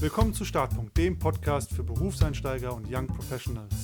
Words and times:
Willkommen 0.00 0.32
zu 0.32 0.44
Startpunkt, 0.44 0.96
dem 0.96 1.18
Podcast 1.18 1.74
für 1.74 1.82
Berufseinsteiger 1.82 2.72
und 2.72 2.86
Young 2.88 3.08
Professionals. 3.08 3.74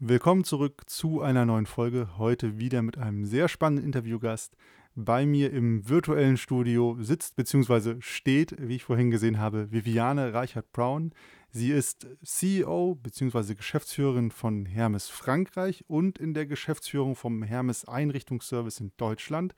Willkommen 0.00 0.42
zurück 0.42 0.82
zu 0.86 1.20
einer 1.20 1.46
neuen 1.46 1.66
Folge. 1.66 2.18
Heute 2.18 2.58
wieder 2.58 2.82
mit 2.82 2.98
einem 2.98 3.24
sehr 3.24 3.46
spannenden 3.46 3.86
Interviewgast. 3.86 4.56
Bei 4.96 5.26
mir 5.26 5.52
im 5.52 5.88
virtuellen 5.88 6.38
Studio 6.38 6.96
sitzt 6.98 7.36
bzw. 7.36 8.00
steht, 8.00 8.56
wie 8.58 8.74
ich 8.74 8.82
vorhin 8.82 9.12
gesehen 9.12 9.38
habe, 9.38 9.70
Viviane 9.70 10.34
Reichert-Braun. 10.34 11.14
Sie 11.50 11.70
ist 11.70 12.08
CEO 12.24 12.96
bzw. 12.96 13.54
Geschäftsführerin 13.54 14.32
von 14.32 14.66
Hermes 14.66 15.06
Frankreich 15.06 15.84
und 15.86 16.18
in 16.18 16.34
der 16.34 16.46
Geschäftsführung 16.46 17.14
vom 17.14 17.44
Hermes 17.44 17.84
Einrichtungsservice 17.84 18.80
in 18.80 18.90
Deutschland. 18.96 19.54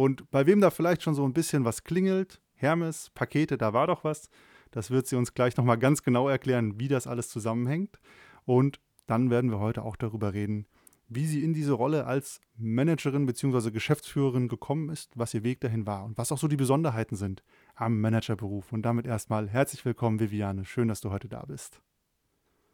Und 0.00 0.30
bei 0.30 0.46
wem 0.46 0.62
da 0.62 0.70
vielleicht 0.70 1.02
schon 1.02 1.14
so 1.14 1.26
ein 1.26 1.34
bisschen 1.34 1.66
was 1.66 1.84
klingelt, 1.84 2.40
Hermes, 2.54 3.10
Pakete, 3.10 3.58
da 3.58 3.74
war 3.74 3.86
doch 3.86 4.02
was, 4.02 4.30
das 4.70 4.90
wird 4.90 5.06
sie 5.06 5.14
uns 5.14 5.34
gleich 5.34 5.58
nochmal 5.58 5.76
ganz 5.76 6.02
genau 6.02 6.26
erklären, 6.26 6.80
wie 6.80 6.88
das 6.88 7.06
alles 7.06 7.28
zusammenhängt. 7.28 8.00
Und 8.46 8.80
dann 9.06 9.28
werden 9.28 9.50
wir 9.50 9.58
heute 9.58 9.82
auch 9.82 9.96
darüber 9.96 10.32
reden, 10.32 10.66
wie 11.08 11.26
sie 11.26 11.44
in 11.44 11.52
diese 11.52 11.74
Rolle 11.74 12.06
als 12.06 12.40
Managerin 12.56 13.26
bzw. 13.26 13.70
Geschäftsführerin 13.72 14.48
gekommen 14.48 14.88
ist, 14.88 15.12
was 15.16 15.34
ihr 15.34 15.44
Weg 15.44 15.60
dahin 15.60 15.86
war 15.86 16.06
und 16.06 16.16
was 16.16 16.32
auch 16.32 16.38
so 16.38 16.48
die 16.48 16.56
Besonderheiten 16.56 17.16
sind 17.16 17.42
am 17.74 18.00
Managerberuf. 18.00 18.72
Und 18.72 18.80
damit 18.80 19.06
erstmal 19.06 19.50
herzlich 19.50 19.84
willkommen, 19.84 20.18
Viviane. 20.18 20.64
Schön, 20.64 20.88
dass 20.88 21.02
du 21.02 21.10
heute 21.10 21.28
da 21.28 21.42
bist. 21.42 21.82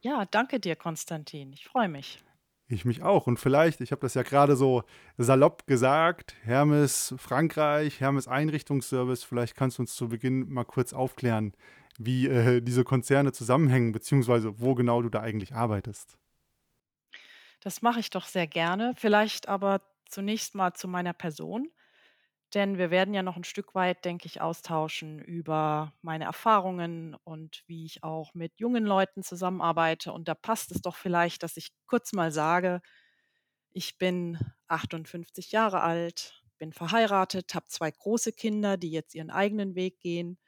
Ja, 0.00 0.26
danke 0.26 0.60
dir, 0.60 0.76
Konstantin. 0.76 1.52
Ich 1.52 1.64
freue 1.64 1.88
mich. 1.88 2.22
Ich 2.68 2.84
mich 2.84 3.02
auch. 3.02 3.26
Und 3.28 3.38
vielleicht, 3.38 3.80
ich 3.80 3.92
habe 3.92 4.00
das 4.00 4.14
ja 4.14 4.22
gerade 4.22 4.56
so 4.56 4.82
salopp 5.16 5.66
gesagt, 5.66 6.34
Hermes 6.42 7.14
Frankreich, 7.16 8.00
Hermes 8.00 8.26
Einrichtungsservice, 8.26 9.23
vielleicht 9.23 9.54
kannst 9.54 9.78
du 9.78 9.82
uns 9.82 9.95
zu 9.95 10.08
Beginn 10.08 10.52
mal 10.52 10.64
kurz 10.64 10.92
aufklären, 10.92 11.52
wie 11.98 12.26
äh, 12.26 12.60
diese 12.60 12.82
Konzerne 12.82 13.32
zusammenhängen, 13.32 13.92
beziehungsweise 13.92 14.58
wo 14.60 14.74
genau 14.74 15.00
du 15.00 15.08
da 15.08 15.20
eigentlich 15.20 15.54
arbeitest. 15.54 16.18
Das 17.60 17.82
mache 17.82 18.00
ich 18.00 18.10
doch 18.10 18.26
sehr 18.26 18.46
gerne. 18.46 18.95
Vielleicht 18.96 19.48
aber 19.48 19.80
zunächst 20.08 20.54
mal 20.54 20.74
zu 20.74 20.88
meiner 20.88 21.12
Person. 21.12 21.68
Denn 22.54 22.78
wir 22.78 22.90
werden 22.90 23.12
ja 23.12 23.22
noch 23.22 23.36
ein 23.36 23.44
Stück 23.44 23.74
weit, 23.74 24.04
denke 24.04 24.26
ich, 24.26 24.40
austauschen 24.40 25.18
über 25.18 25.92
meine 26.00 26.24
Erfahrungen 26.24 27.16
und 27.24 27.64
wie 27.66 27.84
ich 27.84 28.04
auch 28.04 28.34
mit 28.34 28.60
jungen 28.60 28.84
Leuten 28.84 29.22
zusammenarbeite. 29.22 30.12
Und 30.12 30.28
da 30.28 30.34
passt 30.34 30.70
es 30.70 30.80
doch 30.80 30.94
vielleicht, 30.94 31.42
dass 31.42 31.56
ich 31.56 31.72
kurz 31.86 32.12
mal 32.12 32.30
sage, 32.30 32.80
ich 33.72 33.98
bin 33.98 34.38
58 34.68 35.52
Jahre 35.52 35.80
alt, 35.80 36.42
bin 36.58 36.72
verheiratet, 36.72 37.54
habe 37.54 37.66
zwei 37.66 37.90
große 37.90 38.32
Kinder, 38.32 38.76
die 38.76 38.90
jetzt 38.90 39.14
ihren 39.14 39.30
eigenen 39.30 39.74
Weg 39.74 40.00
gehen. 40.00 40.38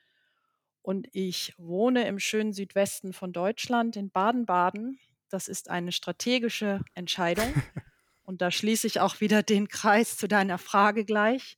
Und 0.83 1.09
ich 1.13 1.53
wohne 1.59 2.07
im 2.07 2.21
schönen 2.21 2.53
Südwesten 2.53 3.13
von 3.13 3.33
Deutschland 3.33 3.97
in 3.97 4.11
Baden-Baden. 4.11 4.99
Das 5.29 5.49
ist 5.49 5.69
eine 5.69 5.93
strategische 5.93 6.81
Entscheidung. 6.95 7.53
Und 8.23 8.41
da 8.41 8.51
schließe 8.51 8.87
ich 8.87 9.01
auch 9.01 9.21
wieder 9.21 9.43
den 9.43 9.69
Kreis 9.69 10.17
zu 10.17 10.29
deiner 10.29 10.59
Frage 10.59 11.05
gleich 11.05 11.57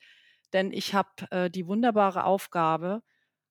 denn 0.52 0.72
ich 0.72 0.94
habe 0.94 1.30
äh, 1.30 1.50
die 1.50 1.66
wunderbare 1.66 2.24
Aufgabe, 2.24 3.02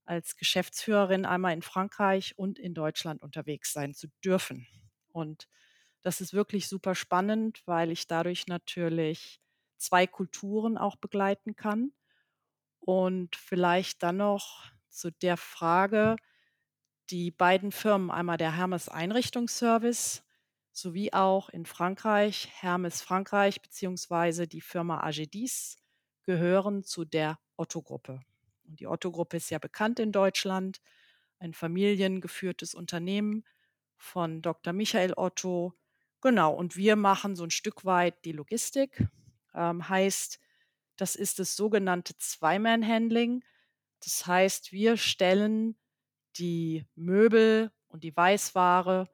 als 0.06 0.38
Geschäftsführerin 0.38 1.26
einmal 1.26 1.54
in 1.54 1.62
Frankreich 1.62 2.38
und 2.38 2.58
in 2.58 2.74
Deutschland 2.74 3.22
unterwegs 3.22 3.74
sein 3.74 3.94
zu 3.94 4.08
dürfen. 4.26 4.68
Und 5.12 5.48
das 6.02 6.20
ist 6.20 6.34
wirklich 6.34 6.68
super 6.68 6.96
spannend, 6.96 7.62
weil 7.66 7.92
ich 7.92 8.08
dadurch 8.08 8.48
natürlich 8.48 9.40
zwei 9.78 10.08
Kulturen 10.08 10.78
auch 10.78 10.96
begleiten 10.96 11.56
kann. 11.56 11.92
Und 12.80 13.36
vielleicht 13.36 14.02
dann 14.02 14.18
noch 14.18 14.66
zu 14.90 15.12
der 15.12 15.38
Frage, 15.38 16.16
die 17.10 17.32
beiden 17.32 17.72
Firmen, 17.72 18.10
einmal 18.10 18.38
der 18.38 18.56
Hermes 18.56 18.90
Einrichtungsservice 18.90 20.24
sowie 20.72 21.14
auch 21.14 21.50
in 21.50 21.66
Frankreich, 21.66 22.50
Hermes 22.62 23.02
Frankreich 23.02 23.62
beziehungsweise 23.62 24.48
die 24.48 24.62
Firma 24.62 25.04
Agedis 25.04 25.79
gehören 26.30 26.84
zu 26.84 27.06
der 27.06 27.40
Otto-Gruppe. 27.58 28.20
Und 28.68 28.80
die 28.80 28.86
Otto-Gruppe 28.86 29.38
ist 29.38 29.50
ja 29.50 29.58
bekannt 29.58 30.00
in 30.00 30.12
Deutschland, 30.12 30.80
ein 31.40 31.56
familiengeführtes 31.56 32.76
Unternehmen 32.76 33.46
von 33.98 34.44
Dr. 34.44 34.72
Michael 34.72 35.14
Otto. 35.18 35.74
Genau, 36.22 36.54
und 36.54 36.78
wir 36.78 36.96
machen 36.96 37.36
so 37.36 37.44
ein 37.46 37.50
Stück 37.50 37.84
weit 37.84 38.26
die 38.26 38.32
Logistik. 38.32 39.08
Ähm, 39.56 39.90
heißt, 39.90 40.40
das 40.98 41.16
ist 41.16 41.40
das 41.40 41.56
sogenannte 41.56 42.16
Zweiman-Handling. 42.16 43.44
Das 44.04 44.28
heißt, 44.28 44.72
wir 44.72 44.98
stellen 44.98 45.80
die 46.38 46.86
Möbel 46.94 47.72
und 47.88 48.04
die 48.04 48.16
Weißware, 48.16 49.10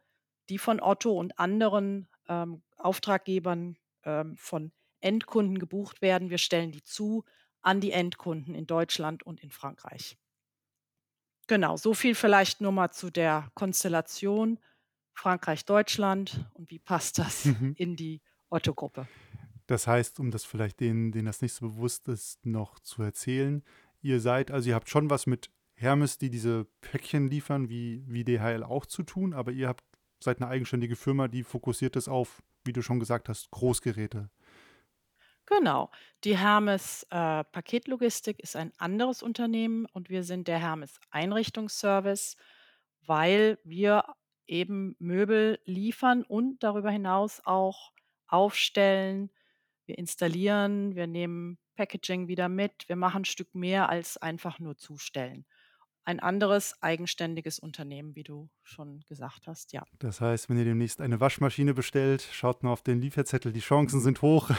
die 0.50 0.58
von 0.58 0.82
Otto 0.82 1.18
und 1.18 1.40
anderen 1.40 2.10
ähm, 2.28 2.62
Auftraggebern 2.76 3.78
ähm, 4.04 4.36
von 4.36 4.74
Endkunden 5.06 5.60
gebucht 5.60 6.02
werden. 6.02 6.30
Wir 6.30 6.38
stellen 6.38 6.72
die 6.72 6.84
zu 6.84 7.24
an 7.62 7.80
die 7.80 7.92
Endkunden 7.92 8.54
in 8.54 8.68
Deutschland 8.68 9.24
und 9.24 9.40
in 9.42 9.52
Frankreich. 9.52 10.18
Genau, 11.48 11.78
so 11.78 11.94
viel 11.94 12.16
vielleicht 12.16 12.62
nur 12.62 12.72
mal 12.72 12.92
zu 12.92 13.12
der 13.12 13.50
Konstellation 13.54 14.60
Frankreich-Deutschland 15.14 16.46
und 16.54 16.70
wie 16.70 16.80
passt 16.80 17.20
das 17.20 17.46
mhm. 17.46 17.74
in 17.78 17.96
die 17.96 18.22
Otto-Gruppe. 18.50 19.08
Das 19.68 19.88
heißt, 19.88 20.20
um 20.20 20.32
das 20.32 20.44
vielleicht 20.44 20.80
denen, 20.80 21.12
denen 21.12 21.26
das 21.26 21.42
nicht 21.42 21.54
so 21.54 21.70
bewusst 21.70 22.08
ist, 22.08 22.46
noch 22.46 22.80
zu 22.80 23.02
erzählen, 23.02 23.64
ihr 24.02 24.20
seid, 24.20 24.52
also 24.52 24.70
ihr 24.70 24.76
habt 24.76 24.90
schon 24.90 25.10
was 25.10 25.26
mit 25.26 25.50
Hermes, 25.74 26.18
die 26.18 26.30
diese 26.30 26.68
Päckchen 26.82 27.28
liefern, 27.28 27.70
wie, 27.70 28.04
wie 28.08 28.24
DHL 28.24 28.64
auch 28.64 28.86
zu 28.86 29.04
tun, 29.04 29.34
aber 29.34 29.52
ihr 29.52 29.68
habt, 29.68 29.84
seid 30.20 30.42
eine 30.42 30.50
eigenständige 30.50 30.96
Firma, 30.96 31.28
die 31.28 31.44
fokussiert 31.44 31.96
es 31.96 32.08
auf, 32.08 32.42
wie 32.64 32.74
du 32.74 32.82
schon 32.82 33.00
gesagt 33.00 33.30
hast, 33.30 33.52
Großgeräte. 33.52 34.30
Genau. 35.46 35.92
Die 36.24 36.38
Hermes 36.38 37.04
äh, 37.12 37.44
Paketlogistik 37.44 38.40
ist 38.40 38.56
ein 38.56 38.72
anderes 38.78 39.22
Unternehmen 39.22 39.86
und 39.94 40.10
wir 40.10 40.24
sind 40.24 40.48
der 40.48 40.60
Hermes 40.60 41.00
Einrichtungsservice, 41.12 42.36
weil 43.06 43.60
wir 43.64 44.06
eben 44.48 44.96
Möbel 45.00 45.60
liefern 45.66 46.24
und 46.24 46.64
darüber 46.64 46.90
hinaus 46.90 47.42
auch 47.46 47.92
aufstellen. 48.28 49.32
Wir 49.86 49.98
installieren, 50.00 50.96
wir 50.96 51.06
nehmen 51.06 51.60
Packaging 51.76 52.28
wieder 52.28 52.50
mit, 52.50 52.88
wir 52.88 52.96
machen 52.96 53.22
ein 53.22 53.26
Stück 53.26 53.54
mehr 53.54 53.90
als 53.90 54.18
einfach 54.18 54.60
nur 54.60 54.78
zustellen 54.78 55.46
ein 56.06 56.20
anderes 56.20 56.82
eigenständiges 56.82 57.60
Unternehmen, 57.60 58.16
wie 58.16 58.24
du 58.24 58.50
schon 58.64 59.02
gesagt 59.08 59.48
hast, 59.48 59.74
ja. 59.74 59.84
Das 60.00 60.22
heißt, 60.22 60.50
wenn 60.50 60.58
ihr 60.58 60.66
demnächst 60.66 61.02
eine 61.02 61.20
Waschmaschine 61.20 61.74
bestellt, 61.74 62.28
schaut 62.32 62.64
mal 62.64 62.72
auf 62.72 62.84
den 62.84 63.02
Lieferzettel. 63.02 63.52
Die 63.52 63.60
Chancen 63.60 64.00
sind 64.00 64.22
hoch, 64.22 64.52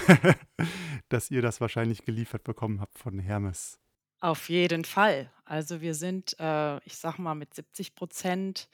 dass 1.08 1.30
ihr 1.30 1.42
das 1.42 1.60
wahrscheinlich 1.60 2.04
geliefert 2.04 2.44
bekommen 2.44 2.80
habt 2.80 2.98
von 2.98 3.18
Hermes. 3.18 3.80
Auf 4.20 4.48
jeden 4.48 4.84
Fall. 4.84 5.30
Also 5.44 5.80
wir 5.80 5.94
sind, 5.94 6.36
äh, 6.40 6.78
ich 6.84 6.96
sag 6.96 7.18
mal, 7.18 7.34
mit 7.34 7.54
70 7.54 7.94
Prozent 7.94 8.68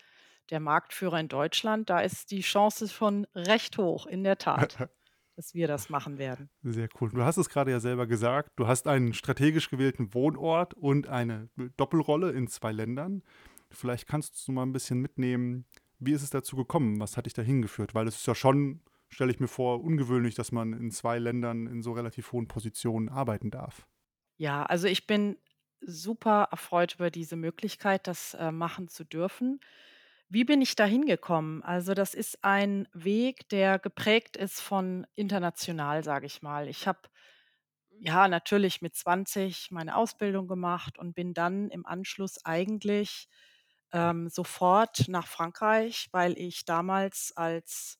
der 0.50 0.60
Marktführer 0.60 1.20
in 1.20 1.28
Deutschland. 1.28 1.90
Da 1.90 2.00
ist 2.00 2.30
die 2.30 2.40
Chance 2.40 2.88
schon 2.88 3.26
recht 3.34 3.76
hoch, 3.78 4.06
in 4.06 4.24
der 4.24 4.38
Tat. 4.38 4.88
dass 5.36 5.54
wir 5.54 5.66
das 5.66 5.88
machen 5.88 6.18
werden. 6.18 6.50
Sehr 6.62 6.88
cool. 7.00 7.10
Du 7.10 7.22
hast 7.22 7.36
es 7.36 7.48
gerade 7.48 7.70
ja 7.70 7.80
selber 7.80 8.06
gesagt, 8.06 8.50
du 8.56 8.66
hast 8.66 8.86
einen 8.86 9.14
strategisch 9.14 9.70
gewählten 9.70 10.14
Wohnort 10.14 10.74
und 10.74 11.08
eine 11.08 11.48
Doppelrolle 11.76 12.30
in 12.32 12.48
zwei 12.48 12.72
Ländern. 12.72 13.22
Vielleicht 13.70 14.06
kannst 14.06 14.46
du 14.46 14.52
mal 14.52 14.62
ein 14.62 14.72
bisschen 14.72 15.00
mitnehmen, 15.00 15.66
wie 15.98 16.12
ist 16.12 16.22
es 16.22 16.30
dazu 16.30 16.56
gekommen? 16.56 17.00
Was 17.00 17.16
hat 17.16 17.26
dich 17.26 17.32
da 17.32 17.42
hingeführt? 17.42 17.94
Weil 17.94 18.08
es 18.08 18.16
ist 18.16 18.26
ja 18.26 18.34
schon, 18.34 18.82
stelle 19.08 19.30
ich 19.30 19.40
mir 19.40 19.48
vor, 19.48 19.82
ungewöhnlich, 19.82 20.34
dass 20.34 20.52
man 20.52 20.72
in 20.72 20.90
zwei 20.90 21.18
Ländern 21.18 21.66
in 21.66 21.82
so 21.82 21.92
relativ 21.92 22.32
hohen 22.32 22.48
Positionen 22.48 23.08
arbeiten 23.08 23.50
darf. 23.50 23.86
Ja, 24.36 24.64
also 24.64 24.88
ich 24.88 25.06
bin 25.06 25.36
super 25.80 26.48
erfreut 26.50 26.96
über 26.96 27.10
diese 27.10 27.36
Möglichkeit, 27.36 28.06
das 28.06 28.34
äh, 28.34 28.50
machen 28.50 28.88
zu 28.88 29.04
dürfen. 29.04 29.60
Wie 30.34 30.44
bin 30.44 30.62
ich 30.62 30.76
da 30.76 30.86
hingekommen? 30.86 31.62
Also, 31.62 31.92
das 31.92 32.14
ist 32.14 32.42
ein 32.42 32.88
Weg, 32.94 33.50
der 33.50 33.78
geprägt 33.78 34.34
ist 34.38 34.60
von 34.62 35.06
international, 35.14 36.02
sage 36.04 36.24
ich 36.24 36.40
mal. 36.40 36.68
Ich 36.68 36.86
habe 36.86 37.00
ja 38.00 38.28
natürlich 38.28 38.80
mit 38.80 38.94
20 38.96 39.70
meine 39.70 39.94
Ausbildung 39.94 40.48
gemacht 40.48 40.98
und 40.98 41.14
bin 41.14 41.34
dann 41.34 41.68
im 41.70 41.84
Anschluss 41.84 42.44
eigentlich 42.46 43.28
ähm, 43.92 44.30
sofort 44.30 45.06
nach 45.08 45.26
Frankreich, 45.26 46.08
weil 46.12 46.38
ich 46.38 46.64
damals 46.64 47.32
als 47.36 47.98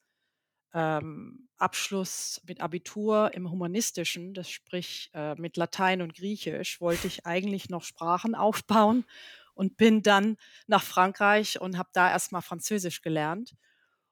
ähm, 0.75 1.49
Abschluss 1.59 2.41
mit 2.47 2.61
Abitur 2.63 3.33
im 3.35 3.51
Humanistischen, 3.51 4.35
das 4.35 4.51
sprich 4.51 5.11
äh, 5.15 5.35
mit 5.35 5.57
Latein 5.59 6.03
und 6.03 6.15
Griechisch, 6.15 6.81
wollte 6.81 7.07
ich 7.09 7.27
eigentlich 7.27 7.69
noch 7.69 7.85
Sprachen 7.85 8.35
aufbauen 8.37 9.05
und 9.63 9.77
bin 9.77 10.03
dann 10.03 10.37
nach 10.67 10.83
Frankreich 10.83 11.61
und 11.61 11.79
habe 11.79 11.91
da 11.93 12.11
erstmal 12.11 12.43
Französisch 12.43 13.01
gelernt 13.01 13.55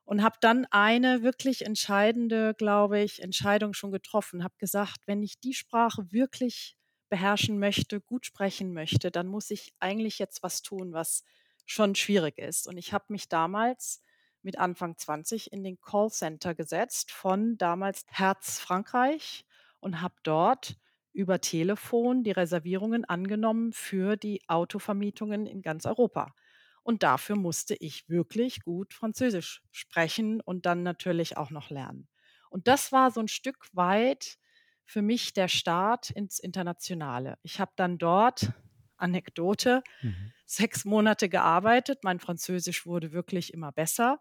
und 0.05 0.23
habe 0.23 0.37
dann 0.41 0.65
eine 0.71 1.25
wirklich 1.25 1.67
entscheidende, 1.67 2.55
glaube 2.55 3.01
ich, 3.01 3.21
Entscheidung 3.21 3.75
schon 3.75 3.91
getroffen, 3.91 4.45
habe 4.45 4.55
gesagt, 4.59 5.01
wenn 5.07 5.25
ich 5.25 5.41
die 5.41 5.53
Sprache 5.53 6.13
wirklich 6.13 6.77
beherrschen 7.09 7.59
möchte, 7.59 8.01
gut 8.01 8.27
sprechen 8.27 8.73
möchte, 8.73 9.11
dann 9.11 9.27
muss 9.27 9.51
ich 9.51 9.75
eigentlich 9.81 10.21
jetzt 10.21 10.45
was 10.45 10.63
tun, 10.63 10.93
was 10.93 11.25
schon 11.67 11.97
schwierig 11.97 12.39
ist. 12.39 12.69
Und 12.69 12.77
ich 12.77 12.93
habe 12.93 13.07
mich 13.09 13.29
damals 13.29 14.01
mit 14.43 14.57
Anfang 14.57 14.97
20 14.97 15.53
in 15.53 15.65
den 15.65 15.81
Callcenter 15.81 16.55
gesetzt 16.55 17.11
von 17.11 17.59
damals 17.59 18.05
Herz 18.07 18.61
Frankreich 18.61 19.45
und 19.81 20.01
habe 20.01 20.15
dort 20.23 20.77
über 21.13 21.41
Telefon 21.41 22.23
die 22.25 22.31
Reservierungen 22.31 23.05
angenommen 23.05 23.73
für 23.73 24.17
die 24.17 24.43
Autovermietungen 24.49 25.47
in 25.47 25.63
ganz 25.63 25.87
Europa. 25.87 26.35
Und 26.83 27.03
dafür 27.03 27.37
musste 27.37 27.75
ich 27.75 28.09
wirklich 28.09 28.63
gut 28.63 28.95
Französisch 28.95 29.63
sprechen 29.71 30.41
und 30.41 30.67
dann 30.67 30.83
natürlich 30.83 31.37
auch 31.37 31.51
noch 31.51 31.71
lernen. 31.71 32.09
Und 32.49 32.69
das 32.69 32.91
war 32.93 33.11
so 33.11 33.21
ein 33.21 33.29
Stück 33.29 33.69
weit 33.73 34.39
für 34.85 35.03
mich 35.03 35.33
der 35.33 35.49
Start 35.49 36.11
ins 36.11 36.39
Internationale. 36.39 37.39
Ich 37.43 37.61
habe 37.61 37.73
dann 37.77 37.99
dort, 37.99 38.53
Anekdote, 38.97 39.83
Mhm. 40.03 40.31
sechs 40.45 40.85
Monate 40.85 41.29
gearbeitet. 41.29 42.01
Mein 42.03 42.19
Französisch 42.21 42.87
wurde 42.87 43.13
wirklich 43.13 43.55
immer 43.55 43.73
besser. 43.73 44.21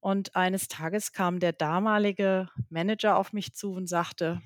Und 0.00 0.36
eines 0.36 0.68
Tages 0.68 1.12
kam 1.12 1.40
der 1.40 1.52
damalige 1.52 2.48
Manager 2.68 3.16
auf 3.16 3.32
mich 3.32 3.54
zu 3.54 3.72
und 3.72 3.86
sagte, 3.88 4.40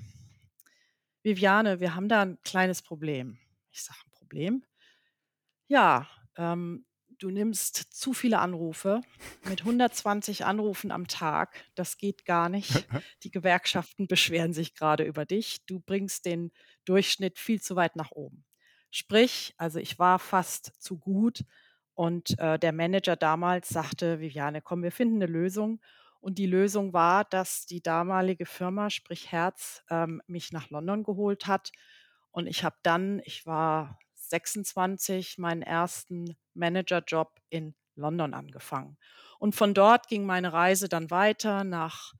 Viviane, 1.22 1.80
wir 1.80 1.94
haben 1.94 2.08
da 2.08 2.22
ein 2.22 2.38
kleines 2.42 2.82
Problem. 2.82 3.38
Ich 3.70 3.82
sage, 3.82 3.98
ein 4.06 4.10
Problem? 4.12 4.64
Ja, 5.68 6.08
ähm, 6.36 6.86
du 7.18 7.30
nimmst 7.30 7.76
zu 7.76 8.14
viele 8.14 8.38
Anrufe 8.38 9.02
mit 9.48 9.60
120 9.60 10.44
Anrufen 10.46 10.90
am 10.90 11.06
Tag. 11.06 11.62
Das 11.74 11.98
geht 11.98 12.24
gar 12.24 12.48
nicht. 12.48 12.86
Die 13.22 13.30
Gewerkschaften 13.30 14.06
beschweren 14.06 14.54
sich 14.54 14.74
gerade 14.74 15.04
über 15.04 15.26
dich. 15.26 15.64
Du 15.66 15.80
bringst 15.80 16.24
den 16.24 16.50
Durchschnitt 16.86 17.38
viel 17.38 17.60
zu 17.60 17.76
weit 17.76 17.96
nach 17.96 18.10
oben. 18.10 18.44
Sprich, 18.90 19.54
also 19.58 19.78
ich 19.78 19.98
war 19.98 20.18
fast 20.18 20.72
zu 20.82 20.98
gut 20.98 21.44
und 21.94 22.38
äh, 22.38 22.58
der 22.58 22.72
Manager 22.72 23.14
damals 23.14 23.68
sagte, 23.68 24.20
Viviane, 24.20 24.62
komm, 24.62 24.82
wir 24.82 24.90
finden 24.90 25.16
eine 25.16 25.30
Lösung. 25.30 25.80
Und 26.20 26.38
die 26.38 26.46
Lösung 26.46 26.92
war, 26.92 27.24
dass 27.24 27.66
die 27.66 27.82
damalige 27.82 28.46
Firma, 28.46 28.90
sprich 28.90 29.32
Herz, 29.32 29.82
ähm, 29.90 30.22
mich 30.26 30.52
nach 30.52 30.70
London 30.70 31.02
geholt 31.02 31.46
hat. 31.46 31.72
Und 32.30 32.46
ich 32.46 32.62
habe 32.62 32.76
dann, 32.82 33.20
ich 33.24 33.46
war 33.46 33.98
26, 34.14 35.38
meinen 35.38 35.62
ersten 35.62 36.36
Managerjob 36.54 37.40
in 37.48 37.74
London 37.96 38.34
angefangen. 38.34 38.98
Und 39.38 39.54
von 39.54 39.74
dort 39.74 40.08
ging 40.08 40.24
meine 40.24 40.52
Reise 40.52 40.88
dann 40.88 41.10
weiter 41.10 41.64
nach 41.64 42.12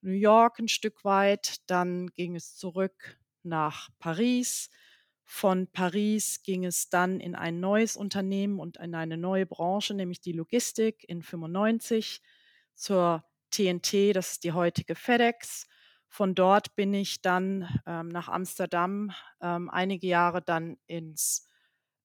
New 0.00 0.12
York 0.12 0.58
ein 0.60 0.68
Stück 0.68 1.04
weit. 1.04 1.56
Dann 1.66 2.08
ging 2.14 2.36
es 2.36 2.54
zurück 2.56 3.18
nach 3.42 3.88
Paris. 3.98 4.70
Von 5.24 5.66
Paris 5.66 6.42
ging 6.42 6.64
es 6.64 6.88
dann 6.88 7.20
in 7.20 7.34
ein 7.34 7.60
neues 7.60 7.96
Unternehmen 7.96 8.58
und 8.58 8.78
in 8.78 8.94
eine 8.94 9.16
neue 9.18 9.44
Branche, 9.44 9.94
nämlich 9.94 10.20
die 10.20 10.32
Logistik 10.32 11.04
in 11.06 11.22
95 11.22 12.22
zur 12.74 13.27
TNT, 13.50 14.14
das 14.14 14.32
ist 14.32 14.44
die 14.44 14.52
heutige 14.52 14.94
FedEx. 14.94 15.66
Von 16.08 16.34
dort 16.34 16.74
bin 16.74 16.94
ich 16.94 17.22
dann 17.22 17.68
ähm, 17.86 18.08
nach 18.08 18.28
Amsterdam 18.28 19.12
ähm, 19.40 19.68
einige 19.70 20.06
Jahre 20.06 20.42
dann 20.42 20.78
ins 20.86 21.46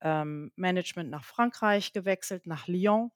ähm, 0.01 0.51
Management 0.55 1.09
nach 1.09 1.23
Frankreich 1.23 1.93
gewechselt, 1.93 2.45
nach 2.45 2.67
Lyon. 2.67 3.11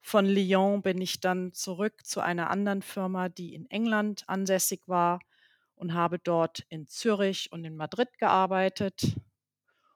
Von 0.00 0.26
Lyon 0.26 0.82
bin 0.82 1.00
ich 1.00 1.20
dann 1.20 1.52
zurück 1.52 2.06
zu 2.06 2.20
einer 2.20 2.50
anderen 2.50 2.82
Firma, 2.82 3.28
die 3.28 3.54
in 3.54 3.68
England 3.70 4.24
ansässig 4.28 4.82
war 4.86 5.20
und 5.74 5.94
habe 5.94 6.18
dort 6.18 6.60
in 6.68 6.86
Zürich 6.86 7.52
und 7.52 7.64
in 7.64 7.76
Madrid 7.76 8.18
gearbeitet 8.18 9.16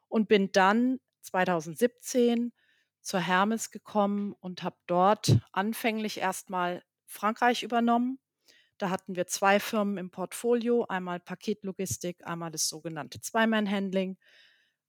und 0.08 0.28
bin 0.28 0.52
dann 0.52 1.00
2017 1.22 2.52
zur 3.00 3.20
Hermes 3.20 3.70
gekommen 3.70 4.34
und 4.40 4.62
habe 4.62 4.76
dort 4.86 5.38
anfänglich 5.52 6.18
erstmal 6.18 6.82
Frankreich 7.12 7.62
übernommen. 7.62 8.18
Da 8.78 8.90
hatten 8.90 9.14
wir 9.14 9.26
zwei 9.26 9.60
Firmen 9.60 9.98
im 9.98 10.10
Portfolio, 10.10 10.84
einmal 10.86 11.20
Paketlogistik, 11.20 12.26
einmal 12.26 12.50
das 12.50 12.68
sogenannte 12.68 13.20
Zweiman-Handling. 13.20 14.18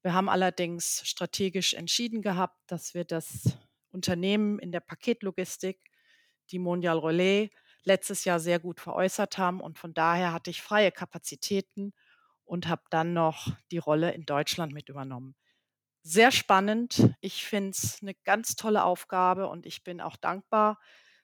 Wir 0.02 0.14
haben 0.14 0.30
allerdings 0.30 1.02
strategisch 1.08 1.74
entschieden 1.76 2.22
gehabt, 2.22 2.58
dass 2.68 2.94
wir 2.94 3.06
das 3.06 3.58
Unternehmen 3.92 4.60
in 4.60 4.72
der 4.72 4.80
Paketlogistik, 4.80 5.80
die 6.50 6.60
Mondial 6.60 6.98
Relais, 6.98 7.52
letztes 7.84 8.26
Jahr 8.26 8.40
sehr 8.40 8.60
gut 8.60 8.80
veräußert 8.80 9.38
haben 9.38 9.62
und 9.62 9.78
von 9.78 9.94
daher 9.94 10.34
hatte 10.34 10.50
ich 10.50 10.62
freie 10.62 10.92
Kapazitäten 10.92 11.94
und 12.46 12.68
habe 12.68 12.84
dann 12.90 13.14
noch 13.14 13.56
die 13.72 13.78
Rolle 13.78 14.12
in 14.12 14.26
Deutschland 14.26 14.74
mit 14.74 14.90
übernommen. 14.90 15.36
Sehr 16.02 16.32
spannend. 16.32 17.16
Ich 17.22 17.46
finde 17.46 17.70
es 17.72 18.00
eine 18.02 18.14
ganz 18.14 18.56
tolle 18.56 18.84
Aufgabe 18.84 19.48
und 19.48 19.66
ich 19.66 19.84
bin 19.84 20.02
auch 20.02 20.18
dankbar, 20.18 20.80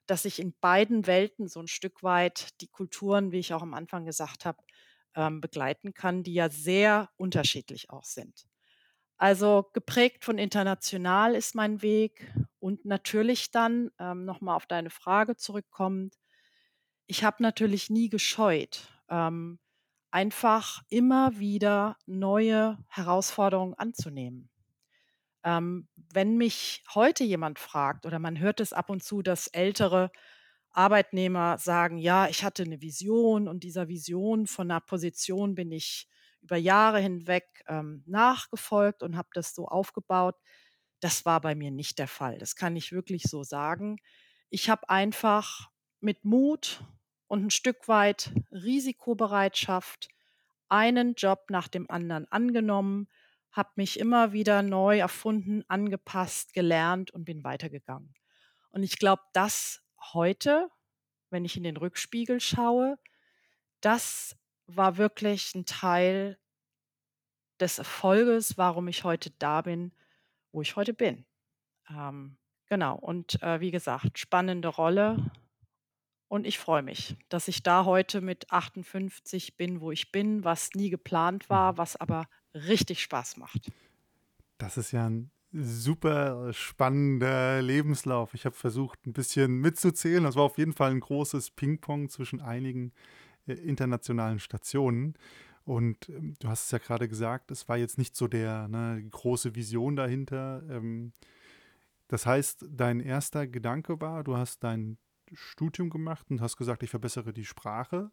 dass 0.09 0.25
ich 0.25 0.39
in 0.39 0.53
beiden 0.59 1.06
Welten 1.07 1.47
so 1.47 1.59
ein 1.59 1.67
Stück 1.67 2.01
weit 2.01 2.59
die 2.61 2.67
Kulturen, 2.67 3.31
wie 3.31 3.39
ich 3.39 3.53
auch 3.53 3.61
am 3.61 3.73
Anfang 3.73 4.06
gesagt 4.06 4.45
habe, 4.45 4.57
ähm, 5.15 5.41
begleiten 5.41 5.94
kann, 5.94 6.23
die 6.23 6.33
ja 6.33 6.50
sehr 6.50 7.09
unterschiedlich 7.17 7.89
auch 7.89 8.03
sind. 8.06 8.47
Also 9.17 9.69
geprägt 9.73 10.23
von 10.23 10.38
international 10.38 11.35
ist 11.35 11.53
mein 11.53 11.81
Weg 11.81 12.33
und 12.59 12.85
natürlich 12.85 13.51
dann 13.51 13.91
ähm, 14.00 14.25
noch 14.25 14.41
mal 14.41 14.56
auf 14.56 14.65
deine 14.65 14.89
Frage 14.89 15.35
zurückkommend, 15.35 16.15
ich 17.06 17.23
habe 17.23 17.41
natürlich 17.41 17.89
nie 17.89 18.07
gescheut, 18.09 18.88
ähm, 19.09 19.59
einfach 20.11 20.83
immer 20.89 21.39
wieder 21.39 21.97
neue 22.06 22.77
Herausforderungen 22.88 23.73
anzunehmen. 23.73 24.50
Ähm, 25.44 25.88
wenn 25.95 26.38
mich 26.38 26.83
heute 26.94 27.24
jemand 27.24 27.59
fragt 27.59 28.06
oder 28.06 28.19
man 28.19 28.39
hört 28.39 28.59
es 28.59 28.74
ab 28.74 28.89
und 28.89 29.03
zu, 29.03 29.21
dass 29.21 29.47
ältere 29.47 30.12
Arbeitnehmer 30.71 31.57
sagen: 31.57 31.97
„Ja, 31.97 32.27
ich 32.27 32.44
hatte 32.44 32.63
eine 32.63 32.81
Vision 32.81 33.47
und 33.47 33.63
dieser 33.63 33.88
Vision 33.88 34.47
von 34.47 34.69
einer 34.71 34.81
Position 34.81 35.56
bin 35.56 35.71
ich 35.71 36.07
über 36.41 36.57
Jahre 36.57 37.00
hinweg, 37.00 37.45
ähm, 37.68 38.03
nachgefolgt 38.07 39.03
und 39.03 39.18
habe 39.18 39.30
das 39.33 39.56
so 39.56 39.68
aufgebaut.“ 39.68 40.36
Das 41.01 41.25
war 41.25 41.42
bei 41.42 41.56
mir 41.56 41.71
nicht 41.71 42.00
der 42.00 42.07
Fall. 42.07 42.38
Das 42.39 42.56
kann 42.56 42.75
ich 42.75 42.92
wirklich 42.92 43.24
so 43.24 43.44
sagen. 43.44 43.97
Ich 44.50 44.69
habe 44.69 44.89
einfach 44.89 45.69
mit 46.01 46.25
Mut 46.25 46.83
und 47.27 47.45
ein 47.45 47.51
Stück 47.51 47.88
weit 47.88 48.33
Risikobereitschaft 48.51 50.09
einen 50.69 51.15
Job 51.15 51.45
nach 51.50 51.68
dem 51.68 51.89
anderen 51.89 52.31
angenommen, 52.31 53.07
habe 53.51 53.71
mich 53.75 53.99
immer 53.99 54.31
wieder 54.33 54.61
neu 54.61 54.99
erfunden, 54.99 55.63
angepasst, 55.68 56.53
gelernt 56.53 57.11
und 57.11 57.25
bin 57.25 57.44
weitergegangen. 57.44 58.13
Und 58.71 58.83
ich 58.83 58.99
glaube, 58.99 59.23
das 59.33 59.81
heute, 60.13 60.69
wenn 61.29 61.45
ich 61.45 61.57
in 61.57 61.63
den 61.63 61.77
Rückspiegel 61.77 62.39
schaue, 62.39 62.97
das 63.81 64.37
war 64.68 64.97
wirklich 64.97 65.56
ein 65.56 65.65
Teil 65.65 66.37
des 67.59 67.77
Erfolges, 67.79 68.57
warum 68.57 68.87
ich 68.87 69.03
heute 69.03 69.31
da 69.31 69.61
bin, 69.61 69.94
wo 70.51 70.61
ich 70.61 70.75
heute 70.75 70.94
bin. 70.94 71.25
Ähm, 71.89 72.37
genau. 72.68 72.95
Und 72.97 73.41
äh, 73.44 73.59
wie 73.59 73.71
gesagt, 73.71 74.19
spannende 74.19 74.68
Rolle. 74.69 75.31
Und 76.27 76.45
ich 76.45 76.59
freue 76.59 76.83
mich, 76.83 77.18
dass 77.29 77.47
ich 77.47 77.63
da 77.63 77.85
heute 77.85 78.21
mit 78.21 78.51
58 78.51 79.57
bin, 79.57 79.81
wo 79.81 79.91
ich 79.91 80.11
bin, 80.11 80.44
was 80.44 80.71
nie 80.75 80.89
geplant 80.89 81.49
war, 81.49 81.73
Mhm. 81.73 81.77
was 81.77 81.95
aber 81.95 82.29
richtig 82.53 83.01
Spaß 83.01 83.37
macht. 83.37 83.71
Das 84.57 84.77
ist 84.77 84.91
ja 84.91 85.07
ein 85.07 85.31
super 85.51 86.53
spannender 86.53 87.61
Lebenslauf. 87.61 88.33
Ich 88.33 88.45
habe 88.45 88.56
versucht, 88.56 89.06
ein 89.07 89.13
bisschen 89.13 89.59
mitzuzählen. 89.59 90.23
Das 90.23 90.35
war 90.35 90.44
auf 90.44 90.57
jeden 90.57 90.73
Fall 90.73 90.91
ein 90.91 90.99
großes 90.99 91.51
Ping-Pong 91.51 92.09
zwischen 92.09 92.41
einigen 92.41 92.91
äh, 93.47 93.53
internationalen 93.53 94.39
Stationen. 94.39 95.15
Und 95.65 96.09
ähm, 96.09 96.35
du 96.39 96.47
hast 96.47 96.65
es 96.65 96.71
ja 96.71 96.77
gerade 96.77 97.07
gesagt, 97.07 97.51
es 97.51 97.68
war 97.68 97.77
jetzt 97.77 97.97
nicht 97.97 98.15
so 98.15 98.27
der 98.27 98.68
ne, 98.68 99.03
große 99.09 99.56
Vision 99.56 99.95
dahinter. 99.95 100.63
Ähm, 100.69 101.13
das 102.07 102.25
heißt, 102.25 102.65
dein 102.71 102.99
erster 102.99 103.47
Gedanke 103.47 104.01
war, 104.01 104.23
du 104.23 104.35
hast 104.35 104.63
dein 104.63 104.97
Studium 105.31 105.89
gemacht 105.89 106.25
und 106.29 106.41
hast 106.41 106.57
gesagt, 106.57 106.83
ich 106.83 106.89
verbessere 106.89 107.33
die 107.33 107.45
Sprache. 107.45 108.11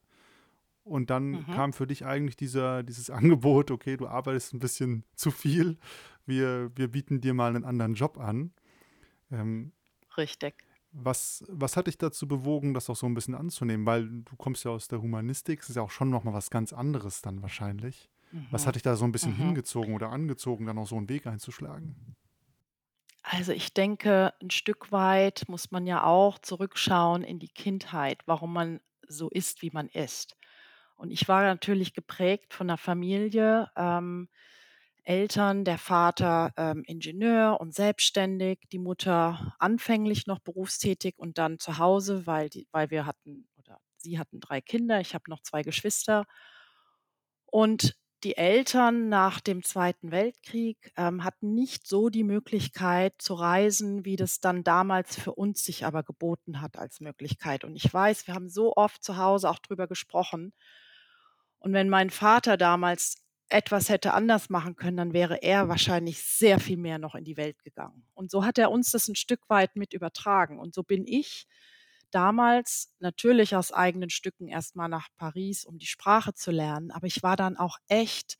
Und 0.87 1.11
dann 1.11 1.49
Mhm. 1.49 1.51
kam 1.51 1.73
für 1.73 1.87
dich 1.87 2.07
eigentlich 2.07 2.37
dieser, 2.37 2.83
dieses 2.85 3.11
Angebot, 3.43 3.71
okay, 3.71 3.97
du 3.97 4.07
arbeitest 4.09 4.55
ein 4.55 4.61
bisschen 4.61 5.05
zu 5.17 5.31
viel, 5.33 5.79
wir, 6.27 6.71
wir 6.77 6.89
bieten 6.91 7.21
dir 7.21 7.35
mal 7.35 7.55
einen 7.55 7.65
anderen 7.65 7.95
Job 7.95 8.19
an. 8.19 8.53
Ähm, 9.31 9.73
Richtig. 10.17 10.65
was, 10.93 11.45
was 11.49 11.77
hat 11.77 11.87
dich 11.89 11.99
dazu 11.99 12.27
bewogen, 12.27 12.73
das 12.75 12.89
auch 12.89 12.97
so 12.97 13.07
ein 13.07 13.15
bisschen 13.15 13.35
anzunehmen? 13.35 13.85
Weil 13.87 14.09
du 14.09 14.37
kommst 14.37 14.65
ja 14.65 14.71
aus 14.71 14.89
der 14.89 15.03
Humanistik, 15.03 15.61
das 15.61 15.71
ist 15.71 15.77
ja 15.77 15.83
auch 15.83 15.91
schon 15.91 16.11
nochmal 16.11 16.35
was 16.35 16.51
ganz 16.51 16.73
anderes 16.73 17.23
dann 17.23 17.43
wahrscheinlich. 17.43 18.09
Was 18.51 18.67
Mhm. 18.67 18.67
hat 18.67 18.77
dich 18.77 18.83
da 18.83 18.97
so 18.97 19.05
ein 19.05 19.13
bisschen 19.13 19.33
Mhm. 19.33 19.35
hingezogen 19.35 19.95
oder 19.95 20.11
angezogen, 20.11 20.67
dann 20.67 20.79
auch 20.79 20.87
so 20.87 20.97
einen 20.97 21.09
Weg 21.09 21.27
einzuschlagen? 21.27 22.17
Also 23.23 23.53
ich 23.53 23.75
denke, 23.75 24.33
ein 24.41 24.51
Stück 24.51 24.91
weit 24.93 25.49
muss 25.49 25.71
man 25.71 25.87
ja 25.87 26.05
auch 26.05 26.39
zurückschauen 26.39 27.25
in 27.25 27.39
die 27.39 27.49
Kindheit, 27.49 28.23
warum 28.27 28.53
man 28.53 28.81
so 29.09 29.29
ist, 29.29 29.63
wie 29.63 29.71
man 29.71 29.89
ist. 29.89 30.37
Und 30.97 31.11
ich 31.11 31.29
war 31.29 31.43
natürlich 31.43 31.95
geprägt 31.95 32.55
von 32.55 32.69
'ner 32.69 32.79
Familie, 32.79 33.71
ähm, 33.77 34.29
Eltern, 35.05 35.65
der 35.65 35.79
Vater 35.79 36.53
ähm, 36.57 36.83
Ingenieur 36.87 37.61
und 37.61 37.75
selbstständig, 37.75 38.59
die 38.73 38.79
Mutter 38.81 39.55
anfänglich 39.61 40.27
noch 40.27 40.41
berufstätig 40.41 41.15
und 41.19 41.39
dann 41.39 41.59
zu 41.61 41.79
Hause, 41.79 42.27
weil, 42.27 42.49
die, 42.49 42.67
weil 42.73 42.91
wir 42.91 43.07
hatten 43.07 43.49
oder 43.57 43.79
sie 43.99 44.19
hatten 44.19 44.41
drei 44.41 44.61
Kinder, 44.61 45.01
ich 45.01 45.15
habe 45.15 45.31
noch 45.31 45.41
zwei 45.43 45.63
Geschwister. 45.63 46.27
Und 47.47 47.97
die 48.25 48.37
Eltern 48.37 49.09
nach 49.09 49.41
dem 49.41 49.63
Zweiten 49.63 50.11
Weltkrieg 50.11 50.93
ähm, 50.97 51.23
hatten 51.23 51.55
nicht 51.55 51.87
so 51.87 52.09
die 52.09 52.25
Möglichkeit 52.25 53.15
zu 53.19 53.35
reisen, 53.35 54.05
wie 54.05 54.17
das 54.17 54.41
dann 54.41 54.65
damals 54.65 55.19
für 55.19 55.35
uns 55.35 55.63
sich 55.65 55.85
aber 55.85 56.03
geboten 56.03 56.61
hat 56.61 56.77
als 56.79 57.01
Möglichkeit. 57.01 57.63
Und 57.65 57.77
ich 57.77 57.93
weiß, 57.93 58.27
wir 58.27 58.35
haben 58.35 58.49
so 58.49 58.75
oft 58.75 59.05
zu 59.05 59.17
Hause 59.17 59.51
auch 59.51 59.59
drüber 59.59 59.87
gesprochen. 59.87 60.53
Und 61.67 61.73
wenn 61.73 61.89
mein 61.89 62.11
Vater 62.11 62.57
damals 62.57 63.17
etwas 63.49 63.89
hätte 63.89 64.15
anders 64.15 64.51
machen 64.51 64.77
können, 64.77 64.97
dann 64.97 65.13
wäre 65.13 65.43
er 65.43 65.69
wahrscheinlich 65.69 66.23
sehr 66.23 66.61
viel 66.61 66.77
mehr 66.77 67.01
noch 67.01 67.17
in 67.17 67.25
die 67.25 67.37
Welt 67.37 67.61
gegangen. 67.65 68.07
Und 68.15 68.31
so 68.31 68.45
hat 68.45 68.57
er 68.57 68.71
uns 68.71 68.93
das 68.93 69.09
ein 69.09 69.17
Stück 69.17 69.41
weit 69.49 69.75
mit 69.75 69.93
übertragen. 69.93 70.61
Und 70.61 70.77
so 70.77 70.85
bin 70.85 71.05
ich 71.09 71.49
damals 72.13 72.95
natürlich 73.01 73.57
aus 73.57 73.73
eigenen 73.73 74.11
Stücken 74.11 74.47
erstmal 74.47 74.89
nach 74.89 75.09
Paris, 75.17 75.65
um 75.65 75.77
die 75.79 75.89
Sprache 75.89 76.35
zu 76.35 76.53
lernen. 76.53 76.93
Aber 76.93 77.09
ich 77.09 77.25
war 77.25 77.35
dann 77.35 77.57
auch 77.57 77.79
echt 77.89 78.39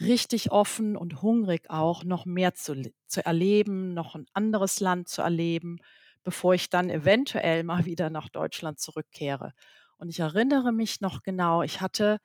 richtig 0.00 0.50
offen 0.50 0.96
und 0.96 1.22
hungrig 1.22 1.70
auch, 1.70 2.02
noch 2.02 2.26
mehr 2.26 2.54
zu, 2.54 2.90
zu 3.06 3.24
erleben, 3.24 3.94
noch 3.94 4.16
ein 4.16 4.26
anderes 4.32 4.80
Land 4.80 5.06
zu 5.08 5.22
erleben, 5.22 5.78
bevor 6.24 6.54
ich 6.54 6.70
dann 6.70 6.90
eventuell 6.90 7.62
mal 7.62 7.84
wieder 7.84 8.10
nach 8.10 8.28
Deutschland 8.28 8.80
zurückkehre. 8.80 9.52
Und 9.96 10.08
ich 10.08 10.18
erinnere 10.18 10.72
mich 10.72 11.00
noch 11.00 11.22
genau, 11.22 11.62
ich 11.62 11.80
hatte 11.80 12.18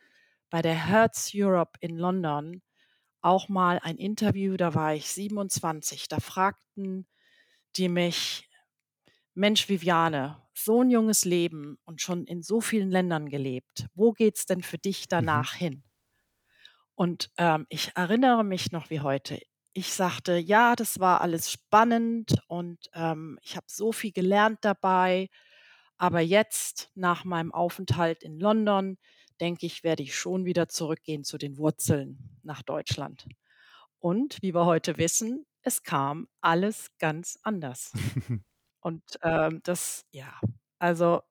bei 0.53 0.61
der 0.61 0.85
Hertz 0.85 1.31
Europe 1.33 1.79
in 1.81 1.97
London 1.97 2.61
auch 3.21 3.49
mal 3.49 3.79
ein 3.79 3.97
Interview, 3.97 4.55
da 4.55 4.75
war 4.75 4.93
ich 4.93 5.09
27. 5.09 6.07
Da 6.09 6.19
fragten 6.19 7.07
die 7.75 7.89
mich, 7.89 8.47
Mensch, 9.33 9.67
Viviane, 9.67 10.43
so 10.53 10.83
ein 10.83 10.91
junges 10.91 11.25
Leben 11.25 11.79
und 11.85 12.03
schon 12.03 12.25
in 12.25 12.43
so 12.43 12.61
vielen 12.61 12.91
Ländern 12.91 13.29
gelebt. 13.29 13.87
Wo 13.95 14.11
geht's 14.11 14.45
denn 14.45 14.61
für 14.61 14.77
dich 14.77 15.05
mhm. 15.05 15.09
danach 15.09 15.55
mhm. 15.55 15.57
hin? 15.57 15.83
Und 16.93 17.31
ähm, 17.39 17.65
ich 17.69 17.91
erinnere 17.95 18.43
mich 18.43 18.71
noch 18.71 18.91
wie 18.91 18.99
heute. 18.99 19.39
Ich 19.73 19.91
sagte, 19.91 20.37
ja, 20.37 20.75
das 20.75 20.99
war 20.99 21.21
alles 21.21 21.51
spannend 21.51 22.35
und 22.45 22.91
ähm, 22.93 23.39
ich 23.41 23.55
habe 23.55 23.65
so 23.69 23.91
viel 23.91 24.11
gelernt 24.11 24.59
dabei. 24.61 25.29
Aber 25.97 26.19
jetzt, 26.19 26.91
nach 26.93 27.23
meinem 27.23 27.51
Aufenthalt 27.51 28.21
in 28.21 28.39
London, 28.39 28.99
denke 29.43 29.65
ich, 29.65 29.83
werde 29.83 30.03
ich 30.03 30.15
schon 30.15 30.45
wieder 30.45 30.69
zurückgehen 30.69 31.25
zu 31.25 31.37
den 31.37 31.57
Wurzeln 31.57 32.39
nach 32.43 32.61
Deutschland. 32.61 33.27
Und 33.99 34.41
wie 34.41 34.55
wir 34.55 34.65
heute 34.65 34.97
wissen, 34.97 35.45
es 35.63 35.83
kam 35.83 36.29
alles 36.39 36.87
ganz 36.97 37.37
anders. 37.43 37.91
Und 38.79 39.03
ähm, 39.21 39.59
das, 39.63 40.05
ja, 40.11 40.39
also 40.79 41.23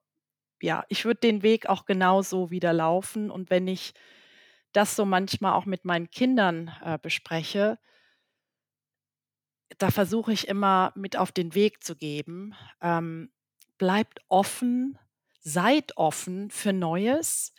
ja, 0.61 0.85
ich 0.89 1.05
würde 1.05 1.21
den 1.21 1.41
Weg 1.41 1.65
auch 1.65 1.85
genauso 1.85 2.51
wieder 2.51 2.71
laufen. 2.71 3.31
Und 3.31 3.49
wenn 3.49 3.67
ich 3.67 3.95
das 4.73 4.95
so 4.95 5.05
manchmal 5.05 5.53
auch 5.53 5.65
mit 5.65 5.83
meinen 5.83 6.11
Kindern 6.11 6.71
äh, 6.83 6.99
bespreche, 7.01 7.79
da 9.79 9.89
versuche 9.89 10.33
ich 10.33 10.47
immer 10.47 10.93
mit 10.95 11.17
auf 11.17 11.31
den 11.31 11.55
Weg 11.55 11.83
zu 11.83 11.95
geben. 11.95 12.53
Ähm, 12.79 13.31
bleibt 13.79 14.19
offen, 14.29 14.99
seid 15.39 15.97
offen 15.97 16.51
für 16.51 16.73
Neues, 16.73 17.53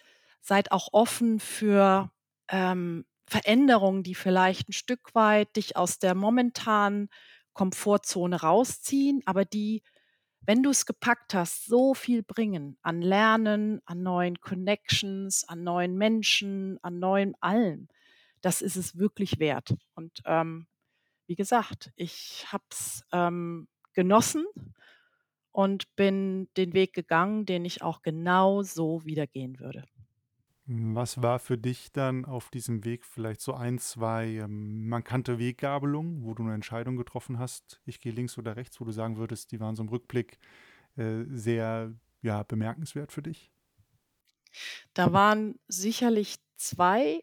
seid 0.45 0.73
auch 0.73 0.89
offen 0.93 1.41
für 1.41 2.11
ähm, 2.49 3.07
Veränderungen, 3.27 4.03
die 4.03 4.15
vielleicht 4.15 4.69
ein 4.69 4.73
Stück 4.75 5.15
weit 5.15 5.57
dich 5.57 5.77
aus 5.77 5.99
der 5.99 6.15
momentanen 6.15 7.09
Komfortzone 7.55 8.43
rausziehen, 8.43 9.23
aber 9.25 9.47
die, 9.47 9.83
wenn 10.43 10.63
du 10.63 10.71
es 10.71 10.85
gepackt 10.85 11.33
hast, 11.33 11.65
so 11.65 11.95
viel 11.95 12.23
bringen 12.23 12.77
an 12.83 13.01
Lernen, 13.01 13.81
an 13.87 14.03
neuen 14.03 14.41
Connections, 14.41 15.49
an 15.49 15.65
neuen 15.65 15.97
Menschen, 15.97 16.79
an 16.83 16.99
neuen 16.99 17.35
allem. 17.41 17.89
Das 18.43 18.61
ist 18.61 18.77
es 18.77 18.99
wirklich 18.99 19.39
wert. 19.39 19.75
Und 19.95 20.21
ähm, 20.27 20.67
wie 21.27 21.37
gesagt, 21.37 21.91
ich 21.97 22.45
habe 22.53 22.65
es 22.71 23.03
ähm, 23.13 23.69
genossen 23.95 24.45
und 25.53 25.97
bin 25.97 26.49
den 26.59 26.75
Weg 26.75 26.93
gegangen, 26.93 27.47
den 27.47 27.65
ich 27.65 27.81
auch 27.81 28.03
genau 28.03 28.63
so 28.63 29.07
wieder 29.07 29.27
gehen 29.27 29.59
würde. 29.59 29.85
Was 30.67 31.21
war 31.21 31.41
für 31.41 31.59
dich 31.59 31.93
dann 31.93 32.25
auf 32.25 32.49
diesem 32.49 32.87
Weg 32.87 33.05
vielleicht 33.05 33.43
so 33.43 33.53
ein, 33.53 33.79
zwei 33.79 34.29
ähm, 34.29 34.89
markante 34.89 35.39
Weggabelungen, 35.39 36.25
wo 36.25 36.33
du 36.33 36.43
eine 36.43 36.55
Entscheidung 36.55 36.97
getroffen 36.97 37.39
hast, 37.39 37.83
ich 37.85 38.01
gehe 38.01 38.13
links 38.13 38.39
oder 38.39 38.57
rechts, 38.57 38.81
wo 38.81 38.87
du 38.87 38.91
sagen 38.91 39.19
würdest, 39.19 39.53
die 39.53 39.61
waren 39.61 39.77
so 39.77 39.83
im 39.83 39.91
Rückblick 39.91 40.39
äh, 40.97 41.25
sehr 41.29 41.93
ja, 42.23 42.43
bemerkenswert 42.45 43.13
für 43.13 43.23
dich? 43.23 43.53
Da 44.95 45.13
waren 45.13 45.59
sicherlich 45.69 46.37
zwei, 46.57 47.23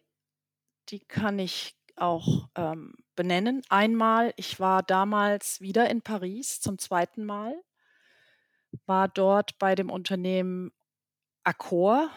die 0.89 1.00
kann 1.00 1.39
ich 1.39 1.75
auch 1.95 2.48
ähm, 2.53 2.93
benennen. 3.15 3.63
Einmal, 3.69 4.33
ich 4.38 4.60
war 4.60 4.83
damals 4.83 5.62
wieder 5.62 5.89
in 5.89 6.03
Paris 6.03 6.62
zum 6.62 6.77
zweiten 6.77 7.25
Mal, 7.25 7.55
war 8.86 9.07
dort 9.07 9.57
bei 9.57 9.74
dem 9.74 9.89
Unternehmen 9.89 10.71
Accor 11.43 12.12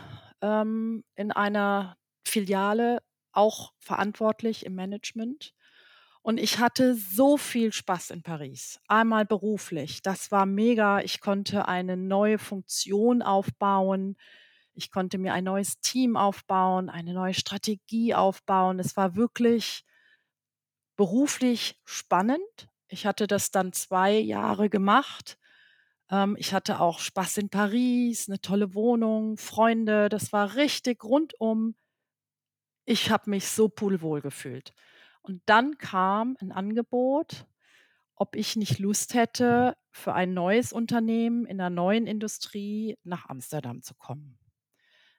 ähm, 0.45 1.05
in 1.17 1.33
einer 1.33 1.97
Filiale 2.23 2.99
auch 3.33 3.73
verantwortlich 3.79 4.67
im 4.67 4.75
Management. 4.75 5.55
Und 6.23 6.39
ich 6.39 6.59
hatte 6.59 6.95
so 6.95 7.37
viel 7.37 7.73
Spaß 7.73 8.11
in 8.11 8.23
Paris. 8.23 8.81
Einmal 8.87 9.25
beruflich. 9.25 10.03
Das 10.03 10.31
war 10.31 10.47
mega. 10.47 11.01
Ich 11.01 11.21
konnte 11.21 11.67
eine 11.67 11.97
neue 11.97 12.39
Funktion 12.39 13.23
aufbauen. 13.23 14.17
Ich 14.75 14.91
konnte 14.91 15.19
mir 15.19 15.35
ein 15.35 15.45
neues 15.45 15.81
Team 15.81 16.17
aufbauen, 16.17 16.89
eine 16.89 17.15
neue 17.15 17.35
Strategie 17.35 18.15
aufbauen. 18.15 18.79
Es 18.81 18.97
war 18.97 19.17
wirklich 19.17 19.85
beruflich 20.97 21.81
spannend. 21.85 22.69
Ich 22.89 23.07
hatte 23.07 23.27
das 23.27 23.51
dann 23.51 23.73
zwei 23.73 24.13
Jahre 24.13 24.69
gemacht 24.69 25.39
ähm, 26.11 26.37
ich 26.39 26.53
hatte 26.55 26.81
auch 26.81 26.99
Spaß 27.01 27.39
in 27.39 27.49
Paris, 27.51 28.29
eine 28.29 28.41
tolle 28.41 28.75
Wohnung, 28.75 29.37
Freunde. 29.37 30.09
Das 30.09 30.33
war 30.33 30.57
richtig 30.57 31.05
rundum. 31.05 31.75
Ich 32.87 33.11
habe 33.11 33.31
mich 33.31 33.49
so 33.49 33.69
pudelwohl 33.69 34.21
gefühlt. 34.21 34.73
Und 35.23 35.43
dann 35.47 35.79
kam 35.79 36.37
ein 36.41 36.53
Angebot, 36.53 37.47
ob 38.17 38.37
ich 38.37 38.57
nicht 38.57 38.79
Lust 38.79 39.15
hätte, 39.15 39.77
für 39.91 40.15
ein 40.15 40.35
neues 40.35 40.73
Unternehmen 40.73 41.47
in 41.47 41.61
einer 41.61 41.71
neuen 41.71 42.07
Industrie 42.07 42.99
nach 43.05 43.29
Amsterdam 43.29 43.83
zu 43.83 43.95
kommen. 43.95 44.39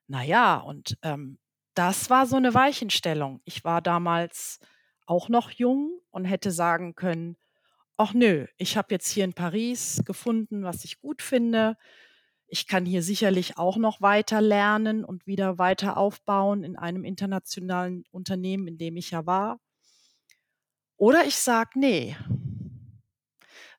Na 0.07 0.23
ja, 0.23 0.57
und, 0.57 0.97
ähm, 1.01 1.39
das 1.75 2.09
war 2.09 2.25
so 2.25 2.37
eine 2.37 2.53
Weichenstellung. 2.53 3.41
Ich 3.45 3.63
war 3.63 3.81
damals 3.81 4.59
auch 5.05 5.29
noch 5.29 5.51
jung 5.51 5.99
und 6.11 6.25
hätte 6.25 6.51
sagen 6.51 6.95
können: 6.95 7.37
ach 7.97 8.13
nö, 8.13 8.47
ich 8.57 8.77
habe 8.77 8.93
jetzt 8.93 9.09
hier 9.09 9.23
in 9.23 9.33
Paris 9.33 10.01
gefunden, 10.05 10.63
was 10.63 10.83
ich 10.83 10.99
gut 10.99 11.21
finde. 11.21 11.77
Ich 12.47 12.67
kann 12.67 12.85
hier 12.85 13.01
sicherlich 13.01 13.57
auch 13.57 13.77
noch 13.77 14.01
weiter 14.01 14.41
lernen 14.41 15.03
und 15.03 15.25
wieder 15.25 15.57
weiter 15.57 15.97
aufbauen 15.97 16.63
in 16.63 16.75
einem 16.75 17.03
internationalen 17.03 18.03
Unternehmen, 18.11 18.67
in 18.67 18.77
dem 18.77 18.97
ich 18.97 19.11
ja 19.11 19.25
war. 19.25 19.59
Oder 20.97 21.25
ich 21.25 21.35
sage, 21.35 21.71
nee, 21.75 22.15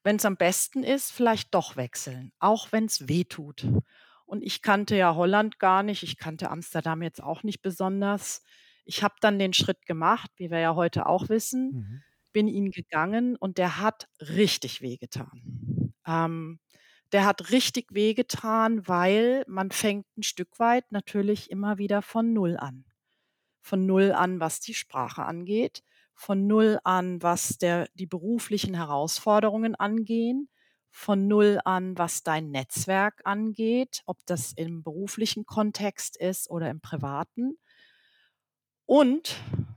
wenn 0.02 0.16
es 0.16 0.24
am 0.24 0.36
besten 0.36 0.82
ist, 0.82 1.12
vielleicht 1.12 1.54
doch 1.54 1.76
wechseln, 1.76 2.32
auch 2.38 2.72
wenn 2.72 2.86
es 2.86 3.08
weh 3.08 3.24
tut. 3.24 3.66
Und 4.24 4.42
ich 4.42 4.62
kannte 4.62 4.96
ja 4.96 5.14
Holland 5.14 5.58
gar 5.58 5.82
nicht, 5.82 6.02
ich 6.02 6.16
kannte 6.16 6.50
Amsterdam 6.50 7.02
jetzt 7.02 7.22
auch 7.22 7.42
nicht 7.42 7.62
besonders. 7.62 8.42
Ich 8.84 9.02
habe 9.02 9.14
dann 9.20 9.38
den 9.38 9.52
Schritt 9.52 9.86
gemacht, 9.86 10.30
wie 10.36 10.50
wir 10.50 10.58
ja 10.58 10.74
heute 10.74 11.06
auch 11.06 11.28
wissen. 11.28 11.72
Mhm 11.72 12.02
bin 12.36 12.48
ihn 12.48 12.70
gegangen 12.70 13.34
und 13.34 13.56
der 13.56 13.80
hat 13.80 14.10
richtig 14.20 14.82
wehgetan. 14.82 15.94
Ähm, 16.06 16.60
der 17.12 17.24
hat 17.24 17.50
richtig 17.50 17.94
wehgetan, 17.94 18.86
weil 18.86 19.42
man 19.48 19.70
fängt 19.70 20.04
ein 20.18 20.22
Stück 20.22 20.58
weit 20.58 20.92
natürlich 20.92 21.50
immer 21.50 21.78
wieder 21.78 22.02
von 22.02 22.34
Null 22.34 22.58
an. 22.58 22.84
Von 23.62 23.86
Null 23.86 24.12
an, 24.12 24.38
was 24.38 24.60
die 24.60 24.74
Sprache 24.74 25.24
angeht, 25.24 25.82
von 26.12 26.46
Null 26.46 26.78
an, 26.84 27.22
was 27.22 27.56
der, 27.56 27.88
die 27.94 28.04
beruflichen 28.04 28.74
Herausforderungen 28.74 29.74
angehen, 29.74 30.50
von 30.90 31.26
Null 31.28 31.58
an, 31.64 31.96
was 31.96 32.22
dein 32.22 32.50
Netzwerk 32.50 33.22
angeht, 33.24 34.02
ob 34.04 34.18
das 34.26 34.52
im 34.52 34.82
beruflichen 34.82 35.46
Kontext 35.46 36.18
ist 36.18 36.50
oder 36.50 36.68
im 36.68 36.82
privaten. 36.82 37.56
Und 38.84 39.36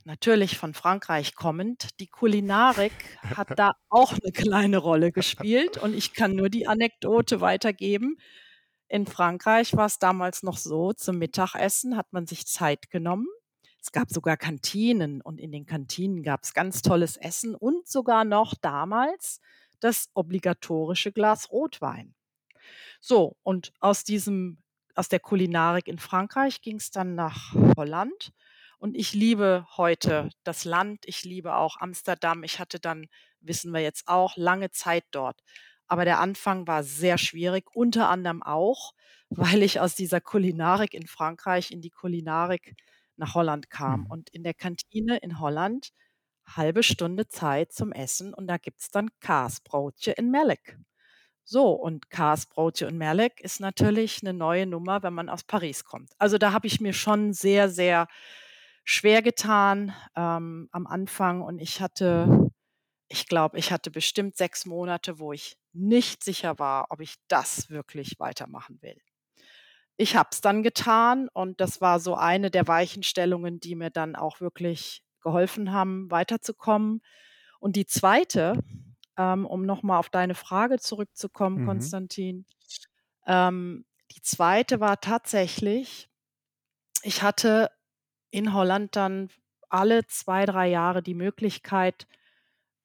natürlich 0.10 0.58
von 0.58 0.74
Frankreich 0.74 1.36
kommend, 1.36 2.00
die 2.00 2.08
Kulinarik 2.08 2.92
hat 3.22 3.58
da 3.60 3.74
auch 3.90 4.12
eine 4.12 4.32
kleine 4.32 4.80
Rolle 4.80 5.12
gespielt 5.12 5.78
und 5.78 5.94
ich 5.94 6.14
kann 6.16 6.36
nur 6.36 6.50
die 6.50 6.68
Anekdote 6.68 7.42
weitergeben. 7.42 8.18
In 8.88 9.06
Frankreich 9.06 9.76
war 9.76 9.86
es 9.86 10.00
damals 10.00 10.42
noch 10.42 10.58
so, 10.58 10.94
zum 10.94 11.20
Mittagessen 11.20 11.96
hat 11.96 12.12
man 12.12 12.26
sich 12.26 12.48
Zeit 12.48 12.90
genommen, 12.90 13.28
Es 13.82 13.92
gab 13.92 14.10
sogar 14.10 14.36
Kantinen 14.36 15.22
und 15.22 15.40
in 15.40 15.52
den 15.52 15.68
Kantinen 15.68 16.24
gab 16.24 16.44
es 16.44 16.54
ganz 16.56 16.82
tolles 16.82 17.16
Essen 17.16 17.54
und 17.54 17.88
sogar 17.88 18.26
noch 18.26 18.56
damals 18.60 19.40
das 19.80 20.10
obligatorische 20.16 21.12
Glas 21.12 21.52
Rotwein. 21.52 22.16
So, 23.00 23.38
und 23.44 23.74
aus 23.80 24.04
diesem 24.04 24.64
aus 24.96 25.08
der 25.08 25.20
Kulinarik 25.20 25.88
in 25.88 26.00
Frankreich 26.00 26.62
ging 26.62 26.78
es 26.78 26.92
dann 26.92 27.16
nach 27.16 27.54
Holland 27.78 28.34
und 28.80 28.96
ich 28.96 29.14
liebe 29.14 29.68
heute 29.76 30.30
das 30.44 30.64
Land, 30.64 31.02
ich 31.06 31.24
liebe 31.24 31.56
auch 31.56 31.78
Amsterdam. 31.80 32.44
Ich 32.44 32.60
hatte 32.60 32.80
dann, 32.80 33.08
wissen 33.42 33.74
wir 33.74 33.82
jetzt 33.82 34.08
auch, 34.08 34.38
lange 34.38 34.72
Zeit 34.72 35.04
dort. 35.12 35.42
Aber 35.88 36.06
der 36.06 36.20
Anfang 36.20 36.66
war 36.66 36.84
sehr 36.84 37.18
schwierig, 37.18 37.66
unter 37.74 38.10
anderem 38.10 38.42
auch, 38.42 38.94
weil 39.30 39.64
ich 39.64 39.80
aus 39.80 39.96
dieser 39.96 40.22
Kulinarik 40.22 40.94
in 40.94 41.08
Frankreich 41.08 41.72
in 41.72 41.82
die 41.82 41.90
Kulinarik 41.90 42.76
nach 43.18 43.36
Holland 43.36 43.70
kam. 43.70 44.02
Mhm. 44.02 44.08
Und 44.08 44.30
in 44.30 44.44
der 44.44 44.54
Kantine 44.54 45.18
in 45.18 45.40
Holland 45.40 45.90
halbe 46.48 46.82
Stunde 46.82 47.28
Zeit 47.28 47.74
zum 47.74 47.92
Essen 47.92 48.34
und 48.34 48.48
da 48.48 48.58
gibt's 48.58 48.90
dann 48.90 49.10
Kaasbroodje 49.20 50.14
in 50.14 50.32
Melk. 50.32 50.80
So, 51.44 51.72
und 51.72 52.10
Kaasbroodje 52.10 52.88
und 52.88 52.98
Melk 52.98 53.42
ist 53.42 53.60
natürlich 53.60 54.22
eine 54.24 54.34
neue 54.34 54.66
Nummer, 54.66 55.04
wenn 55.04 55.14
man 55.14 55.30
aus 55.30 55.44
Paris 55.44 55.84
kommt. 55.84 56.12
Also, 56.18 56.38
da 56.38 56.54
habe 56.54 56.68
ich 56.68 56.80
mir 56.80 56.94
schon 56.94 57.34
sehr, 57.34 57.70
sehr 57.70 58.08
schwer 58.90 59.22
getan, 59.22 59.94
ähm, 60.16 60.68
am 60.72 60.88
Anfang 60.88 61.42
und 61.42 61.60
ich 61.60 61.82
hatte 61.82 62.50
ich 63.10 63.28
glaube, 63.28 63.60
ich 63.60 63.72
hatte 63.72 63.92
bestimmt 63.92 64.38
6 64.38 64.66
Monate, 64.66 65.20
wo 65.20 65.34
ich 65.34 65.58
nicht 65.74 66.24
sicher 66.24 66.60
war, 66.60 66.88
ob 66.92 67.02
ich 67.02 67.16
das 67.28 67.70
wirklich 67.70 68.20
weitermachen 68.20 68.80
will. 68.82 68.98
Ich 69.98 70.16
habe 70.16 70.30
es 70.32 70.42
dann 70.42 70.64
getan 70.64 71.28
und 71.34 71.60
das 71.60 71.82
war 71.82 72.00
so 72.00 72.16
eine 72.16 72.52
der 72.52 72.68
Weichenstellungen, 72.68 73.60
die 73.60 73.76
mir 73.76 73.90
dann 73.90 74.16
auch 74.16 74.40
wirklich 74.40 75.04
geholfen 75.22 75.72
haben, 75.74 76.10
weiterzukommen. 76.10 77.02
Und 77.60 77.76
die 77.76 77.86
zweite, 77.86 78.64
ähm, 79.18 79.46
um 79.46 79.66
noch 79.66 79.84
mal 79.84 80.00
auf 80.00 80.10
deine 80.10 80.36
Frage 80.36 80.80
zurückzukommen, 80.80 81.58
Mhm. 81.58 81.66
Konstantin, 81.66 82.46
ähm, 83.28 83.86
die 84.12 84.22
zweite 84.22 84.80
war 84.80 85.02
tatsächlich 85.02 86.10
ich 87.04 87.24
hatte 87.24 87.72
in 88.32 88.54
Holland 88.54 88.96
dann 88.96 89.30
alle 89.70 90.06
2, 90.08 90.46
3 90.46 90.68
Jahre 90.70 91.04
die 91.04 91.14
Möglichkeit, 91.16 92.08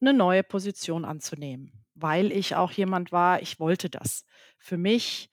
eine 0.00 0.14
neue 0.14 0.42
Position 0.44 1.04
anzunehmen, 1.04 1.84
weil 1.94 2.32
ich 2.32 2.56
auch 2.56 2.72
jemand 2.72 3.12
war, 3.12 3.42
ich 3.42 3.60
wollte 3.60 3.90
das. 3.90 4.24
Für 4.58 4.76
mich 4.76 5.30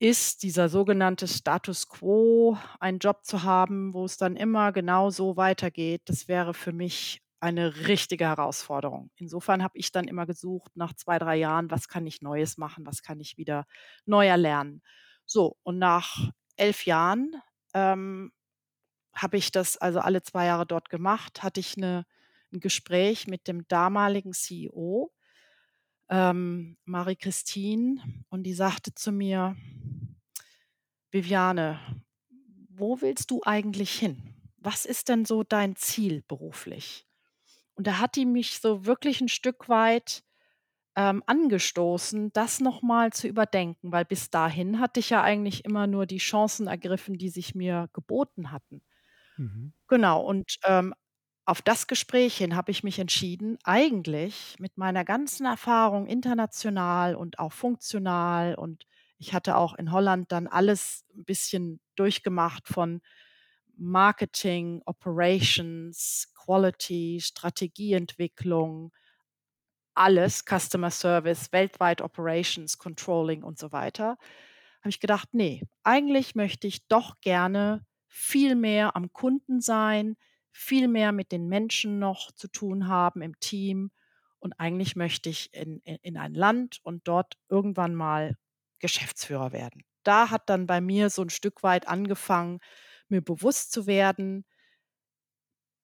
ist 0.00 0.42
dieser 0.44 0.68
sogenannte 0.68 1.26
Status 1.26 1.88
quo, 1.88 2.56
einen 2.78 2.98
Job 3.00 3.24
zu 3.24 3.42
haben, 3.42 3.94
wo 3.94 4.04
es 4.04 4.16
dann 4.16 4.36
immer 4.36 4.72
genau 4.72 5.10
so 5.10 5.36
weitergeht, 5.36 6.02
das 6.06 6.28
wäre 6.28 6.54
für 6.54 6.72
mich 6.72 7.20
eine 7.40 7.86
richtige 7.88 8.26
Herausforderung. 8.26 9.10
Insofern 9.16 9.62
habe 9.62 9.78
ich 9.78 9.92
dann 9.92 10.08
immer 10.08 10.26
gesucht 10.26 10.72
nach 10.76 10.92
2, 10.94 11.18
3 11.18 11.36
Jahren, 11.36 11.70
was 11.70 11.88
kann 11.88 12.06
ich 12.06 12.22
Neues 12.22 12.58
machen, 12.58 12.86
was 12.86 13.02
kann 13.02 13.20
ich 13.20 13.36
wieder 13.38 13.66
neu 14.06 14.26
erlernen. 14.26 14.82
So, 15.26 15.56
und 15.62 15.78
nach 15.78 16.30
11 16.56 16.86
Jahren, 16.86 17.34
ähm, 17.74 18.32
habe 19.18 19.36
ich 19.38 19.52
das 19.52 19.76
also 19.78 20.00
alle 20.00 20.22
2 20.22 20.46
Jahre 20.46 20.66
dort 20.66 20.90
gemacht, 20.90 21.42
hatte 21.42 21.60
ich 21.60 21.76
'ne 21.76 22.06
'n 22.52 22.60
Gespräch 22.60 23.26
mit 23.28 23.48
dem 23.48 23.66
damaligen 23.68 24.32
CEO, 24.34 25.12
ähm, 26.10 26.76
Marie-Christine, 26.86 27.96
und 28.30 28.44
die 28.44 28.54
sagte 28.54 28.94
zu 28.94 29.12
mir: 29.12 29.56
„Viviane, 31.12 31.80
wo 32.70 33.00
willst 33.00 33.30
du 33.30 33.40
eigentlich 33.44 33.92
hin? 33.98 34.34
Was 34.58 34.84
ist 34.86 35.08
denn 35.08 35.24
so 35.24 35.42
dein 35.44 35.76
Ziel 35.76 36.22
beruflich?“ 36.28 37.06
Und 37.76 37.86
da 37.88 37.98
hat 38.00 38.16
die 38.16 38.26
mich 38.26 38.60
so 38.60 38.86
wirklich 38.86 39.20
'n 39.22 39.28
Stück 39.28 39.68
weit, 39.68 40.24
ähm, 40.96 41.22
angestoßen, 41.26 42.32
das 42.34 42.60
noch 42.60 42.82
mal 42.82 43.12
zu 43.12 43.28
überdenken, 43.28 43.92
weil 43.92 44.04
bis 44.06 44.30
dahin 44.30 44.80
hatte 44.80 45.00
ich 45.00 45.10
ja 45.10 45.22
eigentlich 45.22 45.64
immer 45.66 45.86
nur 45.88 46.06
die 46.06 46.18
Chancen 46.18 46.66
ergriffen, 46.68 47.18
die 47.18 47.30
sich 47.30 47.54
mir 47.54 47.88
geboten 47.94 48.52
hatten. 48.52 48.82
Mhm. 49.38 49.72
Genau, 49.88 50.20
und, 50.22 50.56
ähm, 50.64 50.94
auf 51.46 51.62
das 51.62 51.86
Gespräch 51.86 52.36
hin 52.36 52.54
habe 52.56 52.70
ich 52.70 52.84
mich 52.84 52.98
entschieden, 52.98 53.56
eigentlich 53.64 54.56
mit 54.58 54.76
meiner 54.76 55.04
ganzen 55.04 55.46
Erfahrung 55.46 56.06
international 56.06 57.14
und 57.14 57.38
auch 57.38 57.52
funktional 57.52 58.54
und 58.54 58.84
ich 59.18 59.32
hatte 59.32 59.56
auch 59.56 59.74
in 59.74 59.90
Holland 59.92 60.30
dann 60.30 60.46
alles 60.46 61.04
'n 61.16 61.24
bisschen 61.24 61.80
durchgemacht 61.96 62.68
von 62.68 63.00
Marketing, 63.76 64.82
Operations, 64.86 66.32
Quality, 66.36 67.20
Strategieentwicklung, 67.22 68.92
alles, 69.96 70.44
Customer 70.44 70.90
Service, 70.90 71.52
weltweit 71.52 72.00
Operations, 72.02 72.78
Controlling 72.78 73.42
und 73.42 73.58
so 73.58 73.72
weiter. 73.72 74.16
Habe 74.80 74.90
ich 74.90 75.00
gedacht: 75.00 75.34
„Ne, 75.34 75.62
eigentlich 75.82 76.34
möchte 76.34 76.66
ich 76.66 76.86
doch 76.88 77.20
gerne 77.20 77.84
viel 78.08 78.54
mehr 78.56 78.96
am 78.96 79.12
Kunden 79.12 79.60
sein, 79.60 80.16
viel 80.52 80.88
mehr 80.88 81.12
mit 81.12 81.32
den 81.32 81.48
Menschen 81.48 81.98
noch 82.00 82.32
zu 82.32 82.48
tun 82.48 82.88
haben 82.88 83.22
im 83.22 83.38
Team 83.40 83.90
und 84.40 84.54
eigentlich 84.60 84.96
möchte 84.96 85.28
ich 85.30 85.52
in 85.54 85.80
in 85.84 85.96
in 86.02 86.16
ein 86.18 86.34
Land 86.34 86.80
und 86.84 87.08
dort 87.08 87.38
irgendwann 87.48 87.94
mal 87.94 88.36
Geschäftsführer 88.80 89.52
werden.“ 89.52 89.84
Da 90.04 90.30
hat 90.30 90.48
dann 90.50 90.66
bei 90.66 90.80
mir 90.80 91.10
so 91.10 91.22
'n 91.22 91.30
Stück 91.30 91.62
weit 91.62 91.88
angefangen, 91.88 92.60
mir 93.08 93.22
bewusst 93.22 93.72
zu 93.72 93.86
werden 93.86 94.44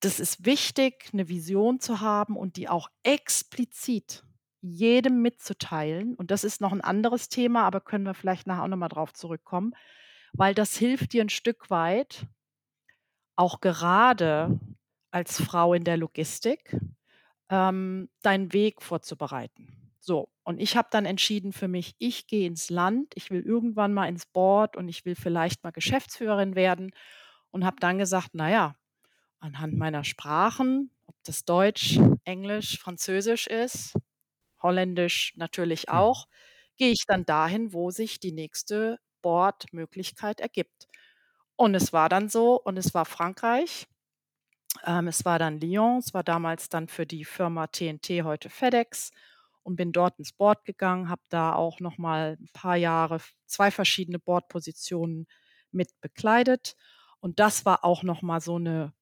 das 0.03 0.19
ist 0.19 0.45
wichtig, 0.45 1.13
'ne 1.13 1.29
Vision 1.29 1.79
zu 1.79 2.01
haben 2.01 2.35
und 2.37 2.57
die 2.57 2.69
auch 2.69 2.89
explizit 3.03 4.23
jedem 4.61 5.21
mitzuteilen. 5.21 6.15
Und 6.15 6.31
das 6.31 6.43
ist 6.43 6.59
noch 6.61 6.73
'n 6.73 6.81
anderes 6.81 7.29
Thema, 7.29 7.63
aber 7.63 7.81
können 7.81 8.05
wir 8.05 8.13
vielleicht 8.13 8.47
nachher 8.47 8.63
auch 8.63 8.67
noch 8.67 8.77
mal 8.77 8.89
drauf 8.89 9.13
zurückkommen, 9.13 9.73
weil 10.37 10.53
das 10.55 10.77
hilft 10.77 11.13
dir 11.13 11.23
'n 11.23 11.29
Stück 11.29 11.69
weit 11.69 12.27
auch 13.35 13.61
gerade 13.61 14.59
als 15.11 15.41
Frau 15.41 15.73
in 15.73 15.83
der 15.83 15.97
Logistik, 15.97 16.75
ähm, 17.49 18.09
deinen 18.21 18.53
Weg 18.53 18.81
vorzubereiten. 18.81 19.91
So, 19.99 20.29
und 20.43 20.59
ich 20.61 20.77
habe 20.77 20.89
dann 20.91 21.05
entschieden 21.05 21.53
für 21.53 21.67
mich, 21.67 21.95
ich 21.99 22.27
gehe 22.27 22.47
ins 22.47 22.69
Land, 22.69 23.13
ich 23.15 23.31
will 23.31 23.41
irgendwann 23.41 23.93
mal 23.93 24.07
ins 24.09 24.25
Board 24.27 24.77
und 24.77 24.89
ich 24.89 25.05
will 25.05 25.15
vielleicht 25.15 25.63
mal 25.63 25.71
Geschäftsführerin 25.71 26.55
werden 26.55 26.91
und 27.51 27.65
habe 27.65 27.77
dann 27.79 27.97
gesagt: 27.99 28.29
„Na 28.33 28.49
ja, 28.51 28.75
anhand 29.39 29.75
meiner 29.75 30.03
Sprachen, 30.03 30.91
ob 31.07 31.15
das 31.25 31.45
Deutsch, 31.45 31.99
Englisch, 32.25 32.79
Französisch 32.79 33.47
ist, 33.47 33.95
Holländisch 34.61 35.33
natürlich 35.37 35.89
auch, 35.89 36.27
gehe 36.77 36.91
ich 36.91 37.05
dann 37.07 37.25
dahin, 37.25 37.73
wo 37.73 37.91
sich 37.91 38.19
die 38.19 38.31
nächste 38.31 38.99
Board-Möglichkeit 39.25 40.39
ergibt.“ 40.41 40.87
Und 41.57 41.75
es 41.75 41.93
war 41.93 42.09
dann 42.09 42.29
so 42.29 42.61
und 42.61 42.77
es 42.77 42.93
war 42.95 43.05
Frankreich. 43.05 43.87
Ähm, 44.85 45.07
es 45.07 45.25
war 45.25 45.39
dann 45.39 45.59
Lyon, 45.59 45.99
es 45.99 46.13
war 46.13 46.23
damals 46.23 46.69
dann 46.69 46.87
für 46.89 47.05
die 47.05 47.25
Firma 47.25 47.67
TNT, 47.67 48.23
heute 48.23 48.49
FedEx 48.49 49.11
und 49.63 49.75
bin 49.77 49.91
dort 49.93 50.19
ins 50.19 50.33
Board 50.33 50.65
gegangen, 50.65 51.09
habe 51.09 51.21
da 51.29 51.53
auch 51.55 51.79
noch 51.81 51.97
mal 51.97 52.37
'n 52.39 52.49
paar 52.53 52.75
Jahre 52.77 53.19
2 53.47 53.71
verschiedene 53.71 54.19
Boardpositionen 54.19 55.27
mit 55.71 55.89
bekleidet. 56.01 56.75
Und 57.21 57.39
das 57.39 57.65
war 57.65 57.83
auch 57.85 58.03
noch 58.03 58.21
mal 58.23 58.41
so 58.41 58.59
'ne 58.59 58.93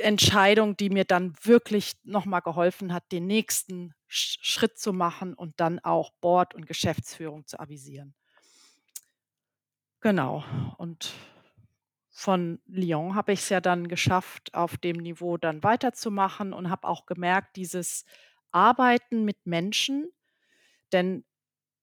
Entscheidung, 0.00 0.76
die 0.76 0.90
mir 0.90 1.04
dann 1.04 1.34
wirklich 1.42 1.92
noch 2.04 2.24
mal 2.24 2.40
geholfen 2.40 2.92
hat, 2.94 3.10
den 3.12 3.26
nächsten 3.26 3.94
Sch 4.08 4.38
Schritt 4.42 4.78
zu 4.78 4.92
machen 4.92 5.34
und 5.34 5.60
dann 5.60 5.78
auch 5.80 6.10
Board 6.20 6.54
und 6.54 6.66
Geschäftsführung 6.66 7.46
zu 7.46 7.60
avisieren. 7.60 8.14
Genau. 10.02 10.44
Und 10.78 11.12
von 12.10 12.60
Lyon 12.66 13.14
habe 13.14 13.32
ich's 13.32 13.48
ja 13.48 13.60
dann 13.60 13.88
geschafft, 13.88 14.52
auf 14.54 14.76
dem 14.76 14.96
Niveau 14.96 15.38
dann 15.38 15.62
weiterzumachen 15.62 16.52
und 16.52 16.68
habe 16.70 16.86
auch 16.86 17.06
gemerkt, 17.06 17.56
dieses 17.56 18.04
Arbeiten 18.50 19.24
mit 19.24 19.46
Menschen 19.46 20.12
denn 20.92 21.24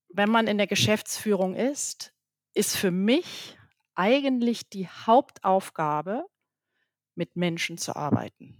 wenn 0.09 0.29
man 0.29 0.47
in 0.47 0.57
der 0.57 0.67
Geschäftsführung 0.67 1.55
ist, 1.55 2.13
ist 2.53 2.77
für 2.77 2.91
mich 2.91 3.57
eigentlich 3.95 4.69
die 4.69 4.87
Hauptaufgabe, 4.87 6.25
mit 7.15 7.35
Menschen 7.35 7.77
zu 7.77 7.95
arbeiten. 7.95 8.57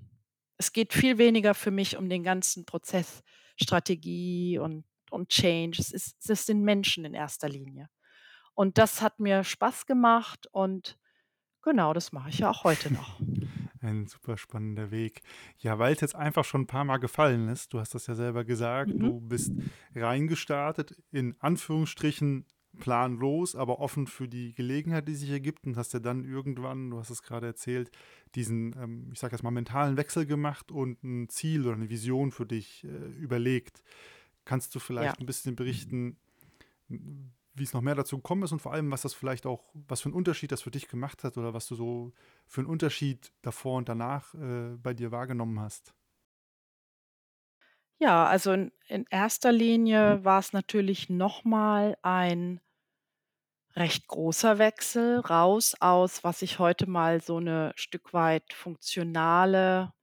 Es 0.57 0.73
geht 0.73 0.93
viel 0.93 1.17
weniger 1.17 1.53
für 1.55 1.71
mich 1.71 1.97
um 1.97 2.09
den 2.09 2.23
ganzen 2.23 2.65
Prozess, 2.65 3.23
Strategie 3.55 4.59
und 4.59 4.85
und 5.11 5.29
Change. 5.29 5.79
Es 5.81 5.91
ist 5.91 6.29
es 6.29 6.45
sind 6.45 6.63
Menschen 6.63 7.05
in 7.05 7.13
erster 7.13 7.49
Linie. 7.49 7.89
Und 8.59 8.77
das 8.77 9.01
hat 9.01 9.21
mir 9.21 9.45
Spaß 9.45 9.85
gemacht 9.85 10.47
und 10.51 10.99
genau, 11.63 11.93
das 11.93 12.11
mache 12.11 12.29
ich 12.29 12.39
ja 12.39 12.49
auch 12.49 12.65
heute 12.65 12.91
noch. 12.91 13.23
Ein 13.81 14.07
super 14.07 14.37
spannender 14.37 14.91
Weg. 14.91 15.21
Ja, 15.57 15.79
weil's 15.79 16.01
jetzt 16.01 16.15
einfach 16.15 16.43
schon 16.45 16.61
'n 16.63 16.67
paar 16.67 16.83
Mal 16.85 16.97
gefallen 16.97 17.47
ist, 17.49 17.73
du 17.73 17.79
hast 17.79 17.95
das 17.95 18.07
ja 18.07 18.15
selber 18.15 18.43
gesagt, 18.45 18.95
Mhm. 18.95 19.11
du 19.11 19.21
bist 19.21 19.55
reingestartet, 19.95 21.01
in 21.11 21.35
Anführungsstrichen 21.39 22.45
planlos, 22.79 23.55
aber 23.55 23.79
offen 23.79 24.07
für 24.07 24.27
die 24.27 24.53
Gelegenheit, 24.53 25.07
die 25.07 25.15
sich 25.15 25.29
ergibt 25.31 25.65
und 25.65 25.75
hast 25.75 25.93
ja 25.93 25.99
dann 25.99 26.23
irgendwann, 26.23 26.89
du 26.91 26.99
hast 26.99 27.09
es 27.09 27.23
gerade 27.23 27.47
erzählt, 27.47 27.91
diesen, 28.35 28.73
ähm, 28.77 29.09
ich 29.13 29.19
sage 29.19 29.35
jetzt 29.35 29.43
mal, 29.43 29.51
mentalen 29.51 29.97
Wechsel 29.97 30.25
gemacht 30.25 30.71
und 30.71 31.03
ein 31.03 31.29
Ziel 31.29 31.65
oder 31.65 31.75
eine 31.75 31.89
Vision 31.89 32.31
für 32.31 32.45
dich 32.45 32.83
äh, 32.85 32.87
überlegt. 32.87 33.83
Kannst 34.45 34.73
du 34.75 34.79
vielleicht 34.79 35.19
Ja. 35.19 35.19
ein 35.19 35.25
bisschen 35.25 35.55
berichten, 35.55 36.17
wie 37.53 37.63
es 37.63 37.73
noch 37.73 37.81
mehr 37.81 37.95
dazu 37.95 38.17
gekommen 38.17 38.43
ist 38.43 38.51
und 38.51 38.61
vor 38.61 38.73
allem, 38.73 38.91
was 38.91 39.01
das 39.03 39.13
vielleicht 39.13 39.45
auch, 39.45 39.71
was 39.73 40.01
für 40.01 40.07
einen 40.09 40.15
Unterschied 40.15 40.51
das 40.51 40.61
für 40.61 40.71
dich 40.71 40.87
gemacht 40.87 41.23
hat 41.23 41.37
oder 41.37 41.53
was 41.53 41.67
du 41.67 41.75
so 41.75 42.13
für 42.47 42.61
einen 42.61 42.69
Unterschied 42.69 43.33
davor 43.41 43.77
und 43.77 43.89
danach 43.89 44.33
äh, 44.35 44.75
bei 44.77 44.93
dir 44.93 45.11
wahrgenommen 45.11 45.59
hast? 45.59 45.93
Ja, 48.01 48.25
also 48.27 48.51
in 48.53 48.71
in 48.87 49.05
erster 49.09 49.51
Linie 49.51 50.23
war 50.23 50.39
es 50.39 50.51
natürlich 50.53 51.09
noch 51.09 51.43
mal 51.43 51.97
ein 52.01 52.59
recht 53.75 54.07
großer 54.07 54.57
Wechsel 54.57 55.19
raus 55.19 55.75
aus, 55.79 56.23
was 56.23 56.41
ich 56.41 56.59
heute 56.59 56.89
mal 56.89 57.21
so 57.21 57.39
'ne 57.39 57.71
Stück 57.75 58.13
weit 58.13 58.53
funktionale 58.53 59.93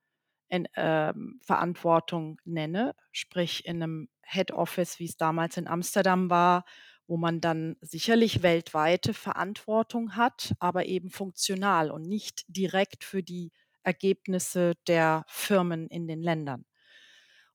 en 0.49 0.69
ähm, 0.77 1.41
Verantwortung 1.45 2.41
nenne, 2.45 2.95
sprich 3.13 3.67
in 3.67 3.79
'nem 3.81 4.09
Head 4.23 4.53
Office, 4.53 4.99
wie's 5.01 5.17
damals 5.17 5.57
in 5.59 5.69
Amsterdam 5.69 6.31
war, 6.31 6.65
wo 7.07 7.17
man 7.17 7.41
dann 7.41 7.77
sicherlich 7.81 8.43
weltweite 8.43 9.15
Verantwortung 9.15 10.17
hat, 10.17 10.55
aber 10.59 10.87
eben 10.87 11.11
funktional 11.11 11.91
und 11.91 12.03
nicht 12.03 12.45
direkt 12.49 13.05
für 13.05 13.23
die 13.23 13.53
Ergebnisse 13.83 14.75
der 14.89 15.25
Firmen 15.29 15.89
in 15.89 16.09
den 16.09 16.23
Ländern. 16.23 16.65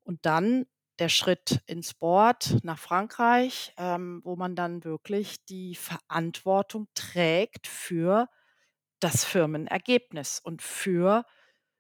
Und 0.04 0.26
dann 0.26 0.66
der 1.00 1.10
Schritt 1.10 1.62
ins 1.66 1.94
Board 1.94 2.60
nach 2.64 2.78
Frankreich, 2.80 3.74
ähm, 3.78 4.22
wo 4.24 4.36
man 4.36 4.56
dann 4.56 4.84
wirklich 4.84 5.44
die 5.46 5.76
Verantwortung 5.76 6.88
trägt 6.94 7.68
für 7.68 8.30
das 9.00 9.26
Firmenergebnis 9.26 10.40
und 10.40 10.62
für 10.62 11.26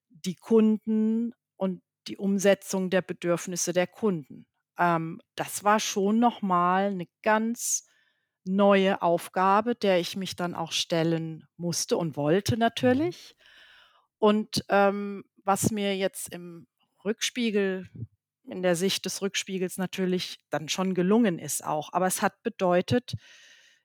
die 0.09 0.35
Kunden 0.35 1.33
und 1.57 1.83
die 2.07 2.17
Umsetzung 2.17 2.89
der 2.89 3.01
Bedürfnisse 3.03 3.73
der 3.73 3.87
Kunden. 3.87 4.47
Ähm, 4.81 5.21
das 5.37 5.63
war 5.65 5.79
schon 5.81 6.19
noch 6.19 6.41
mal 6.43 6.93
'ne 6.95 7.07
ganz 7.23 7.87
neue 8.45 9.01
Aufgabe, 9.03 9.75
der 9.75 9.99
ich 10.01 10.17
mich 10.17 10.35
dann 10.37 10.55
auch 10.55 10.73
stellen 10.73 11.45
musste 11.57 11.97
und 11.97 12.17
wollte 12.17 12.57
Mhm. 12.83 13.11
natürlich. 13.11 13.35
Und, 14.19 14.65
ähm, 14.69 15.25
was 15.45 15.71
mir 15.71 15.97
jetzt 15.97 16.33
im 16.33 16.67
Rückspiegel 17.05 17.89
in 18.45 18.63
der 18.63 18.75
Sicht 18.77 19.05
des 19.05 19.21
Rückspiegels 19.23 19.77
natürlich 19.77 20.39
dann 20.51 20.69
schon 20.69 20.95
gelungen 20.95 21.39
ist 21.39 21.65
auch. 21.65 21.93
Aber 21.93 22.07
es 22.07 22.21
hat 22.23 22.43
bedeutet, 22.43 23.15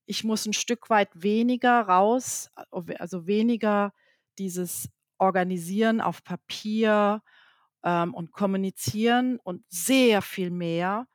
ich 0.07 0.25
muss 0.25 0.47
'n 0.47 0.55
Stück 0.55 0.91
weit 0.91 1.11
weniger 1.15 1.83
raus, 1.83 2.51
also 2.99 3.27
weniger 3.27 3.93
dieses 4.39 4.89
Organisieren 5.19 6.01
auf 6.03 6.25
Papier, 6.25 7.23
ähm, 7.87 8.15
und 8.15 8.33
Kommunizieren 8.33 9.41
und 9.45 9.65
sehr 9.71 10.23
viel 10.23 10.51
mehr, 10.53 11.09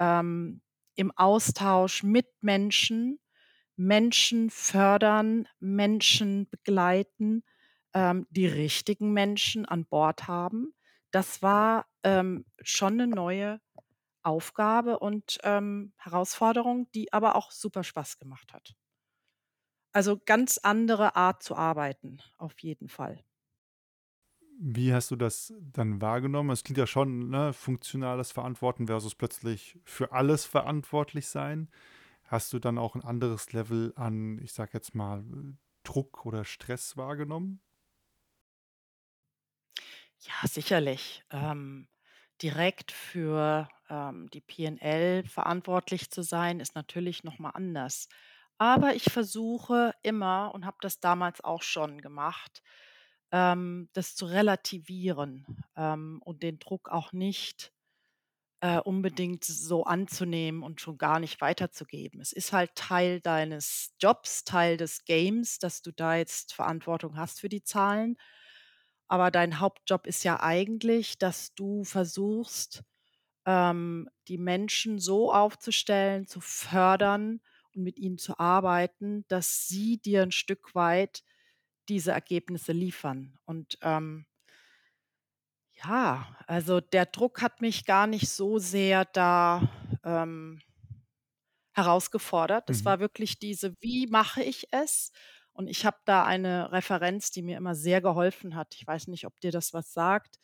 ähm, 0.00 0.62
im 0.96 1.12
Austausch 1.16 2.04
mit 2.04 2.28
Menschen, 2.42 3.20
Menschen 3.76 4.50
fördern, 4.50 5.48
Menschen 5.60 6.48
begleiten, 6.50 7.44
ähm, 7.94 8.26
die 8.30 8.46
richtigen 8.48 9.12
Menschen 9.12 9.66
an 9.66 9.86
Bord 9.86 10.28
haben. 10.28 10.74
Das 11.12 11.42
war, 11.42 11.86
ähm, 12.04 12.46
schon 12.62 12.96
'ne 12.96 13.06
neue 13.08 13.60
Aufgabe 14.22 14.98
und, 15.00 15.38
ähm, 15.44 15.92
Herausforderung, 15.98 16.90
die 16.94 17.12
aber 17.12 17.36
auch 17.36 17.50
super 17.52 17.84
Spaß 17.84 18.18
gemacht 18.18 18.52
hat. 18.54 18.74
Also, 19.94 20.18
ganz 20.24 20.58
andere 20.58 21.16
Art 21.16 21.42
zu 21.42 21.56
arbeiten, 21.56 22.18
auf 22.36 22.58
jeden 22.60 22.88
Fall. 22.88 23.22
Wie 24.60 24.92
hast 24.92 25.10
du 25.12 25.16
das 25.16 25.52
dann 25.60 26.00
wahrgenommen? 26.00 26.50
Es 26.50 26.64
klingt 26.64 26.78
ja 26.78 26.86
schon, 26.86 27.30
ne, 27.30 27.52
funktionales 27.52 28.32
Verantworten 28.32 28.88
versus 28.88 29.14
plötzlich 29.14 29.78
für 29.84 30.10
alles 30.12 30.46
verantwortlich 30.46 31.28
sein. 31.28 31.68
Hast 32.24 32.52
du 32.52 32.58
dann 32.60 32.78
auch 32.78 32.96
'n 32.96 33.02
anderes 33.04 33.52
Level 33.52 33.92
an, 33.96 34.38
ich 34.42 34.52
sage 34.52 34.72
jetzt 34.74 34.94
mal, 34.94 35.24
Druck 35.84 36.26
oder 36.26 36.44
Stress 36.44 36.96
wahrgenommen? 36.96 37.60
Ja, 40.20 40.46
sicherlich. 40.48 41.22
Ähm, 41.30 41.88
direkt 42.42 42.92
für, 42.92 43.68
ähm, 43.88 44.28
die 44.30 44.40
P&L 44.40 45.24
verantwortlich 45.24 46.10
zu 46.10 46.22
sein, 46.22 46.60
ist 46.60 46.74
natürlich 46.74 47.24
noch 47.24 47.38
mal 47.38 47.50
anders. 47.50 48.08
Aber 48.58 48.94
ich 48.94 49.04
versuche 49.04 49.92
immer 50.02 50.52
und 50.54 50.66
habe 50.66 50.78
das 50.80 51.00
damals 51.00 51.42
auch 51.42 51.62
schon 51.62 52.00
gemacht, 52.00 52.62
ähm, 53.32 53.88
das 53.94 54.14
zu 54.16 54.26
relativieren, 54.26 55.46
ähm, 55.76 56.20
und 56.24 56.42
den 56.42 56.58
Druck 56.58 56.88
auch 56.90 57.12
nicht, 57.12 57.72
äh, 58.60 58.78
unbedingt 58.80 59.44
so 59.44 59.84
anzunehmen 59.84 60.62
und 60.64 60.80
schon 60.80 60.98
gar 60.98 61.20
nicht 61.20 61.40
weiterzugeben. 61.40 62.20
Es 62.20 62.32
ist 62.32 62.52
halt 62.52 62.74
Teil 62.76 63.20
deines 63.20 63.94
Jobs, 64.00 64.44
Teil 64.44 64.76
des 64.78 65.04
Games, 65.06 65.58
dass 65.60 65.82
du 65.82 65.92
da 65.92 66.16
jetzt 66.16 66.54
Verantwortung 66.54 67.16
hast 67.18 67.40
für 67.40 67.48
die 67.50 67.62
Zahlen. 67.64 68.16
Aber 69.08 69.30
dein 69.30 69.60
Hauptjob 69.60 70.06
ist 70.06 70.24
ja 70.24 70.40
eigentlich, 70.40 71.18
dass 71.18 71.54
du 71.54 71.84
versuchst, 71.84 72.82
ähm, 73.46 74.08
die 74.28 74.38
Menschen 74.38 74.98
so 75.00 75.32
aufzustellen, 75.32 76.26
zu 76.26 76.40
fördern 76.40 77.40
und 77.74 77.82
mit 77.84 77.98
ihnen 77.98 78.18
zu 78.18 78.38
arbeiten, 78.40 79.24
dass 79.28 79.68
sie 79.68 79.98
dir 80.00 80.22
'n 80.24 80.32
Stück 80.32 80.74
weit 80.74 81.22
diese 81.88 82.12
Ergebnisse 82.12 82.72
liefern. 82.72 83.38
Und, 83.44 83.78
ähm 83.82 84.26
ja, 85.84 86.26
also 86.46 86.80
der 86.80 87.06
Druck 87.06 87.40
hat 87.42 87.60
mich 87.60 87.84
gar 87.84 88.06
nicht 88.06 88.28
so 88.28 88.58
sehr 88.58 89.04
da, 89.04 89.68
ähm, 90.04 90.60
herausgefordert. 91.74 92.70
Es 92.70 92.84
Mhm. 92.84 92.84
war 92.84 93.00
wirklich 93.00 93.38
diese: 93.38 93.74
„Wie 93.80 94.06
mache 94.06 94.42
ich 94.42 94.68
es?“ 94.72 95.12
Und 95.52 95.68
ich 95.68 95.84
habe 95.86 95.98
da 96.04 96.24
eine 96.24 96.72
Referenz, 96.72 97.30
die 97.30 97.42
mir 97.42 97.56
immer 97.56 97.74
sehr 97.74 98.00
geholfen 98.00 98.54
hat. 98.54 98.74
Ich 98.74 98.86
weiß 98.86 99.08
nicht, 99.08 99.26
ob 99.26 99.40
dir 99.40 99.50
das 99.52 99.72
was 99.74 99.92
sagt. 99.92 100.38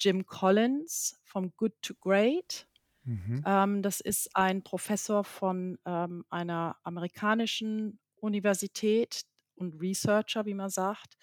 Jim 0.00 0.26
Collins 0.26 1.20
vom 1.24 1.52
„Good 1.56 1.74
to 1.82 1.94
Great“. 2.00 2.68
Mhm. 3.04 3.44
Ähm, 3.46 3.82
das 3.82 4.00
ist 4.00 4.36
ein 4.36 4.62
Professor 4.64 5.24
von, 5.24 5.78
ähm, 5.86 6.24
einer 6.30 6.78
amerikanischen 6.84 8.00
Universität 8.16 9.22
und 9.56 9.80
Researcher, 9.80 10.46
wie 10.46 10.54
man 10.54 10.70
sagt, 10.70 11.16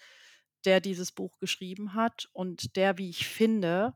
der 0.64 0.80
dieses 0.80 1.12
Buch 1.12 1.38
geschrieben 1.38 1.94
hat 1.94 2.28
und 2.32 2.76
der, 2.76 2.98
wie 2.98 3.10
ich 3.10 3.26
finde, 3.28 3.94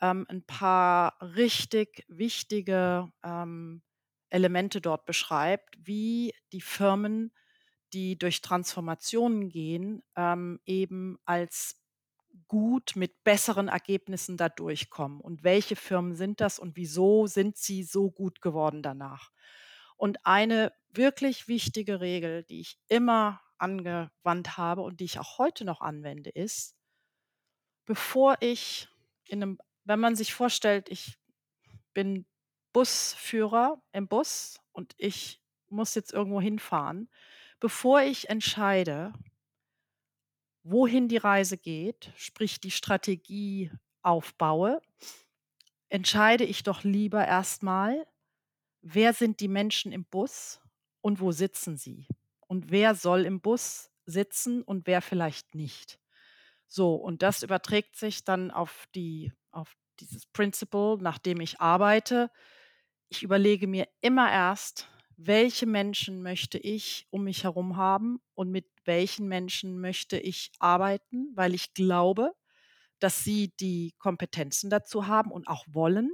ähm, 0.00 0.26
'n 0.30 0.44
paar 0.46 1.16
richtig 1.22 2.04
wichtige, 2.08 3.10
ähm, 3.24 3.82
Elemente 4.30 4.80
dort 4.80 5.06
beschreibt, 5.06 5.76
wie 5.80 6.34
die 6.52 6.60
Firmen, 6.62 7.32
die 7.94 8.18
durch 8.18 8.40
Transformationen 8.42 9.48
gehen, 9.50 10.02
ähm, 10.16 10.60
eben 10.66 11.18
als 11.26 11.76
gut 12.48 12.92
mit 12.96 13.24
besseren 13.24 13.68
Ergebnissen 13.68 14.36
da 14.36 14.48
durchkommen. 14.48 15.20
Und 15.20 15.44
welche 15.44 15.76
Firmen 15.76 16.14
sind 16.16 16.40
das 16.40 16.58
und 16.58 16.76
wieso 16.76 17.26
sind 17.26 17.56
sie 17.56 17.82
so 17.84 18.10
gut 18.10 18.40
geworden 18.42 18.82
danach? 18.82 19.30
Und 19.96 20.18
eine 20.26 20.72
wirklich 20.90 21.48
wichtige 21.48 22.00
Regel, 22.00 22.44
die 22.44 22.60
ich 22.60 22.78
immer 22.88 23.40
angewandt 23.62 24.56
habe 24.58 24.82
und 24.82 25.00
die 25.00 25.04
ich 25.06 25.18
auch 25.20 25.38
heute 25.38 25.64
noch 25.64 25.80
anwende, 25.80 26.30
ist 26.30 26.70
bevor 27.88 28.36
ich 28.40 28.88
in 29.28 29.40
'nem 29.40 29.58
wenn 29.84 29.98
man 29.98 30.14
sich 30.14 30.32
vorstellt, 30.32 30.88
ich 30.90 31.18
bin 31.94 32.26
Busführer 32.72 33.82
im 33.92 34.08
Bus 34.08 34.60
und 34.72 34.94
ich 34.98 35.40
muss 35.70 35.94
jetzt 35.96 36.12
irgendwo 36.12 36.40
hinfahren. 36.40 37.08
Bevor 37.60 38.02
ich 38.02 38.30
entscheide 38.30 39.12
wohin 40.64 41.08
die 41.08 41.16
Reise 41.16 41.58
geht, 41.58 42.12
sprich 42.16 42.60
die 42.60 42.70
Strategie 42.70 43.72
aufbaue, 44.02 44.80
entscheide 45.90 46.44
ich 46.44 46.62
doch 46.62 46.84
lieber 46.84 47.26
erst 47.26 47.62
mal: 47.62 48.06
Wer 48.82 49.14
sind 49.14 49.40
die 49.40 49.48
Menschen 49.48 49.92
im 49.92 50.04
Bus 50.06 50.60
und 51.02 51.20
wo 51.20 51.32
sitzen 51.32 51.76
sie? 51.76 52.06
Und 52.52 52.70
wer 52.70 52.94
soll 52.94 53.24
im 53.24 53.40
Bus 53.40 53.90
sitzen 54.04 54.62
und 54.62 54.86
wer 54.86 55.00
vielleicht 55.02 55.54
nicht? 55.54 55.98
So, 56.68 56.94
und 56.96 57.22
das 57.22 57.42
überträgt 57.42 57.96
sich 57.96 58.24
dann 58.24 58.50
auf 58.50 58.86
die 58.94 59.32
auf 59.52 59.74
dieses 60.00 60.26
Principle, 60.26 60.98
nach 61.00 61.18
dem 61.18 61.40
ich 61.40 61.60
arbeite. 61.60 62.30
Ich 63.08 63.22
überlege 63.22 63.66
mir 63.68 63.88
immer 64.02 64.30
erst: 64.32 64.88
„Welche 65.16 65.66
Menschen 65.66 66.22
möchte 66.22 66.58
ich 66.58 67.06
um 67.10 67.24
mich 67.24 67.44
herum 67.44 67.76
haben 67.76 68.20
und 68.34 68.50
mit 68.50 68.66
welchen 68.84 69.28
Menschen 69.28 69.80
möchte 69.80 70.18
ich 70.18 70.52
arbeiten, 70.58 71.32
weil 71.34 71.54
ich 71.54 71.74
glaube, 71.74 72.34
dass 73.00 73.24
sie 73.24 73.54
die 73.60 73.94
Kompetenzen 73.98 74.70
dazu 74.70 75.06
haben 75.08 75.32
und 75.32 75.48
auch 75.48 75.66
wollen?“ 75.68 76.12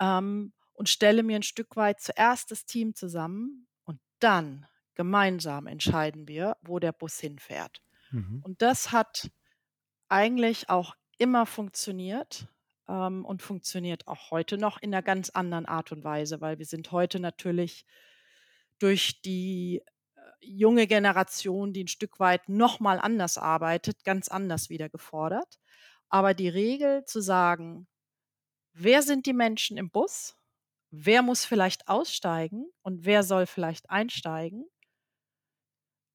Ähm, 0.00 0.52
und 0.74 0.88
stelle 0.88 1.22
mir 1.22 1.36
'n 1.38 1.42
Stück 1.44 1.76
weit 1.76 2.00
zuerst 2.00 2.50
das 2.50 2.66
Team 2.66 2.94
zusammen 2.94 3.68
und 3.84 4.00
dann 4.20 4.66
gemeinsam 4.96 5.66
entscheiden 5.66 6.28
wir, 6.28 6.56
wo 6.62 6.78
der 6.78 6.92
Bus 6.92 7.18
hinfährt. 7.20 7.82
Mhm. 8.12 8.44
Und 8.44 8.62
das 8.62 8.92
hat 8.92 9.30
eigentlich 10.08 10.70
auch 10.70 10.96
immer 11.18 11.46
funktioniert, 11.46 12.48
ähm, 12.88 13.24
und 13.26 13.42
funktioniert 13.42 14.08
auch 14.08 14.30
heute 14.32 14.58
noch 14.58 14.82
in 14.82 14.90
'ner 14.90 15.02
ganz 15.02 15.30
anderen 15.30 15.66
Art 15.66 15.92
und 15.92 16.04
Weise, 16.04 16.40
weil 16.42 16.58
wir 16.60 16.66
sind 16.66 16.92
heute 16.92 17.20
natürlich 17.20 17.82
durch 18.82 19.22
die, 19.22 19.82
äh, 20.16 20.20
junge 20.40 20.86
Generation, 20.86 21.72
die 21.72 21.82
'n 21.84 21.88
Stück 21.88 22.18
weit 22.20 22.48
noch 22.48 22.80
mal 22.80 22.98
anders 22.98 23.38
arbeitet, 23.38 24.04
ganz 24.04 24.28
anders 24.28 24.68
wieder 24.70 24.88
gefordert. 24.88 25.58
Aber 26.08 26.34
die 26.34 26.48
Regel 26.48 27.04
zu 27.04 27.20
sagen: 27.20 27.86
„Wer 28.74 29.02
sind 29.02 29.26
die 29.26 29.34
Menschen 29.34 29.78
im 29.78 29.90
Bus? 29.90 30.36
Wer 30.92 31.22
muss 31.22 31.44
vielleicht 31.46 31.88
aussteigen 31.88 32.66
und 32.82 33.04
wer 33.06 33.22
soll 33.24 33.46
vielleicht 33.46 33.90
einsteigen?“ 33.90 34.66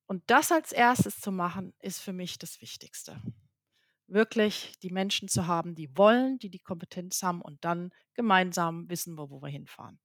Und 0.10 0.24
das 0.26 0.52
als 0.52 0.72
Erstes 0.72 1.20
zu 1.20 1.32
machen, 1.32 1.76
ist 1.78 2.00
für 2.00 2.14
mich 2.14 2.40
das 2.40 2.62
Wichtigste. 2.62 3.22
Wirklich 4.08 4.80
die 4.80 4.90
Menschen 4.90 5.28
zu 5.28 5.46
haben, 5.46 5.76
die 5.76 5.96
wollen, 5.96 6.40
die 6.40 6.50
die 6.50 6.58
Kompetenz 6.58 7.22
haben 7.22 7.44
und 7.44 7.64
dann 7.64 7.92
gemeinsam 8.16 8.90
wissen 8.90 9.20
wir, 9.20 9.30
wo 9.30 9.40
wir 9.40 9.50
hinfahren. 9.50 10.00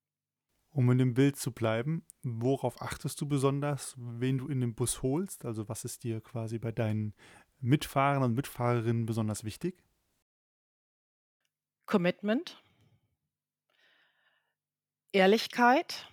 Um 0.69 0.91
in 0.91 0.99
dem 0.99 1.15
Bild 1.15 1.37
zu 1.37 1.53
bleiben, 1.53 2.05
worauf 2.23 2.83
achtest 2.83 3.19
du 3.23 3.27
besonders, 3.27 3.95
wen 3.97 4.37
du 4.37 4.49
in 4.49 4.61
den 4.61 4.75
Bus 4.75 5.01
holst? 5.01 5.47
Also, 5.47 5.71
was 5.71 5.87
ist 5.87 6.05
dir 6.05 6.21
quasi 6.21 6.59
bei 6.59 6.71
deinen 6.71 7.15
Mitfahrern 7.61 8.25
und 8.25 8.35
Mitfahrerinnen 8.35 9.07
besonders 9.07 9.43
wichtig? 9.43 9.83
Commitment. 11.87 12.63
Ehrlichkeit. 15.13 16.07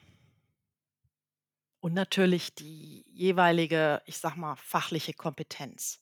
Und 1.81 1.93
natürlich 1.93 2.53
die 2.55 3.03
jeweilige, 3.09 4.01
ich 4.05 4.17
sage 4.19 4.39
mal, 4.39 4.55
fachliche 4.55 5.13
Kompetenz, 5.13 5.99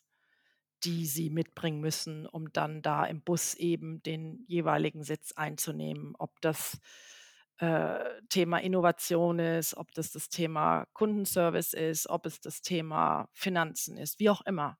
die 0.84 1.06
sie 1.06 1.30
mitbringen 1.30 1.80
müssen, 1.82 2.26
um 2.28 2.52
dann 2.54 2.82
da 2.82 3.06
im 3.06 3.22
Bus 3.24 3.54
eben 3.56 4.04
den 4.04 4.44
jeweiligen 4.48 5.04
Sitz 5.04 5.32
einzunehmen. 5.34 6.15
Ob 6.20 6.39
das, 6.42 6.80
äh, 7.58 8.00
Thema 8.30 8.60
Innovation 8.60 9.39
ist, 9.39 9.76
ob 9.78 9.92
das 9.94 10.12
das 10.12 10.30
Thema 10.30 10.86
Kundenservice 10.94 11.74
ist, 11.74 12.10
ob 12.10 12.26
es 12.26 12.42
das 12.42 12.62
Thema 12.62 13.30
Finanzen 13.34 13.98
ist, 13.98 14.20
wie 14.20 14.30
auch 14.30 14.42
immer. 14.42 14.78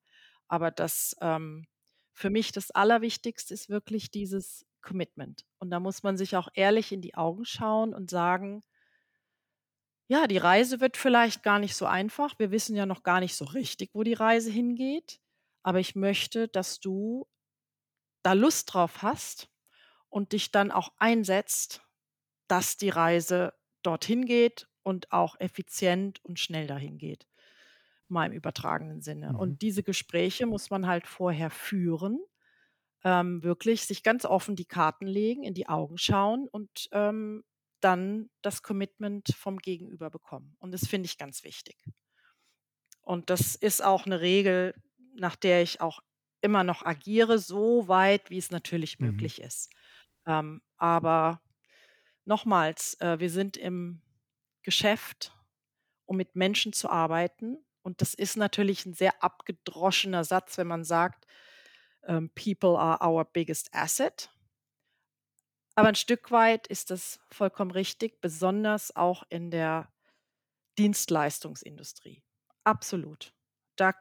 Aber 0.48 0.72
das, 0.72 1.16
ähm 1.22 1.68
für 2.14 2.30
mich 2.30 2.52
das 2.52 2.70
Allerwichtigste 2.72 3.54
ist 3.54 3.70
wirklich 3.70 4.12
dieses 4.12 4.66
Commitment. 4.82 5.46
Und 5.58 5.70
da 5.70 5.80
muss 5.80 6.04
man 6.04 6.18
sich 6.18 6.36
auch 6.36 6.50
ehrlich 6.54 6.92
in 6.92 7.02
die 7.02 7.16
Augen 7.16 7.46
schauen 7.46 7.94
und 7.94 8.10
sagen 8.10 8.62
„Ja, 10.12 10.26
die 10.26 10.38
Reise 10.40 10.80
wird 10.82 10.98
vielleicht 10.98 11.44
gar 11.44 11.60
nicht 11.60 11.76
so 11.76 11.86
einfach. 11.86 12.40
Wir 12.40 12.50
wissen 12.50 12.76
ja 12.76 12.88
noch 12.88 13.04
gar 13.04 13.20
nicht 13.20 13.36
so 13.36 13.46
richtig, 13.46 13.92
wo 13.94 14.02
die 14.02 14.14
Reise 14.16 14.50
hingeht. 14.50 15.20
Aber 15.62 15.80
ich 15.80 15.96
möchte, 15.96 16.48
dass 16.48 16.80
du 16.80 17.28
da 18.24 18.34
Lust 18.34 18.74
drauf 18.74 19.02
hast 19.02 19.50
und 20.10 20.34
dich 20.34 20.52
dann 20.52 20.72
auch 20.72 20.94
einsetzt, 20.98 21.84
dass 22.48 22.78
die 22.78 22.90
Reise 22.90 23.54
dorthin 23.84 24.26
geht 24.26 24.70
und 24.84 25.12
auch 25.12 25.40
effizient 25.40 26.24
und 26.26 26.40
schnell 26.40 26.68
dahin 26.68 26.98
geht“, 26.98 27.28
mal 28.08 28.28
im 28.28 28.34
übertragenen 28.34 29.02
Sinne. 29.02 29.34
Mhm. 29.34 29.40
Und 29.40 29.62
diese 29.62 29.84
Gespräche 29.84 30.48
muss 30.48 30.70
man 30.70 30.88
halt 30.88 31.08
vorher 31.08 31.52
führen, 31.52 32.20
ähm, 33.04 33.44
wirklich 33.44 33.86
sich 33.86 34.04
ganz 34.04 34.26
offen 34.26 34.56
die 34.56 34.66
Karten 34.66 35.08
legen, 35.08 35.44
in 35.44 35.54
die 35.56 35.70
Augen 35.70 35.98
schauen 35.98 36.48
und, 36.50 36.90
ähm, 36.94 37.44
dann 37.82 38.30
das 38.42 38.64
Commitment 38.64 39.30
vom 39.38 39.58
Gegenüber 39.60 40.10
bekommen. 40.10 40.56
Und 40.60 40.72
das 40.74 40.88
finde 40.88 41.08
ich 41.08 41.18
ganz 41.18 41.44
wichtig. 41.44 41.86
Und 43.06 43.30
das 43.30 43.56
ist 43.56 43.84
auch 43.84 44.06
'ne 44.06 44.22
Regel, 44.22 44.74
nach 45.16 45.36
der 45.36 45.62
ich 45.64 45.82
auch 45.82 46.00
immer 46.42 46.64
noch 46.64 46.86
agiere, 46.86 47.40
so 47.40 47.88
weit, 47.88 48.30
wie 48.30 48.38
es 48.38 48.52
natürlich 48.52 49.00
Mhm. 49.00 49.30
möglich 49.30 49.42
ist. 49.42 49.70
Ähm, 50.26 50.62
aber 50.78 51.42
nochmals, 52.26 52.96
äh, 53.02 53.20
wir 53.20 53.30
sind 53.30 53.58
im 53.58 54.02
Geschäft, 54.64 55.34
um 56.06 56.18
mit 56.18 56.36
Menschen 56.36 56.74
zu 56.74 56.90
arbeiten. 56.90 57.60
Und 57.84 58.02
das 58.02 58.14
ist 58.16 58.38
natürlich 58.38 58.86
'n 58.86 58.94
sehr 58.94 59.24
abgedroschener 59.24 60.24
Satz, 60.26 60.58
wenn 60.58 60.68
man 60.68 60.86
sagt, 60.86 61.28
ähm: 62.06 62.32
„People 62.36 62.78
are 62.80 63.00
our 63.08 63.26
biggest 63.26 63.74
asset.“ 63.74 64.32
Aber 65.80 65.90
'n 65.90 65.96
Stück 65.96 66.32
weit 66.32 66.68
ist 66.68 66.92
das 66.92 67.20
vollkommen 67.32 67.72
richtig, 67.72 68.20
besonders 68.22 68.94
auch 68.96 69.24
in 69.30 69.50
der 69.50 69.90
Dienstleistungsindustrie. 70.80 72.24
Absolut. 72.66 73.34
Da 73.78 73.94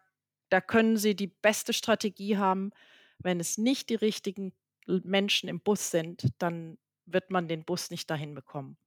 da 0.50 0.60
können 0.62 0.96
Sie 0.96 1.14
die 1.14 1.26
beste 1.26 1.72
Strategie 1.74 2.38
haben. 2.38 2.70
Wenn 3.18 3.38
es 3.38 3.58
nicht 3.58 3.90
die 3.90 3.94
richtigen 3.96 4.54
Menschen 4.86 5.48
im 5.48 5.60
Bus 5.60 5.90
sind, 5.90 6.26
dann 6.38 6.78
wird 7.04 7.30
man 7.30 7.48
den 7.48 7.64
Bus 7.64 7.90
nicht 7.90 8.08
dahin 8.10 8.34
bekommen. 8.34 8.78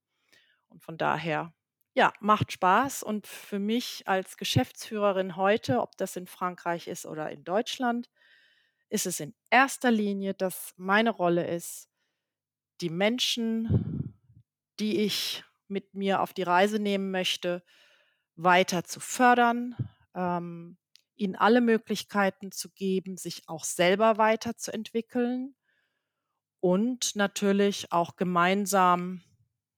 Und 0.70 0.84
von 0.84 0.98
daher, 0.98 1.54
ja, 1.96 2.14
macht 2.22 2.52
Spaß. 2.54 3.04
Und 3.04 3.28
für 3.28 3.60
mich 3.60 4.08
als 4.08 4.38
Geschäftsführerin 4.38 5.36
heute, 5.38 5.82
ob 5.82 5.98
das 5.98 6.16
in 6.18 6.28
Frankreich 6.28 6.88
ist 6.88 7.06
oder 7.06 7.32
in 7.32 7.44
Deutschland, 7.46 8.10
ist 8.90 9.08
es 9.08 9.20
in 9.22 9.36
erster 9.52 9.92
Linie, 9.92 10.34
dass 10.36 10.74
meine 10.78 11.12
Rolle 11.12 11.48
ist, 11.48 11.91
die 12.82 12.90
Menschen, 12.90 14.16
die 14.80 15.00
ich 15.02 15.44
mit 15.68 15.94
mir 15.94 16.22
auf 16.22 16.34
die 16.34 16.44
Reise 16.44 16.80
nehmen 16.80 17.12
möchte, 17.12 17.64
weiter 18.36 18.84
zu 18.84 19.00
fördern, 19.00 19.76
ähm, 20.16 20.78
ihnen 21.16 21.36
alle 21.36 21.62
Möglichkeiten 21.62 22.52
zu 22.52 22.70
geben, 22.72 23.18
sich 23.18 23.48
auch 23.48 23.64
selber 23.64 24.18
weiterzuentwickeln 24.18 25.56
und 26.60 27.16
natürlich 27.16 27.92
auch 27.92 28.16
gemeinsam, 28.16 29.22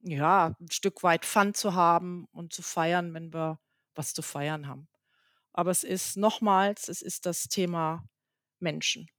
ja, 0.02 0.56
'n 0.60 0.70
Stück 0.72 1.02
weit 1.04 1.26
Fun 1.26 1.54
zu 1.54 1.74
haben 1.76 2.26
und 2.32 2.54
zu 2.54 2.62
feiern, 2.62 3.14
wenn 3.14 3.34
wir 3.34 3.60
was 3.96 4.14
zu 4.14 4.22
feiern 4.22 4.68
haben. 4.68 4.90
Aber 5.54 5.72
es 5.72 5.84
ist 5.84 6.18
nochmals, 6.18 6.90
es 6.90 7.02
ist 7.02 7.26
das 7.26 7.48
Thema 7.50 8.06
Menschen. 8.60 9.10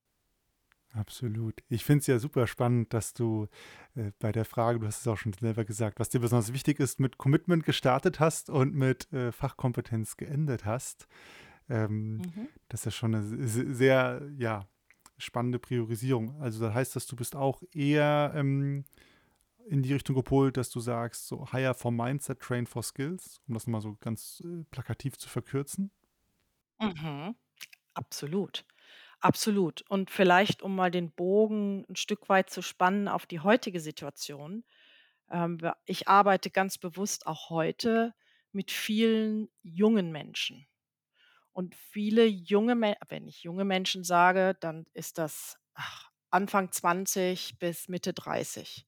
Absolut. 0.97 1.57
Ich 1.69 1.85
finde 1.85 2.01
es 2.03 2.07
ja 2.07 2.19
super 2.21 2.47
spannend, 2.47 2.95
dass 2.95 3.15
du, 3.15 3.49
äh, 3.97 4.13
bei 4.21 4.31
der 4.31 4.45
Frage 4.45 4.79
du 4.79 4.87
hast 4.87 5.01
es 5.01 5.09
auch 5.09 5.17
schon 5.19 5.33
selber 5.33 5.65
gesagt, 5.65 5.99
was 5.99 6.09
dir 6.09 6.21
besonders 6.21 6.53
wichtig 6.53 6.79
ist, 6.79 7.01
mit 7.01 7.19
Commitment 7.19 7.65
gestartet 7.65 8.21
hast 8.21 8.49
und 8.49 8.75
mit, 8.75 9.13
äh, 9.13 9.33
Fachkompetenz 9.33 10.17
geendet 10.17 10.65
hast. 10.65 11.09
Ähm, 11.69 12.23
Mhm. 12.23 12.55
das 12.69 12.87
ist 12.87 12.95
schon 12.97 13.13
'ne 13.13 13.19
s 13.21 13.33
s 13.57 13.77
sehr, 13.79 14.23
ja, 14.39 14.69
spannende 15.19 15.59
Priorisierung. 15.61 16.41
Also, 16.43 16.65
das 16.65 16.75
heißt, 16.75 16.97
dass 16.97 17.07
du 17.07 17.17
bist 17.17 17.37
auch 17.37 17.63
eher, 17.73 18.33
ähm, 18.37 18.85
in 19.69 19.83
die 19.83 19.93
Richtung 19.95 20.17
gepolt, 20.17 20.57
dass 20.59 20.71
du 20.71 20.81
sagst, 20.81 21.29
so: 21.29 21.47
„Hire 21.53 21.75
for 21.75 21.93
Mindset, 21.93 22.41
train 22.41 22.67
for 22.67 22.83
Skills“, 22.85 23.41
um 23.49 23.55
das 23.55 23.67
mal 23.69 23.81
so 23.83 23.97
ganz, 24.01 24.43
äh, 24.45 24.65
plakativ 24.71 25.19
zu 25.19 25.29
verkürzen? 25.31 25.91
Mhm. 26.81 27.37
Absolut. 27.95 28.65
Absolut. 29.25 29.81
Und 29.89 30.11
vielleicht, 30.11 30.63
um 30.63 30.77
mal 30.77 30.91
den 30.91 31.11
Bogen 31.11 31.87
'n 31.89 31.97
Stück 31.97 32.29
weit 32.29 32.51
zu 32.51 32.61
spannen 32.61 33.09
auf 33.09 33.25
die 33.25 33.41
heutige 33.41 33.81
Situation. 33.81 34.65
Ähm, 35.31 35.59
ich 35.87 36.09
arbeite 36.09 36.51
ganz 36.51 36.79
bewusst 36.79 37.27
auch 37.27 37.51
heute 37.51 38.15
mit 38.53 38.71
vielen 38.73 39.49
jungen 39.63 40.13
Menschen. 40.13 40.67
Und 41.53 41.75
viele 41.77 42.27
junge 42.27 42.77
Me 42.77 42.97
wenn 43.09 43.29
ich 43.29 43.43
junge 43.45 43.65
Menschen 43.65 44.05
sage, 44.05 44.57
dann 44.61 44.87
ist 44.95 45.19
das, 45.19 45.59
Anfang 46.31 46.73
20 46.73 47.59
bis 47.61 47.89
Mitte 47.89 48.13
30. 48.15 48.87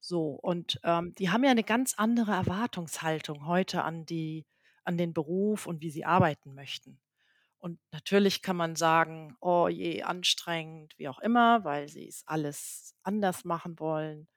So, 0.00 0.30
und, 0.32 0.80
ähm, 0.84 1.14
die 1.16 1.30
haben 1.30 1.44
ja 1.44 1.54
'ne 1.54 1.64
ganz 1.64 1.94
andere 1.98 2.32
Erwartungshaltung 2.32 3.46
heute 3.46 3.84
an 3.84 4.06
die 4.06 4.46
an 4.84 4.98
den 4.98 5.14
Beruf 5.14 5.66
und 5.66 5.82
wie 5.82 5.90
sie 5.90 6.04
arbeiten 6.06 6.54
möchten. 6.54 6.98
Und 7.62 7.80
natürlich 7.92 8.42
kann 8.42 8.56
man 8.56 8.76
sagen: 8.76 9.36
„Oh 9.40 9.68
je, 9.68 10.02
anstrengend“, 10.02 10.94
wie 10.98 11.08
auch 11.08 11.18
immer, 11.20 11.64
weil 11.64 11.88
sie's 11.88 12.22
alles 12.26 12.94
anders 13.02 13.44
machen 13.44 13.78
wollen. 13.80 14.28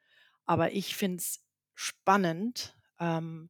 Aber 0.45 0.71
ich 0.73 0.95
finde 0.95 1.17
es 1.19 1.43
spannend, 1.75 2.75
ähm 2.99 3.49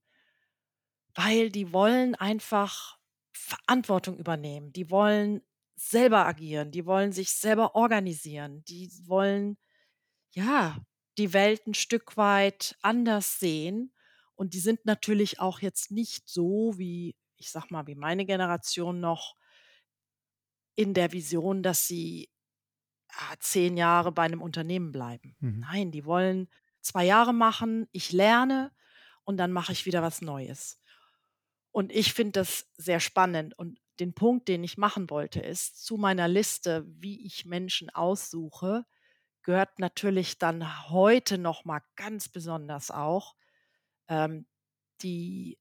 weil 1.15 1.49
die 1.49 1.73
wollen 1.73 2.15
einfach 2.15 2.97
Verantwortung 3.31 4.17
übernehmen. 4.17 4.71
Die 4.73 4.89
wollen 4.91 5.41
selber 5.75 6.25
agieren, 6.25 6.71
die 6.71 6.85
wollen 6.85 7.11
sich 7.11 7.31
selber 7.31 7.75
organisieren. 7.75 8.63
Die 8.65 8.91
wollen, 9.05 9.57
ja, 10.31 10.77
die 11.17 11.33
Welt 11.33 11.67
'n 11.67 11.75
Stück 11.75 12.17
weit 12.17 12.77
anders 12.83 13.39
sehen. 13.39 13.93
Und 14.35 14.53
die 14.55 14.59
sind 14.61 14.85
natürlich 14.85 15.39
auch 15.41 15.61
jetzt 15.61 15.91
nicht 15.91 16.29
so 16.29 16.73
wie, 16.77 17.15
ich 17.37 17.51
sage 17.51 17.67
mal, 17.71 17.87
wie 17.87 17.95
meine 17.95 18.25
Generation 18.25 18.99
noch 19.01 19.35
in 20.79 20.93
der 20.93 21.11
Vision, 21.11 21.63
dass 21.63 21.87
sie, 21.87 22.29
ah, 23.09 23.35
10 23.39 23.77
Jahre 23.77 24.11
bei 24.13 24.27
'nem 24.27 24.41
Unternehmen 24.41 24.91
bleiben. 24.93 25.37
Mhm. 25.39 25.59
Nein, 25.59 25.91
die 25.91 26.05
wollen 26.05 26.49
2 26.81 27.05
Jahre 27.05 27.33
machen, 27.33 27.87
ich 27.91 28.13
lerne 28.13 28.71
und 29.25 29.37
dann 29.37 29.51
mache 29.53 29.73
ich 29.73 29.85
wieder 29.87 30.01
was 30.03 30.21
Neues. 30.21 30.79
Und 31.71 31.91
ich 31.91 32.13
finde 32.13 32.41
das 32.41 32.67
sehr 32.77 32.99
spannend. 32.99 33.57
Und 33.57 33.79
den 33.99 34.13
Punkt, 34.13 34.47
den 34.47 34.63
ich 34.63 34.77
machen 34.77 35.09
wollte, 35.09 35.39
ist, 35.41 35.85
zu 35.85 35.97
meiner 35.97 36.27
Liste, 36.27 36.85
wie 36.87 37.25
ich 37.25 37.45
Menschen 37.45 37.89
aussuche, 37.91 38.85
gehört 39.43 39.79
natürlich 39.79 40.39
dann 40.39 40.89
heute 40.89 41.37
noch 41.39 41.65
mal 41.65 41.81
ganz 41.97 42.29
besonders 42.29 42.91
auch, 42.91 43.35
ähm, 44.09 44.47
die 45.03 45.59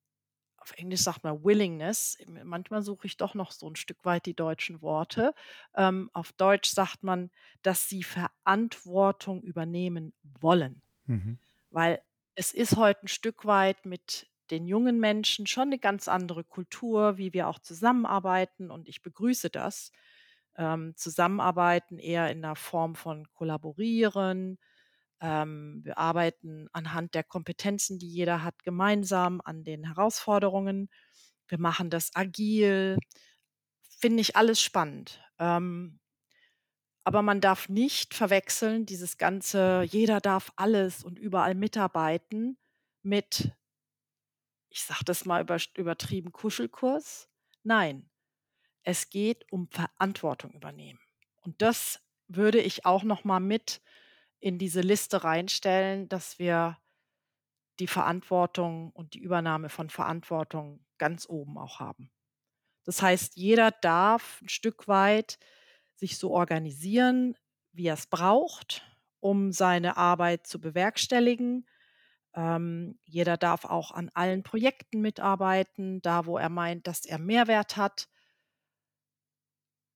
auf 0.71 0.79
Englisch 0.79 1.01
sagt 1.03 1.25
man 1.25 1.43
Willingness. 1.45 2.19
Manchmal 2.45 2.83
suche 2.83 3.07
ich 3.07 3.17
doch 3.17 3.35
noch 3.35 3.53
so 3.53 3.67
'n 3.69 3.77
Stück 3.77 4.05
weit 4.05 4.27
die 4.27 4.35
deutschen 4.35 4.83
Worte. 4.83 5.35
Ähm, 5.75 6.11
auf 6.13 6.33
Deutsch 6.33 6.71
sagt 6.71 7.03
man, 7.03 7.31
dass 7.63 7.89
sie 7.89 8.03
Verantwortung 8.03 9.43
übernehmen 9.43 10.13
wollen. 10.41 10.83
Mhm. 11.09 11.39
Weil 11.71 12.03
es 12.37 12.53
ist 12.55 12.77
heute 12.77 13.03
'n 13.07 13.09
Stück 13.09 13.45
weit 13.47 13.87
mit 13.87 14.29
den 14.51 14.67
jungen 14.67 15.01
Menschen 15.01 15.47
schon 15.47 15.71
'ne 15.71 15.79
ganz 15.81 16.09
andere 16.09 16.45
Kultur, 16.45 17.19
wie 17.19 17.33
wir 17.35 17.49
auch 17.49 17.59
zusammenarbeiten 17.61 18.71
und 18.71 18.89
ich 18.89 19.03
begrüße 19.03 19.51
das. 19.51 19.93
Ähm, 20.57 20.95
Zusammenarbeiten 20.97 21.99
eher 21.99 22.31
in 22.31 22.41
'ner 22.41 22.57
Form 22.57 22.95
von 22.97 23.31
Kollaborieren. 23.33 24.59
Ähm, 25.21 25.81
wir 25.85 25.99
arbeiten 25.99 26.69
anhand 26.73 27.15
der 27.15 27.25
Kompetenzen, 27.25 27.99
die 27.99 28.09
jeder 28.09 28.45
hat, 28.45 28.63
gemeinsam 28.65 29.41
an 29.45 29.65
den 29.65 29.85
Herausforderungen. 29.85 30.91
Wir 31.49 31.59
machen 31.61 31.91
das 31.91 32.15
agil. 32.15 32.99
Finde 34.01 34.21
ich 34.23 34.37
alles 34.37 34.61
spannend. 34.63 35.21
Ähm 35.39 35.99
aber 37.05 37.23
man 37.23 37.41
darf 37.41 37.69
nicht 37.69 38.15
verwechseln, 38.15 38.85
dieses 38.87 39.17
ganze 39.19 39.83
„Jeder 39.89 40.21
darf 40.21 40.53
alles 40.57 41.03
und 41.05 41.19
überall 41.19 41.55
mitarbeiten“ 41.55 42.59
mit 43.03 43.53
ich 44.71 44.83
sage 44.83 45.05
das 45.05 45.25
mal 45.25 45.45
übertrieben, 45.77 46.33
Kuschelkurs. 46.33 47.29
Nein, 47.63 48.09
es 48.85 49.11
geht 49.11 49.51
um 49.53 49.69
Verantwortung 49.69 50.53
übernehmen. 50.55 51.01
Und 51.43 51.63
das 51.63 52.01
würde 52.29 52.61
ich 52.61 52.87
auch 52.87 53.05
noch 53.05 53.25
mal 53.25 53.41
mit 53.41 53.83
in 54.41 54.59
diese 54.59 54.81
Liste 54.81 55.25
reinstellen, 55.25 56.09
dass 56.09 56.39
wir 56.39 56.79
die 57.79 57.87
Verantwortung 57.87 58.91
und 58.93 59.15
die 59.15 59.21
Übernahme 59.21 59.69
von 59.69 59.89
Verantwortung 59.91 60.85
ganz 60.99 61.29
oben 61.29 61.59
auch 61.59 61.79
haben. 61.81 62.11
Das 62.85 63.03
heißt, 63.03 63.37
jeder 63.37 63.71
darf 63.73 64.41
'n 64.43 64.49
Stück 64.49 64.89
weit 64.89 65.39
sich 65.97 66.19
so 66.19 66.33
organisieren, 66.33 67.37
wie 67.73 67.87
er's 67.89 68.07
braucht, 68.09 68.85
um 69.21 69.53
seine 69.53 69.97
Arbeit 69.97 70.47
zu 70.47 70.61
bewerkstelligen. 70.61 71.67
Ähm, 72.35 72.99
jeder 73.05 73.37
darf 73.39 73.65
auch 73.67 73.93
an 73.93 74.11
allen 74.15 74.43
Projekten 74.45 75.01
mitarbeiten, 75.03 76.03
da 76.03 76.27
wo 76.27 76.39
er 76.39 76.51
meint, 76.51 76.87
dass 76.89 77.07
er 77.07 77.19
Mehrwert 77.19 77.77
hat. 77.77 78.09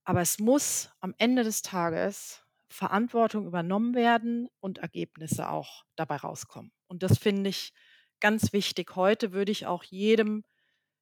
Aber 0.07 0.21
es 0.21 0.39
muss 0.39 0.91
am 1.01 1.15
Ende 1.19 1.45
des 1.45 1.63
Tages 1.63 2.42
Verantwortung 2.73 3.47
übernommen 3.47 3.95
werden 3.95 4.49
und 4.61 4.79
Ergebnisse 4.79 5.49
auch 5.49 5.85
dabei 5.97 6.17
rauskommen. 6.17 6.73
Und 6.87 7.03
das 7.03 7.19
finde 7.19 7.51
ich 7.51 7.73
ganz 8.21 8.53
wichtig. 8.53 8.97
Heute 8.97 9.33
würde 9.33 9.53
ich 9.53 9.67
auch 9.67 9.85
jedem 9.85 10.45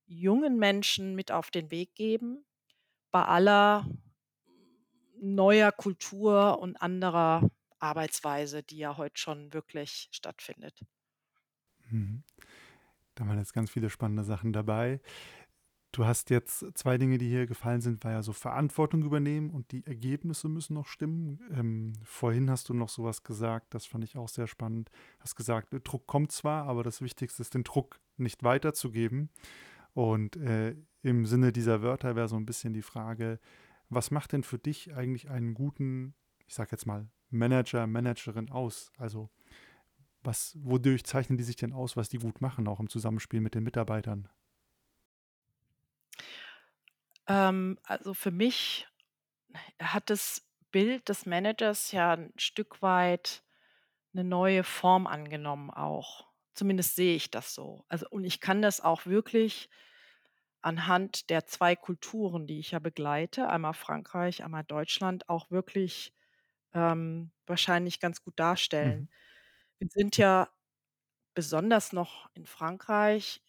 jungen 0.06 0.59
Menschen 0.59 1.14
mit 1.14 1.33
auf 1.33 1.50
den 1.50 1.70
Weg 1.70 1.94
geben, 1.94 2.44
bei 3.11 3.24
aller 3.24 3.87
neuer 5.20 5.72
Kultur 5.72 6.59
und 6.61 6.76
anderer 6.80 7.48
Arbeitsweise, 7.78 8.62
die 8.62 8.78
ja 8.78 8.96
heut 8.96 9.18
schon 9.18 9.52
wirklich 9.52 10.09
stattfindet. 10.12 10.80
Mhm. 11.90 12.22
Da 13.14 13.26
waren 13.26 13.38
jetzt 13.38 13.52
ganz 13.52 13.70
viele 13.70 13.90
spannende 13.90 14.24
Sachen 14.24 14.52
dabei. 14.52 15.00
Du 15.92 16.07
hast 16.07 16.31
jetzt 16.31 16.64
2 16.74 16.98
Dinge, 16.98 17.18
die 17.18 17.29
hier 17.29 17.48
gefallen 17.48 17.81
sind, 17.81 18.05
war 18.05 18.12
ja 18.12 18.22
so 18.22 18.33
Verantwortung 18.33 19.03
übernehmen 19.03 19.50
und 19.50 19.72
die 19.72 19.85
Ergebnisse 19.85 20.48
müssen 20.48 20.74
noch 20.74 20.87
stimmen. 20.87 21.40
Ähm, 21.53 21.94
vorhin 22.05 22.48
hast 22.48 22.68
du 22.68 22.74
noch 22.74 22.88
so 22.88 23.03
was 23.03 23.24
gesagt, 23.24 23.74
das 23.74 23.87
fand 23.87 24.05
ich 24.05 24.16
auch 24.16 24.29
sehr 24.29 24.46
spannend. 24.46 24.90
Hast 25.18 25.35
gesagt, 25.35 25.74
äh, 25.74 25.81
Druck 25.81 26.07
kommt 26.07 26.31
zwar, 26.31 26.66
aber 26.66 26.85
das 26.85 27.00
Wichtigste 27.03 27.42
ist, 27.42 27.55
den 27.55 27.64
Druck 27.64 27.98
nicht 28.18 28.44
weiterzugeben. 28.44 29.31
Und, 29.94 30.37
äh, 30.37 30.76
im 31.03 31.26
Sinne 31.26 31.53
dieser 31.53 31.83
Wörter 31.83 32.16
wäre 32.16 32.29
so 32.29 32.37
'n 32.37 32.46
bisschen 32.46 32.72
die 32.74 32.83
Frage: 32.83 33.40
Was 33.90 34.11
macht 34.12 34.33
denn 34.33 34.44
für 34.44 34.59
dich 34.59 34.94
eigentlich 34.94 35.31
einen 35.31 35.55
guten, 35.55 36.14
ich 36.46 36.55
sage 36.55 36.70
jetzt 36.72 36.87
mal, 36.87 37.09
Manager, 37.31 37.87
Managerin 37.88 38.50
aus? 38.50 38.92
Also, 38.98 39.31
was 40.24 40.59
wodurch 40.62 41.05
zeichnen 41.05 41.38
die 41.38 41.44
sich 41.44 41.57
denn 41.57 41.72
aus, 41.74 41.96
was 41.96 42.09
die 42.11 42.18
gut 42.18 42.40
machen, 42.42 42.68
auch 42.68 42.81
im 42.81 42.88
Zusammenspiel 42.90 43.40
mit 43.42 43.55
den 43.57 43.64
Mitarbeitern? 43.64 44.29
Ähm, 47.30 47.78
also, 47.84 48.14
für 48.14 48.32
mich 48.32 48.88
hat 49.80 50.10
das 50.10 50.42
Bild 50.72 51.08
des 51.10 51.26
Managers 51.26 51.92
ja 51.92 52.14
'n 52.14 52.32
Stück 52.38 52.82
weit 52.82 53.44
'ne 54.14 54.24
neue 54.24 54.64
Form 54.64 55.06
angenommen 55.08 55.70
auch. 55.70 56.28
Zumindest 56.54 56.96
sehe 56.96 57.16
ich 57.16 57.30
das 57.32 57.54
so. 57.54 57.84
Also, 57.88 58.06
und 58.10 58.24
ich 58.24 58.40
kann 58.40 58.62
das 58.62 58.80
auch 58.82 59.06
wirklich 59.06 59.70
anhand 60.62 61.30
der 61.30 61.46
2 61.46 61.76
Kulturen, 61.76 62.46
die 62.48 62.60
ich 62.60 62.72
ja 62.72 62.80
begleite, 62.80 63.48
einmal 63.50 63.74
Frankreich, 63.74 64.44
einmal 64.44 64.64
Deutschland, 64.64 65.28
auch 65.28 65.50
wirklich, 65.52 66.14
ähm, 66.74 67.32
wahrscheinlich 67.46 68.00
ganz 68.00 68.22
gut 68.24 68.38
Mhm. 68.80 69.00
darstellen. 69.00 69.10
Wir 69.80 69.88
sind 69.92 70.16
ja 70.18 70.50
besonders 71.34 71.92
noch 71.92 72.30
in 72.34 72.46
Frankreich, 72.46 73.42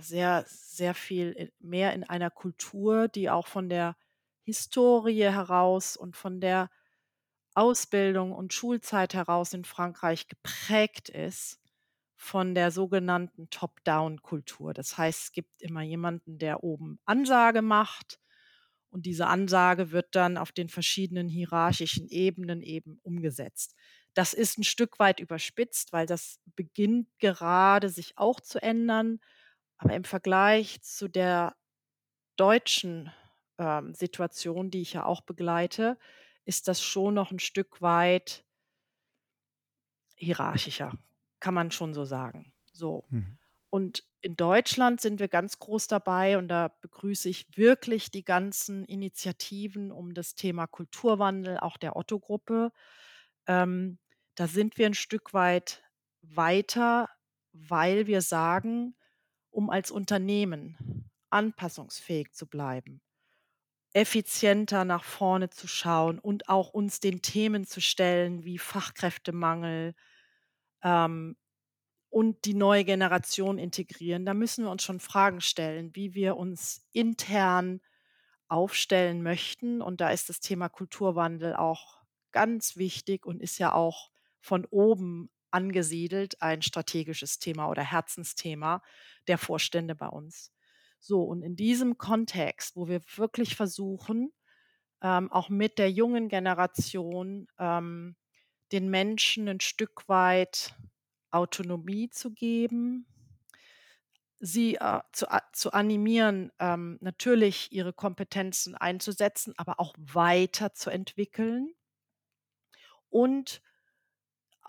sehr 0.00 0.44
sehr 0.48 0.94
viel 0.94 1.52
mehr 1.60 1.92
in 1.94 2.04
einer 2.04 2.30
Kultur, 2.30 3.08
die 3.08 3.30
auch 3.30 3.46
von 3.46 3.68
der 3.68 3.96
Historie 4.44 5.24
heraus 5.24 5.96
und 5.96 6.16
von 6.16 6.40
der 6.40 6.70
Ausbildung 7.54 8.32
und 8.32 8.52
Schulzeit 8.54 9.14
heraus 9.14 9.52
in 9.54 9.64
Frankreich 9.64 10.28
geprägt 10.28 11.08
ist 11.08 11.60
von 12.16 12.54
der 12.54 12.70
sogenannten 12.72 13.50
Top-Down-Kultur. 13.50 14.74
Das 14.74 14.98
heißt, 14.98 15.24
es 15.24 15.32
gibt 15.32 15.62
immer 15.62 15.82
jemanden, 15.82 16.38
der 16.38 16.64
oben 16.64 17.00
Ansage 17.06 17.62
macht 17.62 18.20
und 18.90 19.06
diese 19.06 19.26
Ansage 19.26 19.92
wird 19.92 20.14
dann 20.16 20.38
auf 20.38 20.52
den 20.52 20.68
verschiedenen 20.68 21.28
hierarchischen 21.28 22.08
Ebenen 22.08 22.62
eben 22.62 22.98
umgesetzt. 23.02 23.74
Das 24.14 24.32
ist 24.34 24.58
'n 24.58 24.64
Stück 24.64 24.98
weit 24.98 25.20
überspitzt, 25.20 25.92
weil 25.92 26.06
das 26.06 26.40
beginnt 26.56 27.08
gerade 27.18 27.90
sich 27.90 28.16
auch 28.18 28.40
zu 28.40 28.62
ändern. 28.62 29.20
Aber 29.80 29.94
im 29.94 30.04
Vergleich 30.04 30.82
zu 30.82 31.08
der 31.08 31.56
deutschen, 32.36 33.12
ähm, 33.58 33.94
Situation, 33.94 34.70
die 34.70 34.82
ich 34.82 34.94
ja 34.94 35.04
auch 35.06 35.22
begleite, 35.22 35.98
ist 36.44 36.68
das 36.68 36.82
schon 36.82 37.14
noch 37.14 37.32
'n 37.32 37.40
Stück 37.40 37.82
weit 37.82 38.44
hierarchischer, 40.20 40.92
kann 41.40 41.54
man 41.54 41.70
schon 41.70 41.94
so 41.94 42.04
sagen. 42.04 42.52
So. 42.72 43.08
Mhm. 43.10 43.38
Und 43.70 44.04
in 44.20 44.36
Deutschland 44.36 45.00
sind 45.00 45.20
wir 45.20 45.28
ganz 45.28 45.58
groß 45.58 45.86
dabei 45.88 46.38
und 46.38 46.48
da 46.48 46.68
begrüße 46.80 47.28
ich 47.28 47.56
wirklich 47.56 48.10
die 48.10 48.24
ganzen 48.24 48.84
Initiativen 48.84 49.92
um 49.92 50.14
das 50.14 50.34
Thema 50.34 50.66
Kulturwandel, 50.66 51.58
auch 51.58 51.76
der 51.76 51.96
Otto-Gruppe. 51.96 52.72
Ähm, 53.46 53.98
da 54.36 54.48
sind 54.48 54.78
wir 54.78 54.86
'n 54.88 54.94
Stück 54.94 55.34
weit 55.34 55.84
weiter, 56.22 57.08
weil 57.52 58.06
wir 58.08 58.22
sagen, 58.22 58.96
um 59.58 59.70
als 59.70 59.90
Unternehmen 59.90 61.10
anpassungsfähig 61.30 62.30
zu 62.32 62.46
bleiben, 62.46 63.00
effizienter 63.92 64.84
nach 64.84 65.02
vorne 65.02 65.50
zu 65.50 65.66
schauen 65.66 66.20
und 66.20 66.48
auch 66.48 66.70
uns 66.70 67.00
den 67.00 67.22
Themen 67.22 67.66
zu 67.66 67.80
stellen 67.80 68.44
wie 68.44 68.58
Fachkräftemangel, 68.58 69.96
ähm, 70.84 71.36
und 72.08 72.44
die 72.44 72.54
neue 72.54 72.84
Generation 72.84 73.58
integrieren, 73.58 74.24
da 74.24 74.32
müssen 74.32 74.64
wir 74.64 74.70
uns 74.70 74.84
schon 74.84 75.00
Fragen 75.00 75.40
stellen, 75.40 75.90
wie 75.96 76.14
wir 76.14 76.36
uns 76.36 76.86
intern 76.92 77.80
aufstellen 78.46 79.24
möchten. 79.24 79.82
Und 79.82 80.00
da 80.00 80.10
ist 80.10 80.28
das 80.28 80.38
Thema 80.38 80.68
Kulturwandel 80.68 81.56
auch 81.56 81.98
ganz 82.30 82.76
wichtig 82.76 83.26
und 83.26 83.42
ist 83.42 83.58
ja 83.58 83.72
auch 83.74 84.12
von 84.40 84.64
oben 84.66 85.30
angesiedelt, 85.50 86.40
ein 86.42 86.62
strategisches 86.62 87.38
Thema 87.38 87.68
oder 87.68 87.82
Herzensthema 87.82 88.82
der 89.28 89.38
Vorstände 89.38 89.94
bei 89.94 90.08
uns. 90.08 90.52
So, 91.00 91.22
und 91.22 91.42
in 91.42 91.56
diesem 91.56 91.98
Kontext, 91.98 92.76
wo 92.76 92.88
wir 92.88 93.00
wirklich 93.16 93.56
versuchen, 93.56 94.32
ähm, 95.02 95.30
auch 95.32 95.48
mit 95.48 95.78
der 95.78 95.90
jungen 95.90 96.28
Generation, 96.28 97.48
ähm, 97.58 98.16
den 98.72 98.90
Menschen 98.90 99.48
'n 99.48 99.60
Stück 99.60 100.08
weit 100.08 100.74
Autonomie 101.30 102.10
zu 102.10 102.32
geben 102.32 103.06
sie, 104.40 104.76
äh, 104.76 105.00
zu 105.12 105.26
zu 105.52 105.72
animieren, 105.72 106.52
ähm, 106.60 106.98
natürlich 107.00 107.72
ihre 107.72 107.92
Kompetenzen 107.92 108.74
einzusetzen, 108.76 109.54
aber 109.56 109.80
auch 109.80 109.94
weiterzuentwickeln 109.98 111.74
und 113.10 113.60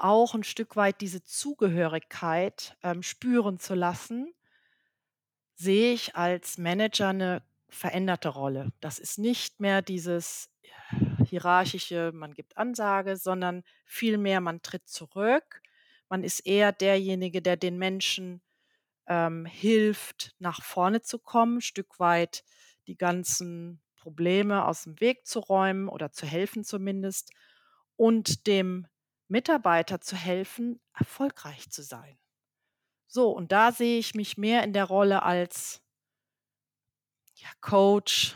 auch 0.03 0.35
'n 0.35 0.43
Stück 0.43 0.75
weit 0.75 1.01
diese 1.01 1.23
Zugehörigkeit, 1.23 2.77
ähm, 2.83 3.03
spüren 3.03 3.59
zu 3.59 3.75
lassen 3.75 4.33
sehe 5.55 5.93
ich 5.93 6.15
als 6.15 6.57
Manager 6.57 7.09
eine 7.09 7.43
veränderte 7.67 8.29
Rolle. 8.29 8.71
Das 8.79 8.97
ist 8.97 9.19
nicht 9.19 9.59
mehr 9.59 9.81
dieses 9.81 10.49
hierarchische, 11.25 12.11
man 12.13 12.33
gibt 12.33 12.57
Ansage, 12.57 13.17
sondern 13.17 13.63
vielmehr 13.85 14.41
man 14.41 14.61
tritt 14.61 14.87
zurück. 14.87 15.61
Man 16.07 16.23
ist 16.23 16.39
eher 16.47 16.71
derjenige, 16.71 17.41
der 17.41 17.57
den 17.57 17.77
Menschen, 17.77 18.41
ähm, 19.07 19.45
hilft, 19.45 20.35
nach 20.39 20.63
vorne 20.63 21.01
zu 21.01 21.19
kommen, 21.19 21.61
Stück 21.61 21.99
weit 21.99 22.43
die 22.87 22.97
ganzen 22.97 23.81
Probleme 23.97 24.65
aus 24.65 24.83
dem 24.83 24.99
Weg 25.01 25.27
zu 25.27 25.39
räumen 25.39 25.89
oder 25.89 26.11
zu 26.11 26.25
helfen 26.25 26.63
zumindest 26.63 27.31
und 27.97 28.47
dem 28.47 28.87
Mitarbeiter 29.29 30.01
zu 30.01 30.15
helfen, 30.15 30.81
erfolgreich 30.93 31.69
zu 31.69 31.83
sein. 31.83 32.17
So, 33.07 33.31
und 33.31 33.51
da 33.51 33.71
sehe 33.71 33.99
ich 33.99 34.13
mich 34.15 34.37
mehr 34.37 34.63
in 34.63 34.73
der 34.73 34.85
Rolle 34.85 35.23
als, 35.23 35.81
ja, 37.35 37.47
Coach, 37.61 38.35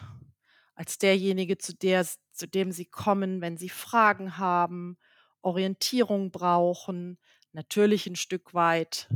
als 0.75 0.97
derjenige, 0.97 1.57
zu 1.57 1.75
der 1.75 2.05
zu 2.33 2.47
dem 2.47 2.71
sie 2.71 2.85
kommen, 2.85 3.41
wenn 3.41 3.57
sie 3.57 3.69
Fragen 3.69 4.37
haben, 4.37 4.97
Orientierung 5.41 6.31
brauchen, 6.31 7.19
natürlich 7.51 8.07
ein 8.07 8.15
Stück 8.15 8.53
weit 8.53 9.07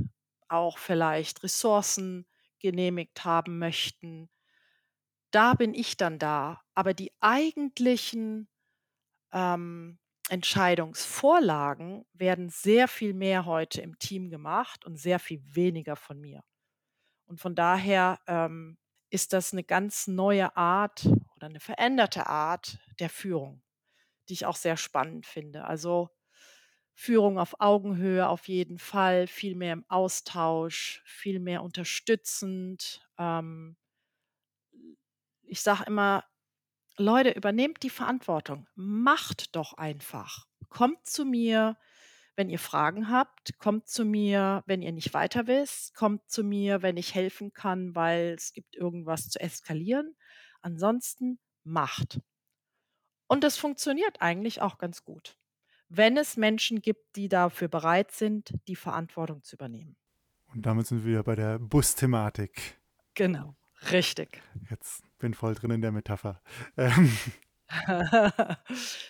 auch 0.48 0.78
vielleicht 0.78 1.44
Ressourcen 1.44 2.28
genehmigt 2.60 3.26
haben 3.26 3.58
möchten. 3.60 4.30
Da 5.32 5.54
bin 5.54 5.74
ich 5.74 5.98
dann 5.98 6.20
da. 6.20 6.62
Aber 6.74 6.94
die 6.94 7.12
eigentlichen, 7.20 8.48
ähm, 9.32 10.00
Entscheidungsvorlagen 10.30 12.06
werden 12.14 12.50
sehr 12.50 12.88
viel 12.88 13.14
mehr 13.14 13.46
heute 13.46 13.82
im 13.82 13.98
Team 14.00 14.30
gemacht 14.30 14.86
und 14.86 14.98
sehr 14.98 15.20
viel 15.20 15.42
weniger 15.56 15.96
von 15.96 16.20
mir. 16.20 16.44
Und 17.28 17.40
von 17.42 17.56
daher, 17.56 18.20
ähm, 18.28 18.78
ist 19.10 19.34
das 19.34 19.54
eine 19.54 19.64
ganz 19.64 20.08
neue 20.08 20.56
Art 20.58 21.06
oder 21.36 21.48
eine 21.48 21.60
veränderte 21.62 22.28
Art 22.28 22.80
der 23.00 23.10
Führung, 23.10 23.62
die 24.30 24.34
ich 24.34 24.46
auch 24.46 24.56
sehr 24.58 24.78
spannend 24.78 25.26
finde. 25.28 25.66
Also, 25.66 26.10
Führung 26.96 27.40
auf 27.40 27.62
Augenhöhe 27.62 28.28
auf 28.30 28.48
jeden 28.50 28.80
Fall, 28.80 29.28
viel 29.28 29.56
mehr 29.56 29.74
im 29.74 29.86
Austausch, 29.90 31.04
viel 31.06 31.40
mehr 31.40 31.64
unterstützend. 31.64 33.08
Ähm, 33.18 33.78
ich 35.44 35.62
sage 35.62 35.84
immer: 35.88 36.24
„Leute, 36.98 37.32
übernehmt 37.32 37.84
die 37.84 37.90
Verantwortung. 37.90 38.68
Macht 38.76 39.56
doch 39.56 39.74
einfach. 39.74 40.48
Kommt 40.70 41.06
zu 41.06 41.26
mir, 41.26 41.78
wenn 42.36 42.50
ihr 42.50 42.60
Fragen 42.60 43.10
habt. 43.10 43.58
Kommt 43.60 43.88
zu 43.88 44.06
mir, 44.06 44.64
wenn 44.66 44.82
ihr 44.82 44.92
nicht 44.92 45.14
weiter 45.14 45.48
wisst. 45.48 45.94
Kommt 45.96 46.30
zu 46.30 46.44
mir, 46.44 46.82
wenn 46.82 46.98
ich 46.98 47.16
helfen 47.16 47.54
kann, 47.54 47.96
weil 47.96 48.34
es 48.38 48.54
gibt 48.54 48.76
irgendwas 48.76 49.30
zu 49.30 49.40
eskalieren. 49.40 50.16
Ansonsten 50.62 51.40
macht.“ 51.64 52.20
Und 53.28 53.44
das 53.44 53.58
funktioniert 53.58 54.22
eigentlich 54.22 54.62
auch 54.62 54.78
ganz 54.78 55.04
gut, 55.04 55.38
wenn 55.90 56.18
es 56.18 56.38
Menschen 56.38 56.82
gibt, 56.82 57.16
die 57.16 57.30
dafür 57.30 57.68
bereit 57.68 58.12
sind, 58.12 58.54
die 58.68 58.76
Verantwortung 58.76 59.44
zu 59.44 59.56
übernehmen. 59.56 59.98
Und 60.54 60.66
damit 60.66 60.88
sind 60.88 61.04
wir 61.04 61.12
wieder 61.12 61.24
bei 61.24 61.36
der 61.36 61.60
Bus-Thematik. 61.60 62.80
Genau, 63.16 63.56
richtig. 63.92 64.42
Jetzt 64.70 65.04
bin 65.20 65.34
voll 65.34 65.56
drin 65.56 65.72
in 65.72 65.82
der 65.82 65.92
Metapher. 65.92 66.42
Ähm, 66.78 67.12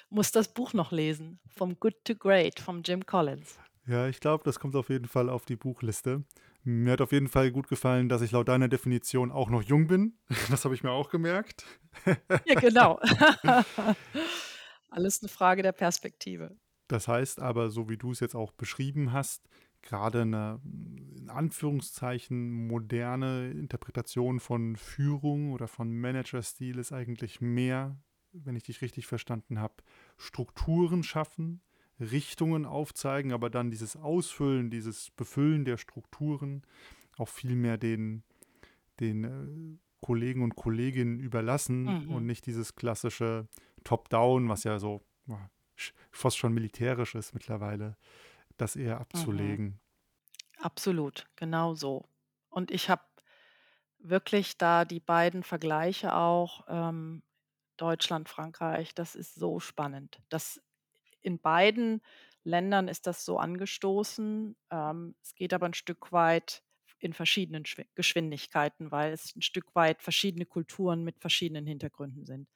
Muss 0.09 0.31
das 0.31 0.47
Buch 0.53 0.73
noch 0.73 0.91
lesen, 0.91 1.39
From 1.55 1.79
Good 1.79 2.05
to 2.05 2.15
Great, 2.15 2.59
von 2.59 2.81
Jim 2.83 3.05
Collins. 3.05 3.57
ja, 3.85 4.07
ich 4.07 4.19
glaube, 4.19 4.43
das 4.43 4.59
kommt 4.59 4.75
auf 4.75 4.89
jeden 4.89 5.07
Fall 5.07 5.29
auf 5.29 5.45
die 5.45 5.55
Buchliste. 5.55 6.23
Mir 6.63 6.93
hat 6.93 7.01
auf 7.01 7.11
jeden 7.11 7.29
Fall 7.29 7.51
gut 7.51 7.69
gefallen, 7.69 8.09
dass 8.09 8.21
ich 8.21 8.31
laut 8.31 8.49
deiner 8.49 8.67
Definition 8.67 9.31
auch 9.31 9.49
noch 9.49 9.61
jung 9.61 9.87
bin. 9.87 10.17
Das 10.49 10.65
habe 10.65 10.75
ich 10.75 10.83
mir 10.83 10.91
auch 10.91 11.09
gemerkt. 11.09 11.65
Ja, 12.45 12.59
genau. 12.59 12.99
Alles 14.89 15.21
eine 15.21 15.29
Frage 15.29 15.63
der 15.63 15.71
Perspektive. 15.71 16.57
Das 16.87 17.07
heißt 17.07 17.41
aber, 17.41 17.69
so 17.69 17.89
wie 17.89 17.97
du 17.97 18.11
es 18.11 18.19
jetzt 18.19 18.35
auch 18.35 18.51
beschrieben 18.53 19.11
hast, 19.11 19.43
gerade 19.81 20.21
eine 20.21 20.59
in 20.63 21.29
Anführungszeichen 21.29 22.67
moderne 22.67 23.51
Interpretation 23.51 24.39
von 24.39 24.75
Führung 24.75 25.51
oder 25.51 25.67
von 25.67 25.91
Managerstil 25.91 26.79
ist 26.79 26.93
eigentlich 26.93 27.41
mehr, 27.41 27.97
wenn 28.31 28.55
ich 28.55 28.63
dich 28.63 28.81
richtig 28.81 29.07
verstanden 29.07 29.59
habe, 29.59 29.75
Strukturen 30.17 31.03
schaffen, 31.03 31.61
Richtungen 31.99 32.65
aufzeigen, 32.65 33.31
aber 33.33 33.49
dann 33.49 33.71
dieses 33.71 33.95
Ausfüllen, 33.97 34.69
dieses 34.69 35.11
Befüllen 35.11 35.65
der 35.65 35.77
Strukturen 35.77 36.61
auch 37.17 37.29
viel 37.29 37.55
mehr 37.55 37.77
den, 37.77 38.23
den 38.99 39.23
äh, 39.23 39.77
Kollegen 40.01 40.43
und 40.43 40.55
Kolleginnen 40.55 41.19
überlassen 41.19 42.05
Mhm. 42.05 42.11
und 42.11 42.25
nicht 42.25 42.45
dieses 42.45 42.75
klassische 42.75 43.47
Top-Down, 43.83 44.47
was 44.47 44.63
ja 44.63 44.77
so 44.79 45.01
fast 46.11 46.37
schon 46.37 46.53
militärisch 46.53 47.15
ist 47.15 47.33
mittlerweile, 47.33 47.97
das 48.57 48.75
eher 48.75 48.99
Mhm. 49.13 49.59
abzulegen. 49.59 49.79
Absolut, 50.59 51.27
genau 51.35 51.75
so. 51.75 52.09
Und 52.49 52.71
ich 52.71 52.89
habe 52.89 53.03
wirklich 53.99 54.57
da 54.57 54.85
die 54.85 54.99
beiden 54.99 55.43
Vergleiche 55.43 56.15
auch, 56.15 56.65
ähm, 56.69 57.23
Deutschland, 57.77 58.29
Frankreich, 58.29 58.95
das 58.95 59.15
ist 59.15 59.35
so 59.35 59.59
spannend. 59.59 60.21
Das 60.29 60.61
in 61.21 61.39
beiden 61.39 62.01
Ländern 62.43 62.87
ist 62.87 63.07
das 63.07 63.25
so 63.25 63.39
angestoßen. 63.39 64.57
Ähm, 64.71 65.15
es 65.21 65.35
geht 65.35 65.53
aber 65.53 65.67
ein 65.67 65.73
Stück 65.75 66.11
weit 66.11 66.63
in 66.99 67.13
verschiedenen 67.13 67.65
Schwi 67.65 67.85
Geschwindigkeiten, 67.95 68.91
weil 68.91 69.13
es 69.13 69.35
ein 69.35 69.41
Stück 69.43 69.75
weit 69.75 70.03
verschiedene 70.03 70.45
Kulturen 70.47 71.03
mit 71.03 71.19
verschiedenen 71.19 71.67
Hintergründen 71.67 72.25
sind. 72.25 72.49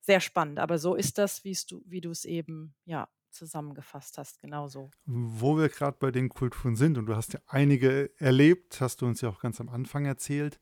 Sehr 0.00 0.20
spannend, 0.20 0.58
aber 0.60 0.78
so 0.78 0.94
ist 0.94 1.18
das, 1.18 1.44
wie 1.44 2.00
du 2.00 2.10
es 2.10 2.24
eben, 2.26 2.74
ja, 2.84 3.08
zusammengefasst 3.34 4.18
hast, 4.18 4.40
genauso. 4.40 4.90
Wo 5.06 5.56
wir 5.56 5.68
gerade 5.68 5.96
bei 5.98 6.10
den 6.10 6.28
Kulturen 6.28 6.76
sind, 6.76 6.96
und 6.98 7.06
du 7.06 7.16
hast 7.16 7.34
ja 7.34 7.40
einige 7.46 8.10
erlebt, 8.18 8.80
hast 8.80 9.02
du 9.02 9.06
uns 9.06 9.20
ja 9.20 9.28
auch 9.28 9.40
ganz 9.40 9.60
am 9.60 9.68
Anfang 9.68 10.06
erzählt. 10.06 10.58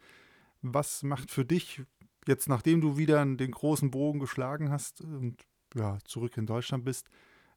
Was 0.63 1.03
macht 1.03 1.31
für 1.31 1.45
dich, 1.45 1.83
jetzt 2.27 2.49
nachdem 2.49 2.81
du 2.81 2.97
wieder 2.97 3.25
den 3.25 3.51
großen 3.51 3.91
Bogen 3.91 4.21
geschlagen 4.21 4.71
hast 4.71 5.01
und 5.01 5.45
ja, 5.75 5.99
zurück 6.05 6.37
in 6.37 6.47
Deutschland 6.47 6.85
bist, 6.85 7.09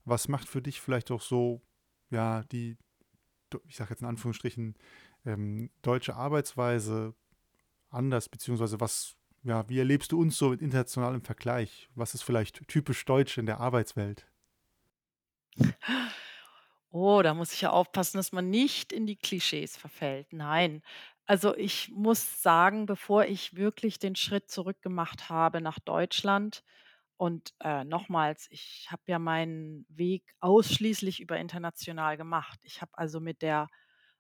was 0.06 0.28
macht 0.28 0.48
für 0.48 0.62
dich 0.62 0.82
vielleicht 0.82 1.12
auch 1.12 1.22
so, 1.22 1.62
ja, 2.10 2.44
die, 2.44 2.78
ich 3.68 3.76
sage 3.76 3.92
jetzt 3.92 4.02
in 4.02 4.08
Anführungsstrichen, 4.08 4.76
ähm, 5.26 5.70
deutsche 5.82 6.16
Arbeitsweise 6.16 7.14
anders, 7.90 8.30
beziehungsweise 8.30 8.80
was, 8.80 9.16
ja, 9.44 9.68
wie 9.70 9.80
erlebst 9.80 10.12
du 10.12 10.20
uns 10.20 10.38
so 10.38 10.54
international 10.54 11.16
im 11.16 11.24
Vergleich? 11.24 11.90
Was 11.96 12.14
ist 12.14 12.24
vielleicht 12.24 12.68
typisch 12.68 13.04
deutsch 13.06 13.38
in 13.38 13.46
der 13.46 13.60
Arbeitswelt? 13.60 14.28
Oh, 16.92 17.22
da 17.22 17.34
muss 17.34 17.54
ich 17.54 17.62
ja 17.62 17.72
aufpassen, 17.72 18.18
dass 18.18 18.32
man 18.32 18.50
nicht 18.50 18.94
in 18.94 19.06
die 19.06 19.18
Klischees 19.18 19.76
verfällt. 19.78 20.32
Nein. 20.32 20.82
Also, 21.26 21.56
ich 21.58 21.90
muss 21.92 22.42
sagen, 22.42 22.86
bevor 22.86 23.26
ich 23.26 23.56
wirklich 23.56 24.00
den 24.00 24.16
Schritt 24.16 24.50
zurück 24.50 24.82
gemacht 24.82 25.30
habe 25.30 25.60
nach 25.62 25.80
Deutschland 25.80 26.64
und, 27.18 27.54
äh, 27.62 27.84
nochmals, 27.86 28.48
ich 28.52 28.88
habe 28.92 29.04
ja 29.08 29.20
meinen 29.20 29.86
Weg 29.90 30.26
ausschließlich 30.42 31.22
über 31.22 31.38
international 31.40 32.18
gemacht. 32.18 32.60
Ich 32.64 32.82
habe 32.82 32.92
also 32.98 33.20
mit 33.22 33.42
der 33.42 33.70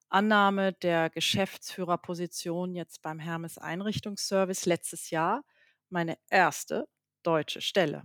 Annahme 0.09 0.73
der 0.73 1.09
Geschäftsführerposition 1.11 2.75
jetzt 2.75 3.01
beim 3.03 3.19
Hermes 3.19 3.57
Einrichtungsservice 3.57 4.65
letztes 4.65 5.09
Jahr 5.11 5.43
meine 5.89 6.17
erste 6.29 6.87
deutsche 7.23 7.61
Stelle. 7.61 8.03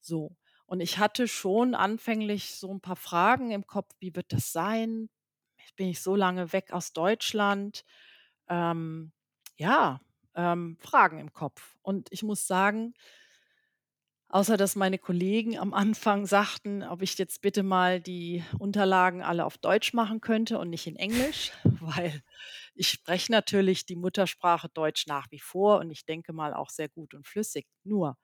So. 0.00 0.36
Und 0.70 0.80
ich 0.80 0.98
hatte 0.98 1.28
schon 1.28 1.74
anfänglich 1.74 2.54
so 2.54 2.72
ein 2.72 2.80
paar 2.80 2.96
Fragen 2.96 3.50
im 3.50 3.66
Kopf: 3.66 3.90
„Wie 4.00 4.14
wird 4.14 4.32
das 4.32 4.52
sein? 4.52 5.10
Bin 5.76 5.88
ich 5.88 6.02
so 6.02 6.16
lange 6.16 6.52
weg 6.52 6.72
aus 6.72 6.92
Deutschland?“ 6.92 7.84
Ähm, 8.48 9.12
ja, 9.56 10.00
ähm, 10.36 10.78
Fragen 10.80 11.18
im 11.20 11.32
Kopf. 11.32 11.76
Und 11.82 12.08
ich 12.12 12.22
muss 12.22 12.46
sagen, 12.46 12.94
außer 14.28 14.56
dass 14.56 14.76
meine 14.76 14.98
Kollegen 14.98 15.58
am 15.58 15.74
Anfang 15.74 16.24
sagten, 16.26 16.82
ob 16.84 17.02
ich 17.02 17.18
jetzt 17.18 17.42
bitte 17.42 17.62
mal 17.64 18.00
die 18.00 18.44
Unterlagen 18.58 19.22
alle 19.22 19.44
auf 19.44 19.58
Deutsch 19.58 19.92
machen 19.92 20.20
könnte 20.20 20.58
und 20.58 20.70
nicht 20.70 20.86
in 20.86 20.96
Englisch, 20.96 21.52
weil 21.80 22.22
ich 22.74 22.88
spreche 22.88 23.32
natürlich 23.32 23.86
die 23.86 23.96
Muttersprache 23.96 24.68
Deutsch 24.68 25.06
nach 25.06 25.26
wie 25.30 25.40
vor 25.40 25.78
und 25.80 25.90
ich 25.90 26.04
denke 26.06 26.32
mal 26.32 26.54
auch 26.54 26.70
sehr 26.70 26.88
gut 26.88 27.14
und 27.14 27.26
flüssig. 27.26 27.66
Nur, 27.84 28.16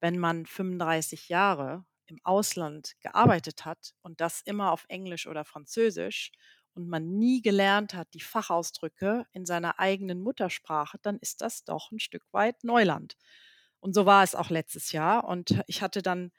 wenn 0.00 0.18
man 0.18 0.46
35 0.46 1.28
Jahre 1.28 1.84
im 2.06 2.18
Ausland 2.24 2.94
gearbeitet 3.00 3.64
hat 3.64 3.94
und 4.02 4.20
das 4.20 4.40
immer 4.42 4.72
auf 4.72 4.86
Englisch 4.88 5.26
oder 5.26 5.44
Französisch 5.44 6.32
und 6.74 6.88
man 6.88 7.18
nie 7.18 7.42
gelernt 7.42 7.94
hat, 7.94 8.08
die 8.14 8.20
Fachausdrücke 8.20 9.26
in 9.32 9.44
seiner 9.44 9.78
eigenen 9.78 10.22
Muttersprache, 10.22 10.98
dann 11.02 11.18
ist 11.18 11.40
das 11.40 11.64
doch 11.64 11.90
ein 11.90 11.98
Stück 11.98 12.24
weit 12.32 12.64
Neuland. 12.64 13.16
Und 13.80 13.94
so 13.94 14.06
war 14.06 14.22
es 14.24 14.34
auch 14.34 14.50
letztes 14.50 14.92
Jahr. 14.92 15.24
Und 15.24 15.62
ich 15.66 15.82
hatte 15.82 16.02
dann 16.02 16.32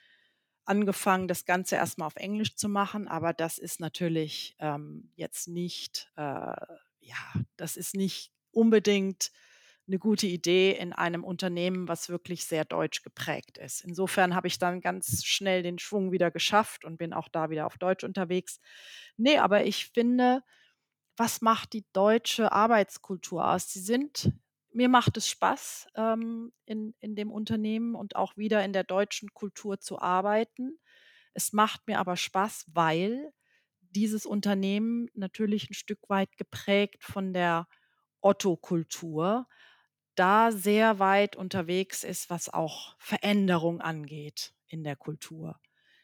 angefangen, 0.66 1.28
das 1.28 1.46
Ganze 1.46 1.76
erst 1.76 1.98
mal 1.98 2.06
auf 2.06 2.16
Englisch 2.16 2.56
zu 2.56 2.70
machen, 2.70 3.08
aber 3.08 3.34
das 3.34 3.58
ist 3.58 3.80
natürlich, 3.80 4.56
ähm, 4.60 5.12
jetzt 5.16 5.48
nicht 5.48 6.12
äh, 6.16 6.54
ja, 7.10 7.34
das 7.58 7.76
ist 7.76 7.96
nicht 7.96 8.32
unbedingt 8.52 9.32
'ne 9.90 10.00
gute 10.00 10.28
Idee 10.28 10.72
in 10.74 10.94
einem 10.94 11.24
Unternehmen, 11.26 11.88
was 11.90 12.10
wirklich 12.10 12.46
sehr 12.46 12.66
deutsch 12.66 13.04
geprägt 13.04 13.58
ist. 13.58 13.82
Insofern 13.86 14.36
habe 14.36 14.48
ich 14.48 14.60
dann 14.60 14.82
ganz 14.82 15.26
schnell 15.26 15.64
den 15.64 15.80
Schwung 15.80 16.12
wieder 16.14 16.32
geschafft 16.32 16.86
und 16.86 16.98
bin 16.98 17.14
auch 17.14 17.28
da 17.30 17.50
wieder 17.52 17.66
auf 17.68 17.78
Deutsch 17.80 18.04
unterwegs. 18.06 18.60
Ne, 19.18 19.40
aber 19.40 19.66
ich 19.66 19.88
finde, 19.88 20.44
was 21.18 21.42
macht 21.42 21.74
die 21.74 21.86
deutsche 21.94 22.52
Arbeitskultur 22.54 23.48
aus? 23.50 23.72
Sie 23.74 23.82
sind 23.82 24.32
mir 24.74 24.90
macht 24.90 25.18
es 25.18 25.28
Spaß, 25.30 25.88
ähm, 25.96 26.54
in 26.66 26.94
in 27.02 27.16
dem 27.16 27.32
Unternehmen 27.32 27.96
und 27.96 28.16
auch 28.16 28.38
wieder 28.38 28.64
in 28.66 28.74
der 28.74 28.84
deutschen 28.86 29.34
Kultur 29.34 29.80
zu 29.82 30.00
arbeiten. 30.02 30.80
Es 31.34 31.54
macht 31.54 31.88
mir 31.88 32.00
aber 32.00 32.18
Spaß, 32.18 32.68
weil 32.74 33.34
dieses 33.82 34.26
Unternehmen 34.28 35.10
natürlich 35.16 35.70
'n 35.72 35.74
Stück 35.76 36.10
weit 36.10 36.38
geprägt 36.38 37.04
von 37.06 37.34
der 37.34 37.68
Otto-Kultur 38.22 39.48
da 40.20 40.52
sehr 40.52 41.00
weit 41.00 41.36
unterwegs 41.38 42.04
ist, 42.04 42.30
was 42.30 42.50
auch 42.50 42.96
Veränderung 43.00 43.82
angeht 43.82 44.54
in 44.68 44.84
der 44.84 44.96
Kultur. 44.98 45.60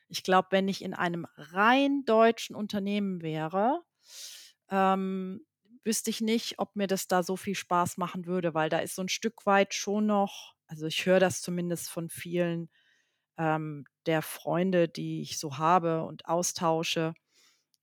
Ich 0.09 0.23
glaube, 0.23 0.49
wenn 0.51 0.67
ich 0.69 0.83
in 0.83 0.93
einem 0.95 1.27
rein 1.37 2.05
deutschen 2.05 2.55
Unternehmen 2.55 3.21
wäre, 3.23 3.83
ähm, 4.71 5.45
wüsste 5.85 6.09
ich 6.11 6.21
nicht, 6.21 6.59
ob 6.59 6.75
mir 6.75 6.87
das 6.87 7.07
da 7.07 7.23
so 7.23 7.37
viel 7.37 7.55
Spaß 7.55 7.97
machen 7.97 8.25
würde, 8.27 8.53
weil 8.55 8.69
da 8.69 8.79
ist 8.79 8.95
so 8.95 9.01
'n 9.03 9.09
Stück 9.09 9.45
weit 9.47 9.73
schon 9.75 10.07
noch 10.07 10.55
also, 10.67 10.87
ich 10.87 11.05
höre 11.05 11.19
das 11.19 11.41
zumindest 11.43 11.89
von 11.91 12.09
vielen, 12.09 12.69
ähm, 13.37 13.85
der 14.07 14.21
Freunde, 14.23 14.89
die 14.89 15.21
ich 15.21 15.39
so 15.39 15.57
habe 15.59 16.03
und 16.05 16.27
austausche, 16.27 17.13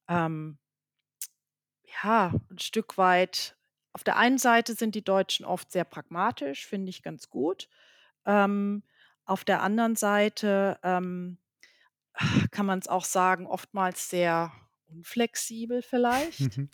ähm 0.08 0.58
ja, 2.02 2.32
'n 2.50 2.58
Stück 2.58 2.96
weit 2.98 3.56
auf 3.92 4.04
der 4.04 4.16
einen 4.16 4.38
Seite 4.38 4.74
sind 4.74 4.94
die 4.94 5.04
Deutschen 5.04 5.44
oft 5.46 5.72
sehr 5.72 5.84
pragmatisch, 5.84 6.66
finde 6.66 6.90
ich 6.90 7.02
ganz 7.02 7.30
gut. 7.30 7.68
Ähm, 8.26 8.84
auf 9.24 9.44
der 9.44 9.62
anderen 9.62 9.96
Seite, 9.96 10.78
ähm, 10.82 11.38
kann 12.50 12.66
man's 12.66 12.88
auch 12.88 13.04
sagen, 13.04 13.46
oftmals 13.46 14.08
sehr 14.10 14.52
unflexibel 14.88 15.82
vielleicht, 15.82 16.60
Mhm. 16.60 16.68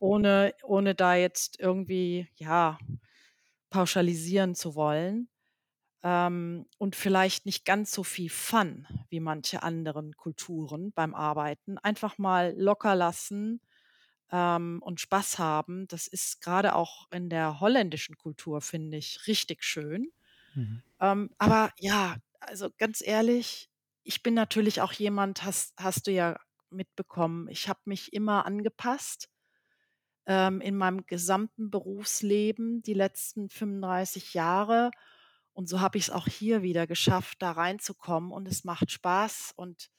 ohne 0.00 0.54
ohne 0.64 0.94
da 0.94 1.14
jetzt 1.16 1.60
irgendwie, 1.60 2.28
ja, 2.36 2.78
pauschalisieren 3.70 4.54
zu 4.54 4.74
wollen. 4.74 5.28
Ähm, 6.02 6.66
und 6.78 6.96
vielleicht 6.96 7.46
nicht 7.46 7.64
ganz 7.66 7.92
so 7.92 8.04
viel 8.04 8.30
Fun 8.30 8.86
wie 9.10 9.20
manche 9.20 9.62
anderen 9.62 10.16
Kulturen 10.16 10.92
beim 10.92 11.14
Arbeiten. 11.14 11.78
Einfach 11.78 12.18
mal 12.18 12.54
locker 12.58 12.94
lassen, 12.96 13.60
ähm, 14.32 14.80
und 14.82 15.00
Spaß 15.00 15.38
haben. 15.38 15.86
Das 15.88 16.06
ist 16.06 16.40
grade 16.40 16.74
auch 16.74 17.10
in 17.10 17.30
der 17.30 17.60
holländischen 17.60 18.16
Kultur, 18.16 18.60
finde 18.60 18.96
ich, 18.96 19.26
richtig 19.26 19.64
schön. 19.64 20.10
Mhm. 20.54 20.82
Ähm, 21.00 21.30
aber 21.38 21.70
ja, 21.78 22.16
also, 22.40 22.70
ganz 22.78 23.02
ehrlich, 23.04 23.70
ich 24.02 24.22
bin 24.22 24.34
natürlich 24.34 24.80
auch 24.80 24.92
jemand 24.92 25.44
hast 25.44 25.74
hast 25.78 26.06
du 26.06 26.12
ja 26.12 26.38
mitbekommen, 26.70 27.48
ich 27.48 27.68
habe 27.68 27.80
mich 27.84 28.12
immer 28.12 28.46
angepasst, 28.46 29.28
ähm, 30.26 30.60
in 30.60 30.76
meinem 30.76 31.06
gesamten 31.06 31.70
Berufsleben 31.70 32.82
die 32.82 32.94
letzten 32.94 33.48
35 33.50 34.34
Jahre. 34.34 34.90
Und 35.52 35.68
so 35.68 35.80
habe 35.80 35.98
ich's 35.98 36.10
auch 36.10 36.28
hier 36.28 36.62
wieder 36.62 36.86
geschafft, 36.86 37.42
da 37.42 37.52
reinzukommen 37.52 38.30
und 38.30 38.46
es 38.48 38.64
macht 38.64 38.92
Spaß. 38.92 39.52
Und 39.56 39.90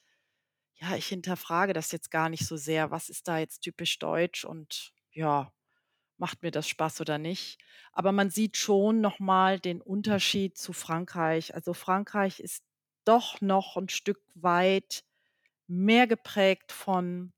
ja, 0.82 0.96
ich 0.96 1.08
hinterfrage 1.08 1.74
das 1.74 1.92
jetzt 1.92 2.12
gar 2.12 2.30
nicht 2.30 2.46
so 2.48 2.58
sehr: 2.58 2.92
„Was 2.92 3.10
ist 3.10 3.28
da 3.28 3.38
jetzt 3.40 3.62
typisch 3.62 4.00
deutsch 4.00 4.46
und 4.46 4.94
ja, 5.12 5.54
macht 6.18 6.44
mir 6.44 6.52
das 6.52 6.68
Spaß 6.70 7.02
oder 7.02 7.18
nicht?“ 7.20 7.60
Aber 7.94 8.12
man 8.14 8.30
sieht 8.32 8.58
schon 8.58 9.02
noch 9.02 9.20
mal 9.20 9.60
den 9.60 9.82
Unterschied 9.82 10.58
zu 10.58 10.74
Frankreich. 10.74 11.56
Also, 11.56 11.74
Frankreich 11.76 12.40
ist 12.42 12.64
doch 13.06 13.42
noch 13.42 13.78
'n 13.78 13.90
Stück 13.90 14.22
weit 14.36 15.04
mehr 15.68 16.08
geprägt 16.08 16.72
von, 16.74 17.34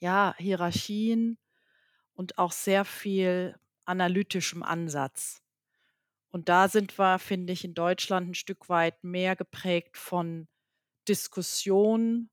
ja, 0.00 0.34
Hierarchien 0.38 1.38
und 2.14 2.38
auch 2.38 2.52
sehr 2.52 2.84
viel 2.84 3.56
analytischem 3.86 4.62
Ansatz. 4.62 5.42
Und 6.30 6.48
da 6.50 6.68
sind 6.68 6.98
wir, 6.98 7.18
finde 7.20 7.52
ich, 7.54 7.64
in 7.64 7.74
Deutschland 7.74 8.28
'n 8.30 8.34
Stück 8.34 8.68
weit 8.70 9.04
mehr 9.04 9.36
geprägt 9.36 9.96
von 9.98 10.48
Diskussion, 11.08 12.30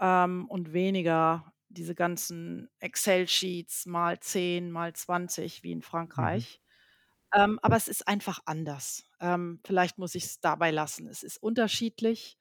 ähm, 0.00 0.46
und 0.48 0.72
weniger 0.72 1.52
diese 1.68 1.94
ganzen 1.94 2.70
Excel-Sheets 2.80 3.86
mal 3.86 4.20
10, 4.20 4.70
mal 4.70 4.92
20 4.94 5.62
wie 5.62 5.72
in 5.72 5.82
Mhm. 6.16 6.44
Frankreich. 6.46 6.60
Ähm, 7.34 7.58
aber 7.62 7.76
es 7.76 7.88
ist 7.88 8.08
einfach 8.08 8.40
anders. 8.46 9.04
Ähm, 9.20 9.60
vielleicht 9.66 9.98
muss 9.98 10.14
ich's 10.14 10.40
dabei 10.40 10.70
lassen. 10.70 11.08
Es 11.08 11.22
ist 11.22 11.38
unterschiedlich 11.38 12.38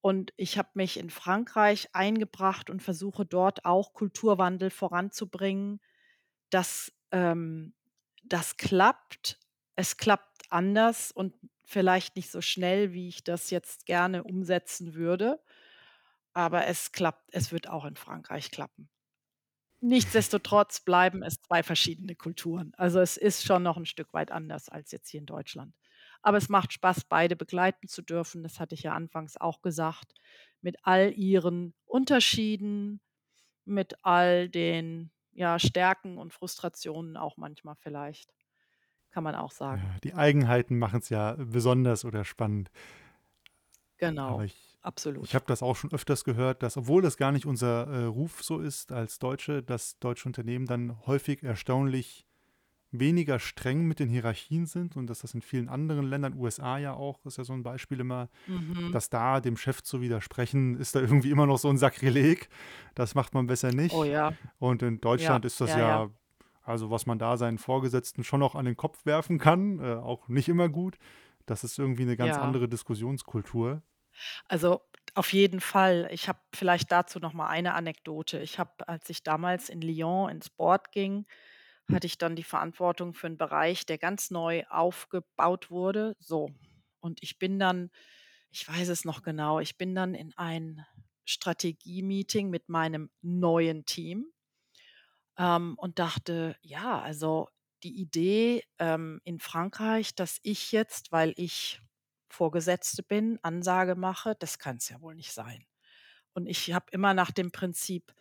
und 0.00 0.32
ich 0.36 0.58
habe 0.58 0.70
mich 0.74 0.98
in 0.98 1.10
Frankreich 1.10 1.88
eingebracht 1.92 2.70
und 2.70 2.82
versuche 2.82 3.26
dort 3.26 3.64
auch 3.64 3.92
Kulturwandel 3.92 4.70
voranzubringen. 4.70 5.80
Das, 6.50 6.92
ähm 7.12 7.74
das 8.24 8.56
klappt. 8.56 9.40
Es 9.76 9.96
klappt 9.98 10.42
anders 10.50 11.12
und 11.12 11.34
vielleicht 11.64 12.16
nicht 12.16 12.30
so 12.30 12.40
schnell, 12.40 12.92
wie 12.92 13.08
ich 13.08 13.24
das 13.24 13.50
jetzt 13.50 13.86
gerne 13.86 14.24
umsetzen 14.24 14.94
würde, 14.94 15.40
aber 16.36 16.66
es 16.66 16.92
klappt. 16.92 17.30
Es 17.32 17.52
wird 17.52 17.68
auch 17.68 17.84
in 17.86 17.96
Frankreich 17.96 18.50
klappen. 18.52 18.90
Nichtsdestotrotz 19.80 20.80
bleiben 20.80 21.22
es 21.22 21.36
2 21.42 21.62
verschiedene 21.62 22.16
Kulturen. 22.16 22.72
Also, 22.76 23.00
es 23.00 23.16
ist 23.16 23.44
schon 23.44 23.62
noch 23.62 23.76
'n 23.76 23.86
Stück 23.86 24.12
weit 24.14 24.32
anders 24.32 24.68
als 24.70 24.90
jetzt 24.92 25.08
hier 25.10 25.20
in 25.20 25.26
Deutschland. 25.26 25.74
Aber 26.22 26.38
es 26.38 26.48
macht 26.48 26.72
Spaß, 26.72 27.04
beide 27.04 27.36
begleiten 27.36 27.88
zu 27.88 28.02
dürfen. 28.02 28.42
Das 28.42 28.58
hatte 28.60 28.74
ich 28.74 28.82
ja 28.84 28.94
anfangs 28.94 29.36
auch 29.36 29.62
gesagt, 29.62 30.14
mit 30.62 30.78
all 30.82 31.12
ihren 31.12 31.74
Unterschieden, 31.84 33.00
mit 33.66 33.96
all 34.04 34.48
den, 34.50 35.12
ja, 35.32 35.58
Stärken 35.60 36.18
und 36.18 36.32
Frustrationen 36.34 37.16
auch 37.18 37.36
manchmal 37.38 37.76
vielleicht, 37.76 38.34
kann 39.10 39.24
man 39.24 39.34
auch 39.36 39.52
Ja, 39.68 39.78
sagen. 39.80 39.96
die 40.04 40.14
Eigenheiten 40.14 40.78
machen's 40.78 41.08
ja 41.08 41.34
besonders 41.38 42.04
oder 42.04 42.24
spannend. 42.24 42.70
Aber 44.26 44.44
Genau, 44.44 44.44
ich 44.44 44.74
ich 44.74 44.75
absolut. 44.86 45.36
habe 45.36 45.44
das 45.48 45.62
auch 45.62 45.76
schon 45.76 45.92
öfters 45.92 46.24
gehört, 46.24 46.62
dass 46.62 46.76
obwohl 46.76 47.02
das 47.02 47.16
gar 47.16 47.32
nicht 47.32 47.46
unser, 47.46 47.86
äh, 47.88 48.04
Ruf 48.04 48.42
so 48.42 48.60
ist 48.60 48.92
als 48.92 49.18
Deutsche, 49.18 49.62
dass 49.62 49.98
deutsche 49.98 50.28
Unternehmen 50.28 50.66
dann 50.66 51.06
häufig 51.06 51.42
erstaunlich 51.42 52.26
weniger 52.92 53.38
streng 53.40 53.86
mit 53.86 54.00
den 54.00 54.08
Hierarchien 54.10 54.66
sind 54.66 54.96
und 54.96 55.08
dass 55.08 55.20
das 55.20 55.34
in 55.34 55.42
vielen 55.42 55.68
anderen 55.68 56.06
Ländern 56.06 56.34
USA 56.34 56.78
ja 56.78 56.94
auch, 56.94 57.26
ist 57.26 57.38
ja 57.38 57.44
so 57.44 57.52
'n 57.54 57.62
Beispiel 57.64 58.00
immer, 58.00 58.30
Mhm. 58.48 58.92
dass 58.92 59.10
da 59.10 59.40
dem 59.40 59.56
Chef 59.58 59.82
zu 59.82 60.00
widersprechen, 60.02 60.76
ist 60.76 60.94
da 60.96 61.00
irgendwie 61.00 61.30
immer 61.30 61.46
noch 61.46 61.58
so 61.58 61.68
'n 61.70 61.78
Sakrileg. 61.78 62.48
Das 62.94 63.14
macht 63.16 63.34
man 63.34 63.46
besser 63.48 63.72
Oh 63.90 64.04
nicht. 64.04 64.04
ja. 64.04 64.36
Und 64.58 64.82
in 64.82 65.00
Ja, 65.16 65.40
Deutschland 65.40 65.44
ist 65.46 65.60
das 65.60 65.72
ja, 65.72 65.82
ja. 65.82 66.06
ja 66.06 66.10
also, 66.62 66.90
was 66.90 67.06
man 67.06 67.18
da 67.20 67.36
seinen 67.38 67.58
Vorgesetzten 67.58 68.24
schon 68.24 68.40
noch 68.40 68.54
an 68.56 68.66
den 68.66 68.76
Kopf 68.76 69.06
werfen 69.06 69.38
kann, 69.38 69.80
äh, 69.80 69.94
auch 69.96 70.28
nicht 70.28 70.48
immer 70.50 70.68
gut. 70.70 70.98
Das 71.46 71.64
ist 71.64 71.78
irgendwie 71.78 72.04
'ne 72.06 72.16
ganz 72.16 72.38
Ja. 72.38 72.38
andere 72.38 72.68
Diskussionskultur. 72.68 73.82
Also, 74.46 74.80
auf 75.14 75.32
jeden 75.32 75.60
Fall. 75.60 76.08
Ich 76.12 76.28
habe 76.28 76.38
vielleicht 76.54 76.92
dazu 76.92 77.18
noch 77.20 77.32
mal 77.32 77.48
eine 77.48 77.74
Anekdote. 77.74 78.38
Ich 78.40 78.58
habe, 78.58 78.86
als 78.88 79.08
ich 79.10 79.22
damals 79.22 79.68
in 79.68 79.80
Lyon 79.80 80.30
ins 80.30 80.50
Board 80.50 80.92
ging, 80.92 81.26
hatte 81.92 82.06
ich 82.06 82.18
dann 82.18 82.36
die 82.36 82.42
Verantwortung 82.44 83.14
für 83.14 83.26
'n 83.28 83.38
Bereich, 83.38 83.86
der 83.86 83.98
ganz 83.98 84.30
neu 84.30 84.64
aufgebaut 84.68 85.70
wurde. 85.70 86.16
So, 86.20 86.50
und 87.00 87.22
ich 87.22 87.38
bin 87.38 87.58
dann 87.58 87.90
ich 88.50 88.66
weiß 88.68 88.88
es 88.88 89.04
noch 89.04 89.22
genau, 89.22 89.60
ich 89.60 89.76
bin 89.78 89.94
dann 89.94 90.14
in 90.14 90.32
ein 90.36 90.86
Strategie-Meeting 91.26 92.48
mit 92.50 92.68
meinem 92.70 93.10
neuen 93.22 93.84
Team 93.86 94.32
ähm, 95.38 95.74
und 95.78 95.98
dachte: 95.98 96.56
„Ja, 96.62 97.00
also, 97.00 97.48
die 97.82 98.00
Idee, 98.00 98.62
ähm, 98.78 99.20
in 99.24 99.38
Frankreich, 99.38 100.14
dass 100.14 100.38
ich 100.42 100.72
jetzt, 100.72 101.12
weil 101.12 101.32
ich 101.36 101.80
Vorgesetzte 102.36 103.02
bin, 103.04 103.38
Ansage 103.42 103.96
mache, 103.96 104.36
das 104.38 104.58
kann's 104.60 104.88
ja 104.90 105.00
wohl 105.02 105.14
nicht 105.16 105.32
sein.“ 105.32 105.64
Und 106.34 106.46
ich 106.46 106.72
habe 106.74 106.86
immer 106.92 107.14
nach 107.14 107.32
dem 107.32 107.52
Prinzip 107.52 108.14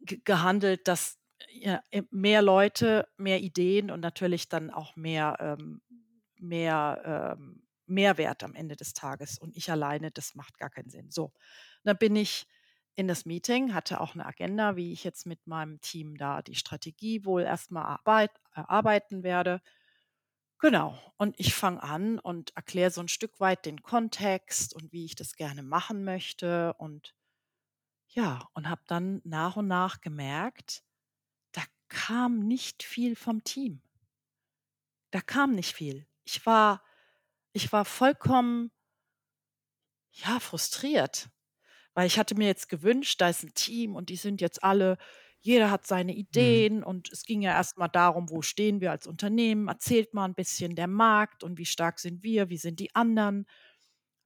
ge 0.00 0.20
gehandelt, 0.24 0.88
dass, 0.88 1.18
ja, 1.52 1.82
äh, 1.90 2.02
mehr 2.10 2.42
Leute, 2.42 3.08
mehr 3.16 3.40
Ideen 3.40 3.90
und 3.90 4.00
natürlich 4.00 4.48
dann 4.48 4.70
auch 4.70 4.96
mehr, 4.96 5.36
ähm 5.40 5.82
mehr, 6.42 7.34
ähm, 7.38 7.62
Mehrwert 7.86 8.42
am 8.44 8.54
Ende 8.54 8.74
des 8.76 8.94
Tages 8.94 9.38
und 9.38 9.54
ich 9.56 9.70
alleine, 9.70 10.10
das 10.10 10.34
macht 10.34 10.56
gar 10.58 10.70
keinen 10.70 10.88
Sinn. 10.88 11.10
So, 11.10 11.32
dann 11.84 11.98
bin 11.98 12.16
ich 12.16 12.46
in 12.96 13.08
das 13.08 13.26
Meeting, 13.26 13.74
hatte 13.74 14.00
auch 14.00 14.14
'ne 14.14 14.24
Agenda, 14.26 14.74
wie 14.76 14.92
ich 14.92 15.04
jetzt 15.04 15.26
mit 15.26 15.46
meinem 15.46 15.80
Team 15.82 16.16
da 16.16 16.40
die 16.42 16.54
Strategie 16.54 17.24
wohl 17.26 17.42
erst 17.42 17.70
mal 17.72 17.84
arbeit 17.84 18.30
erarbeiten 18.54 19.22
werde. 19.22 19.60
Genau, 20.62 20.98
und 21.16 21.34
ich 21.38 21.54
fange 21.54 21.82
an 21.82 22.18
und 22.18 22.54
erkläre 22.54 22.90
so 22.90 23.00
'n 23.00 23.08
Stück 23.08 23.40
weit 23.40 23.64
den 23.64 23.82
Kontext 23.82 24.74
und 24.74 24.92
wie 24.92 25.06
ich 25.06 25.14
das 25.14 25.34
gerne 25.34 25.62
machen 25.62 26.04
möchte 26.04 26.74
und 26.74 27.14
ja, 28.08 28.48
und 28.54 28.68
habe 28.68 28.82
dann 28.86 29.20
nach 29.24 29.56
und 29.56 29.68
nach 29.68 30.00
gemerkt, 30.00 30.84
da 31.52 31.62
kam 31.88 32.40
nicht 32.40 32.82
viel 32.84 33.16
vom 33.16 33.44
Team. 33.44 33.82
da 35.12 35.20
kam 35.20 35.54
nicht 35.54 35.74
viel. 35.74 36.06
Ich 36.24 36.44
war 36.46 36.82
ich 37.52 37.72
war 37.72 37.84
vollkommen 37.84 38.70
ja, 40.12 40.40
frustriert, 40.40 41.30
weil 41.94 42.06
ich 42.06 42.18
hatte 42.18 42.34
mir 42.36 42.46
jetzt 42.48 42.68
gewünscht, 42.68 43.20
da 43.20 43.28
ist 43.30 43.44
'n 43.44 43.54
Team 43.54 43.96
und 43.96 44.10
die 44.10 44.16
sind 44.16 44.40
jetzt 44.40 44.62
alle 44.64 44.98
jeder 45.40 45.70
hat 45.70 45.86
seine 45.86 46.14
Mhm. 46.34 46.66
Ideen 46.68 46.82
und 46.84 47.10
es 47.12 47.24
ging 47.24 47.42
ja 47.42 47.52
erst 47.52 47.78
mal 47.78 47.88
darum, 47.88 48.30
wo 48.30 48.42
stehen 48.42 48.80
wir 48.80 48.90
als 48.90 49.06
Unternehmen? 49.06 49.68
Erzählt 49.68 50.14
mal 50.14 50.26
'n 50.26 50.34
bisschen 50.34 50.76
der 50.76 50.88
Markt 50.88 51.44
und 51.44 51.58
wie 51.58 51.66
stark 51.66 51.98
sind 52.00 52.22
wir, 52.22 52.50
wie 52.50 52.58
sind 52.58 52.80
die 52.80 52.94
anderen? 52.94 53.46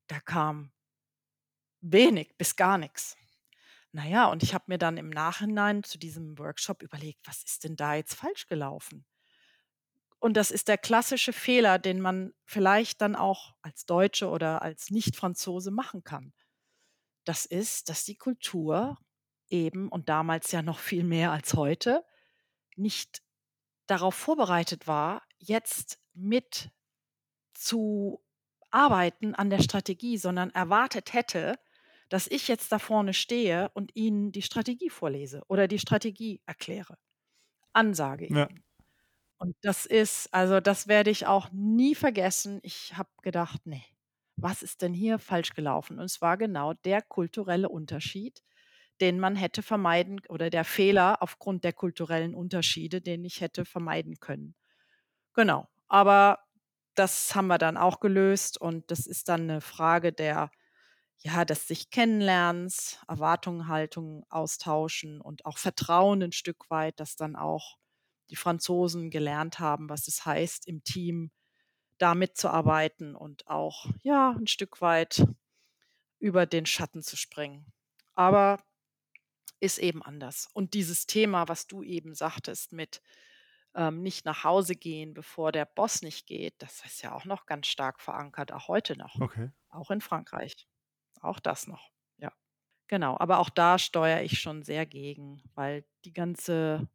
Da 0.09 0.21
kam 0.21 0.73
wenig 1.81 2.37
bis 2.39 2.57
gar 2.57 2.79
nix. 2.79 3.17
Na 3.93 4.07
ja, 4.07 4.27
und 4.31 4.43
ich 4.43 4.55
habe 4.55 4.65
mir 4.69 4.79
dann 4.79 4.97
im 4.99 5.11
Nachhinein 5.11 5.85
zu 5.85 5.99
diesem 5.99 6.39
Workshop 6.39 6.83
überlegt: 6.83 7.21
„Was 7.27 7.45
ist 7.45 7.65
denn 7.65 7.77
da 7.77 7.95
jetzt 7.97 8.15
falsch 8.15 8.47
gelaufen?“ 8.49 9.07
Und 10.19 10.37
das 10.37 10.51
ist 10.51 10.69
der 10.69 10.79
klassische 10.79 11.33
Fehler, 11.33 11.79
den 11.79 12.01
man 12.01 12.33
vielleicht 12.45 13.01
dann 13.01 13.15
auch 13.17 13.55
als 13.63 13.85
Deutsche 13.87 14.29
oder 14.29 14.63
als 14.63 14.91
Nicht-Franzose 14.91 15.71
machen 15.71 16.03
kann. 16.03 16.33
Das 17.25 17.47
ist, 17.47 17.89
dass 17.91 18.05
die 18.05 18.17
Kultur 18.17 18.99
eben 19.51 19.89
und 19.89 20.09
damals 20.09 20.53
ja 20.53 20.63
noch 20.63 20.79
viel 20.79 21.05
mehr 21.05 21.33
als 21.33 21.55
heute, 21.55 22.05
nicht 22.77 23.23
darauf 23.87 24.15
vorbereitet 24.17 24.87
war, 24.89 25.23
jetzt 25.39 25.99
mit 26.15 26.71
zu 27.55 28.23
arbeiten 28.71 29.35
an 29.35 29.51
der 29.51 29.63
Strategie, 29.63 30.19
sondern 30.19 30.51
erwartet 30.51 31.13
hätte, 31.13 31.59
dass 32.09 32.27
ich 32.29 32.49
jetzt 32.49 32.73
da 32.73 32.79
vorne 32.79 33.15
stehe 33.15 33.71
und 33.75 33.95
ihnen 33.97 34.33
die 34.33 34.43
Strategie 34.43 34.91
vorlese 34.91 35.43
oder 35.49 35.69
die 35.69 35.79
Strategie 35.79 36.43
erkläre. 36.47 36.99
Ansage 37.73 38.27
Ja. 38.29 38.49
eben. 38.49 38.65
Und 39.39 39.57
das 39.63 39.87
ist 39.87 40.33
also, 40.35 40.61
das 40.61 40.89
werde 40.89 41.11
ich 41.11 41.27
auch 41.27 41.51
nie 41.53 41.95
vergessen. 41.95 42.61
Ich 42.63 42.97
habe 42.97 43.11
gedacht: 43.23 43.67
„Ne, 43.67 43.83
was 44.37 44.63
ist 44.63 44.83
denn 44.83 44.95
hier 44.95 45.19
falsch 45.19 45.55
gelaufen?“ 45.55 45.99
Und 45.99 46.07
es 46.07 46.21
war 46.23 46.37
genau 46.39 46.75
der 46.75 47.03
kulturelle 47.03 47.69
Unterschied, 47.69 48.43
den 49.01 49.21
man 49.21 49.37
hätte 49.37 49.63
vermeiden 49.63 50.21
oder 50.29 50.51
der 50.51 50.65
Fehler 50.65 51.23
aufgrund 51.23 51.65
der 51.65 51.73
kulturellen 51.75 52.35
Unterschiede, 52.35 53.01
den 53.03 53.25
ich 53.25 53.41
hätte 53.41 53.65
vermeiden 53.65 54.21
können. 54.21 54.55
Genau, 55.35 55.69
aber 55.89 56.41
das 56.97 57.35
haben 57.37 57.49
wir 57.49 57.59
dann 57.59 57.77
auch 57.79 58.01
gelöst 58.01 58.61
und 58.61 58.91
das 58.91 59.07
ist 59.07 59.29
dann 59.31 59.47
'ne 59.47 59.61
Frage 59.63 60.13
der 60.13 60.51
ja, 61.23 61.45
des 61.47 61.69
sich 61.69 61.91
Kennenlernens, 61.91 62.99
Erwartungen, 63.09 63.69
Haltungen 63.69 64.25
austauschen 64.31 65.21
und 65.23 65.47
auch 65.47 65.59
Vertrauen 65.59 66.23
'n 66.23 66.33
Stück 66.33 66.71
weit, 66.71 67.01
dass 67.01 67.17
dann 67.17 67.37
auch 67.37 67.79
die 68.31 68.37
Franzosen 68.37 69.11
gelernt 69.11 69.59
haben, 69.61 69.89
was 69.91 70.09
es 70.09 70.27
heißt, 70.27 70.67
im 70.69 70.85
Team 70.85 71.33
da 71.99 72.15
mitzuarbeiten 72.17 73.17
und 73.17 73.49
auch, 73.49 73.87
ja, 74.03 74.33
'n 74.39 74.47
Stück 74.49 74.81
weit 74.83 75.25
über 76.21 76.47
den 76.47 76.67
Schatten 76.67 77.03
zu 77.03 77.17
springen. 77.17 77.67
Aber 78.15 78.59
ist 79.65 79.79
eben 79.79 80.03
anders. 80.03 80.49
Und 80.55 80.75
dieses 80.75 81.07
Thema, 81.07 81.49
was 81.49 81.67
du 81.67 81.83
eben 81.83 82.15
sagtest 82.15 82.73
mit, 82.73 83.03
ähm, 83.75 84.03
nicht 84.03 84.25
nach 84.25 84.45
Hause 84.45 84.77
gehen, 84.77 85.15
bevor 85.15 85.53
der 85.53 85.65
Boss 85.67 86.03
nicht 86.03 86.27
geht, 86.27 86.55
das 86.63 86.85
ist 86.85 87.03
ja 87.03 87.15
auch 87.15 87.25
noch 87.25 87.47
ganz 87.47 87.67
stark 87.69 88.01
verankert, 88.01 88.53
auch 88.53 88.69
heute 88.69 88.97
noch, 88.97 89.23
Okay. 89.23 89.51
auch 89.71 89.91
in 89.91 90.01
Frankreich. 90.01 90.69
Auch 91.21 91.41
das 91.41 91.67
noch, 91.69 91.91
ja. 92.19 92.33
Genau, 92.89 93.19
aber 93.19 93.39
auch 93.41 93.51
da 93.51 93.79
steuere 93.79 94.23
ich 94.23 94.41
schon 94.41 94.63
sehr 94.65 94.87
gegen, 94.87 95.43
weil 95.55 95.87
die 96.05 96.13
ganze 96.15 96.89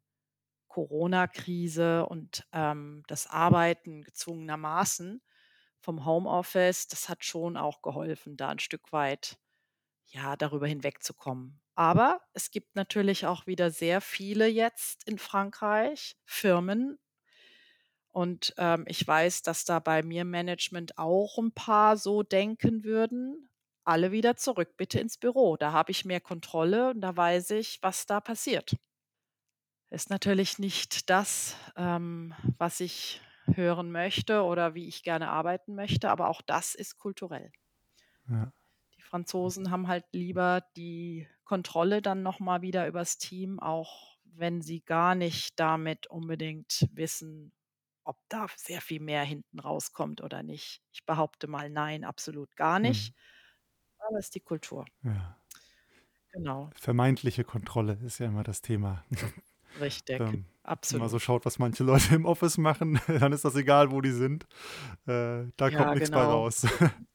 Corona-Krise 0.67 2.05
und, 2.05 2.47
ähm, 2.53 3.03
das 3.07 3.27
Arbeiten 3.27 4.03
gezwungenermaßen 4.03 5.21
vom 5.81 6.05
Homeoffice, 6.05 6.87
das 6.87 7.09
hat 7.09 7.25
schon 7.25 7.57
auch 7.57 7.81
geholfen, 7.81 8.37
da 8.37 8.51
'n 8.51 8.59
Stück 8.59 8.91
weit, 8.93 9.37
ja, 10.09 10.35
darüber 10.35 10.67
hinwegzukommen. 10.67 11.61
Aber 11.75 12.21
es 12.33 12.51
gibt 12.51 12.75
natürlich 12.75 13.25
auch 13.25 13.47
wieder 13.47 13.71
sehr 13.71 14.01
viele 14.01 14.47
jetzt 14.47 15.07
in 15.07 15.17
Frankreich 15.17 16.17
Firmen 16.25 16.99
und, 18.11 18.53
ähm, 18.57 18.85
ich 18.87 19.05
weiß, 19.07 19.43
dass 19.43 19.65
da 19.65 19.79
bei 19.79 20.03
mir 20.03 20.25
Management 20.25 20.97
auch 20.97 21.37
'n 21.37 21.51
paar 21.53 21.97
so 21.97 22.23
denken 22.23 22.83
würden: 22.83 23.49
„Alle 23.83 24.11
wieder 24.11 24.35
zurück 24.35 24.75
bitte 24.77 24.99
ins 24.99 25.17
Büro. 25.17 25.57
Da 25.57 25.71
habe 25.73 25.91
ich 25.91 26.05
mehr 26.05 26.21
Kontrolle 26.21 26.89
und 26.91 27.01
da 27.01 27.15
weiß 27.15 27.51
ich, 27.51 27.79
was 27.81 28.05
da 28.05 28.19
passiert.“ 28.21 28.75
Ist 29.91 30.09
natürlich 30.09 30.57
nicht 30.59 31.09
das, 31.11 31.55
ähm, 31.75 32.33
was 32.57 32.79
ich 32.79 33.21
hören 33.53 33.91
möchte 33.91 34.43
oder 34.43 34.73
wie 34.75 34.87
ich 34.87 35.03
gerne 35.03 35.29
arbeiten 35.29 35.73
möchte, 35.75 36.09
aber 36.09 36.29
auch 36.29 36.41
das 36.41 36.75
ist 36.75 36.97
kulturell. 36.97 37.51
Ja. 38.29 38.51
Franzosen 39.09 39.71
haben 39.71 39.87
halt 39.87 40.05
lieber 40.13 40.63
die 40.77 41.27
Kontrolle 41.45 42.01
dann 42.01 42.23
noch 42.23 42.39
mal 42.39 42.61
wieder 42.61 42.87
übers 42.87 43.17
Team, 43.17 43.59
auch 43.59 44.17
wenn 44.25 44.61
sie 44.61 44.81
gar 44.81 45.15
nicht 45.15 45.59
damit 45.59 46.07
unbedingt 46.07 46.87
wissen, 46.93 47.51
ob 48.03 48.17
da 48.29 48.47
sehr 48.55 48.81
viel 48.81 49.01
mehr 49.01 49.23
hinten 49.23 49.59
rauskommt 49.59 50.21
oder 50.21 50.43
nicht. 50.43 50.81
Ich 50.91 51.05
behaupte 51.05 51.47
mal: 51.47 51.69
„Nein, 51.69 52.03
absolut 52.05 52.55
gar 52.55 52.79
Mhm. 52.83 53.09
nicht.“ 53.09 53.13
Aber 53.99 54.19
ist 54.19 54.35
die 54.35 54.41
Kultur. 54.41 54.85
Ja. 55.03 55.39
Genau. 56.33 56.73
Vermeintliche 56.75 57.43
Kontrolle 57.43 57.93
ist 58.05 58.19
ja 58.19 58.27
immer 58.27 58.43
das 58.43 58.61
Thema. 58.61 59.05
Richtig, 59.73 60.21
Ähm, 60.21 60.47
wenn 60.89 60.99
man 60.99 61.09
so 61.09 61.17
absolut. 61.17 61.19
schaut, 61.19 61.45
was 61.45 61.59
manche 61.59 61.83
Leute 61.83 62.15
im 62.15 62.25
Office 62.25 62.57
machen, 62.57 62.99
dann 63.07 63.33
ist 63.33 63.45
das 63.45 63.55
egal, 63.55 63.91
wo 63.91 64.01
die 64.01 64.11
sind. 64.11 64.47
Äh, 65.07 65.47
da 65.57 65.71
kommt 65.71 65.91
Ja, 65.91 65.95
nix 65.95 66.11
bei 66.11 66.25
genau. 66.25 66.25
raus. 66.25 66.67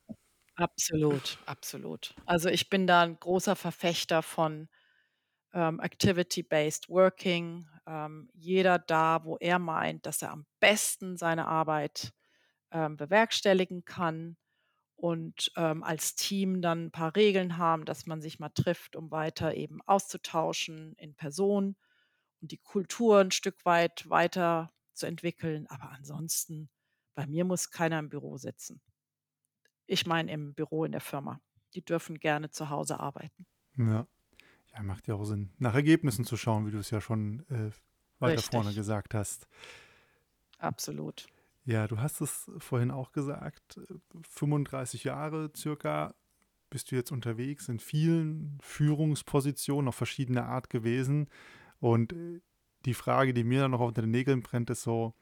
Absolut, 0.59 1.39
absolut. 1.47 2.15
Also, 2.27 2.49
ich 2.49 2.71
bin 2.71 2.87
da 2.87 3.03
'n 3.03 3.19
großer 3.19 3.57
Verfechter 3.57 4.23
von, 4.23 4.69
ähm, 5.55 5.81
Activity-based 5.81 6.89
working, 6.89 7.67
ähm, 7.87 8.31
jeder 8.35 8.79
da, 8.79 9.25
wo 9.25 9.37
er 9.39 9.59
meint, 9.61 10.07
dass 10.07 10.23
er 10.23 10.33
am 10.33 10.47
besten 10.61 11.17
seine 11.17 11.47
Arbeit, 11.49 12.13
ähm, 12.73 12.97
bewerkstelligen 12.97 13.85
kann 13.85 14.37
und, 14.97 15.53
ähm, 15.57 15.83
als 15.85 16.17
Team 16.17 16.63
dann 16.63 16.87
'n 16.89 16.93
paar 16.93 17.17
Regeln 17.17 17.59
haben, 17.59 17.85
dass 17.87 18.07
man 18.07 18.23
sich 18.23 18.39
mal 18.41 18.51
trifft, 18.51 18.97
um 18.97 19.11
weiter 19.13 19.55
eben 19.55 19.81
auszutauschen 19.87 20.95
in 20.99 21.15
Person 21.17 21.77
und 22.43 22.53
die 22.53 22.59
Kultur 22.59 23.21
'n 23.21 23.33
Stück 23.33 23.65
weit 23.67 24.09
weiterzuentwickeln. 24.11 25.67
Aber 25.69 25.91
ansonsten, 25.93 26.71
bei 27.17 27.27
mir 27.27 27.45
muss 27.47 27.71
keiner 27.71 27.99
im 28.01 28.11
Büro 28.11 28.39
sitzen. 28.39 28.81
Ich 29.87 30.07
meine 30.07 30.33
im 30.33 30.55
Büro 30.55 30.85
in 30.85 30.93
der 30.93 31.01
Firma. 31.01 31.41
Die 31.75 31.85
dürfen 31.85 32.19
gerne 32.19 32.51
zu 32.51 32.71
Hause 32.71 33.01
arbeiten. 33.01 33.47
Ja. 33.77 34.07
Ja, 34.75 34.83
macht 34.83 35.07
ja 35.07 35.15
auch 35.15 35.25
Sinn, 35.25 35.51
nach 35.59 35.75
Ergebnissen 35.75 36.25
zu 36.25 36.37
schauen, 36.37 36.67
wie 36.67 36.73
du's 36.73 36.91
ja 36.91 37.01
schon, 37.01 37.41
äh, 37.49 37.71
weiter 38.19 38.43
vorne 38.43 38.69
Richtig. 38.69 38.77
gesagt 38.77 39.15
hast. 39.15 39.47
Absolut. 40.59 41.27
Ja, 41.65 41.87
du 41.87 41.99
hast 41.99 42.21
es 42.21 42.51
vorhin 42.59 42.91
auch 42.91 43.13
gesagt, 43.13 43.79
äh, 43.79 43.95
35 44.29 45.05
Jahre 45.05 45.51
circa 45.57 46.15
bist 46.71 46.91
du 46.91 46.97
jetzt 46.97 47.13
unterwegs 47.13 47.69
in 47.69 47.79
vielen 47.79 48.59
Führungspositionen 48.61 49.89
auf 49.89 49.95
verschiedene 49.95 50.45
Art 50.45 50.71
gewesen. 50.71 51.29
Und, 51.79 52.13
äh, 52.13 52.41
die 52.85 52.95
Frage, 52.95 53.33
die 53.33 53.45
mir 53.45 53.61
dann 53.63 53.71
noch 53.71 53.81
unter 53.81 54.03
den 54.03 54.11
Nägeln 54.11 54.43
brennt, 54.43 54.71
ist 54.71 54.83
so: 54.83 55.15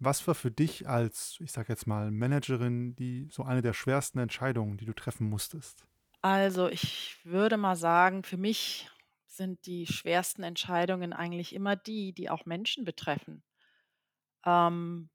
Was 0.00 0.26
war 0.26 0.34
für 0.34 0.50
dich 0.50 0.88
als, 0.88 1.36
ich 1.40 1.52
sage 1.52 1.68
jetzt 1.72 1.86
mal, 1.86 2.10
Managerin, 2.10 2.96
die 2.96 3.28
so 3.30 3.44
eine 3.44 3.62
der 3.62 3.72
schwersten 3.74 4.18
Entscheidungen, 4.18 4.78
die 4.78 4.86
du 4.86 4.94
treffen 4.94 5.28
musstest? 5.28 5.86
Also, 6.22 6.68
ich 6.68 7.18
würde 7.24 7.56
mal 7.58 7.76
sagen, 7.76 8.22
für 8.24 8.36
mich 8.38 8.88
sind 9.26 9.66
die 9.66 9.86
schwersten 9.86 10.42
Entscheidungen 10.42 11.12
eigentlich 11.12 11.54
immer 11.54 11.76
die, 11.76 12.12
die 12.14 12.30
auch 12.30 12.46
Menschen 12.46 12.84
betreffen. 12.84 13.42
Ähm, 14.44 15.10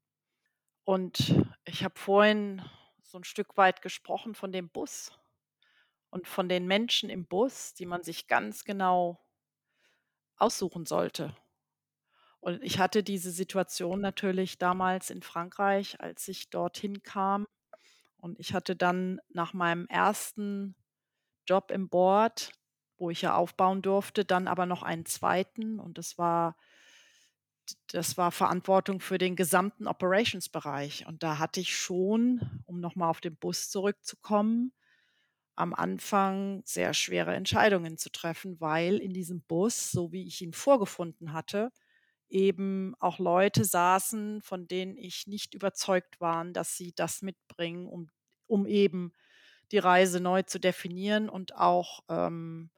und 0.84 1.34
ich 1.66 1.84
habe 1.84 1.98
vorhin 1.98 2.62
so 3.02 3.18
'n 3.18 3.24
Stück 3.24 3.56
weit 3.56 3.82
gesprochen 3.82 4.34
von 4.34 4.52
dem 4.52 4.70
Bus 4.70 5.12
und 6.10 6.28
von 6.28 6.48
den 6.48 6.66
Menschen 6.66 7.10
im 7.10 7.26
Bus, 7.26 7.74
die 7.74 7.86
man 7.86 8.02
sich 8.02 8.28
ganz 8.28 8.64
genau 8.64 9.20
aussuchen 10.38 10.86
sollte. 10.86 11.36
Und 12.46 12.62
ich 12.62 12.78
hatte 12.78 13.02
diese 13.02 13.32
Situation 13.32 14.00
natürlich 14.00 14.56
damals 14.56 15.10
in 15.10 15.20
Frankreich, 15.20 16.00
als 16.00 16.28
ich 16.28 16.48
dorthin 16.48 17.02
kam. 17.02 17.48
Und 18.18 18.38
ich 18.38 18.54
hatte 18.54 18.76
dann 18.76 19.18
nach 19.30 19.52
meinem 19.52 19.88
1. 19.90 20.36
Job 21.44 21.72
im 21.72 21.88
Board, 21.88 22.52
wo 22.98 23.10
ich 23.10 23.22
ja 23.22 23.34
aufbauen 23.34 23.82
durfte, 23.82 24.24
dann 24.24 24.46
aber 24.46 24.64
noch 24.64 24.84
einen 24.84 25.04
2. 25.04 25.44
und 25.78 25.98
das 25.98 26.18
war 26.18 26.56
das 27.88 28.16
war 28.16 28.30
Verantwortung 28.30 29.00
für 29.00 29.18
den 29.18 29.34
gesamten 29.34 29.88
Operationsbereich. 29.88 31.04
Und 31.08 31.24
da 31.24 31.40
hatte 31.40 31.58
ich 31.58 31.76
schon, 31.76 32.62
um 32.64 32.78
noch 32.78 32.94
mal 32.94 33.10
auf 33.10 33.20
den 33.20 33.34
Bus 33.34 33.70
zurückzukommen, 33.70 34.72
am 35.56 35.74
Anfang 35.74 36.62
sehr 36.64 36.94
schwere 36.94 37.34
Entscheidungen 37.34 37.98
zu 37.98 38.08
treffen, 38.08 38.60
weil 38.60 38.98
in 38.98 39.12
diesem 39.12 39.40
Bus, 39.40 39.90
so 39.90 40.12
wie 40.12 40.28
ich 40.28 40.42
ihn 40.42 40.52
vorgefunden 40.52 41.32
hatte, 41.32 41.72
eben 42.28 42.94
auch 43.00 43.18
Leute 43.18 43.64
saßen, 43.64 44.42
von 44.42 44.68
denen 44.68 44.96
ich 44.96 45.26
nicht 45.26 45.54
überzeugt 45.54 46.20
waren, 46.20 46.52
dass 46.52 46.76
sie 46.76 46.92
das 46.94 47.22
mitbringen, 47.22 47.86
um 47.88 48.10
um 48.48 48.66
eben 48.66 49.12
die 49.72 49.78
Reise 49.78 50.20
neu 50.20 50.42
zu 50.42 50.60
definieren 50.60 51.28
und 51.28 51.56
auch, 51.56 52.00
ähm, 52.08 52.70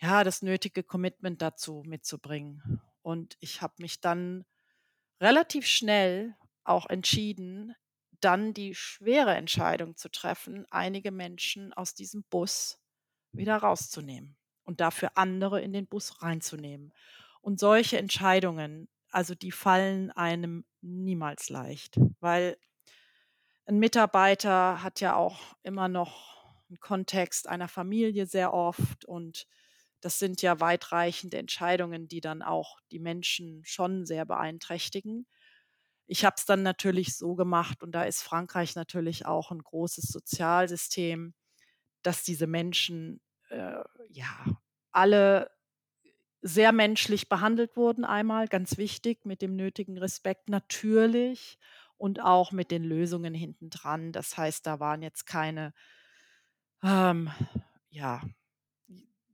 ja, 0.00 0.24
das 0.24 0.42
nötige 0.42 0.82
Commitment 0.82 1.42
dazu 1.42 1.82
mitzubringen. 1.86 2.80
Und 3.02 3.36
ich 3.40 3.62
habe 3.62 3.74
mich 3.78 4.00
dann 4.00 4.44
relativ 5.20 5.66
schnell 5.66 6.36
auch 6.64 6.86
entschieden, 6.86 7.74
dann 8.20 8.54
die 8.54 8.74
schwere 8.74 9.34
Entscheidung 9.34 9.96
zu 9.96 10.10
treffen, 10.10 10.66
einige 10.70 11.10
Menschen 11.12 11.72
aus 11.72 11.94
diesem 11.94 12.24
Bus 12.24 12.78
wieder 13.32 13.56
rauszunehmen 13.58 14.36
und 14.64 14.80
dafür 14.80 15.12
andere 15.16 15.60
in 15.60 15.72
den 15.72 15.86
Bus 15.86 16.22
reinzunehmen. 16.22 16.92
Und 17.46 17.60
solche 17.60 17.96
Entscheidungen, 17.96 18.88
also 19.12 19.36
die 19.36 19.52
fallen 19.52 20.10
einem 20.10 20.64
niemals 20.80 21.48
leicht, 21.48 21.96
weil 22.18 22.56
ein 23.66 23.78
Mitarbeiter 23.78 24.82
hat 24.82 25.00
ja 25.00 25.14
auch 25.14 25.54
immer 25.62 25.86
noch 25.86 26.44
einen 26.68 26.80
Kontext 26.80 27.46
einer 27.46 27.68
Familie 27.68 28.26
sehr 28.26 28.52
oft 28.52 29.04
und 29.04 29.46
das 30.00 30.18
sind 30.18 30.42
ja 30.42 30.58
weitreichende 30.58 31.38
Entscheidungen, 31.38 32.08
die 32.08 32.20
dann 32.20 32.42
auch 32.42 32.80
die 32.90 32.98
Menschen 32.98 33.62
schon 33.64 34.06
sehr 34.06 34.24
beeinträchtigen. 34.24 35.28
Ich 36.08 36.24
habe 36.24 36.34
es 36.38 36.46
dann 36.46 36.64
natürlich 36.64 37.16
so 37.16 37.36
gemacht 37.36 37.84
und 37.84 37.92
da 37.92 38.02
ist 38.02 38.22
Frankreich 38.22 38.74
natürlich 38.74 39.24
auch 39.24 39.52
ein 39.52 39.62
großes 39.62 40.06
Sozialsystem, 40.08 41.32
dass 42.02 42.24
diese 42.24 42.48
Menschen, 42.48 43.20
äh, 43.50 43.84
ja, 44.08 44.44
alle 44.90 45.55
sehr 46.46 46.72
menschlich 46.72 47.28
behandelt 47.28 47.76
wurden 47.76 48.04
einmal, 48.04 48.46
ganz 48.48 48.78
wichtig, 48.78 49.24
mit 49.26 49.42
dem 49.42 49.56
nötigen 49.56 49.98
Respekt 49.98 50.48
natürlich 50.48 51.58
und 51.96 52.20
auch 52.22 52.52
mit 52.52 52.70
den 52.70 52.84
Lösungen 52.84 53.34
hintendran. 53.34 54.12
Das 54.12 54.36
heißt, 54.36 54.66
da 54.66 54.78
waren 54.78 55.02
jetzt 55.02 55.26
keine, 55.26 55.74
ähm, 56.82 57.30
ja, 57.90 58.22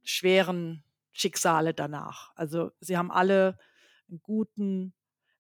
schweren 0.05 0.85
Schicksale 1.13 1.75
danach. 1.75 2.33
Also, 2.37 2.73
sie 2.81 2.97
haben 2.97 3.11
alle 3.11 3.59
einen 4.09 4.21
guten 4.23 4.95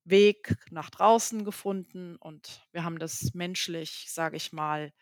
Weg 0.04 0.56
nach 0.70 0.90
draußen 0.90 1.44
gefunden 1.44 2.16
und 2.16 2.66
wir 2.72 2.84
haben 2.84 2.98
das 2.98 3.34
menschlich, 3.34 4.06
sage 4.10 4.36
ich 4.36 4.52
mal, 4.52 4.92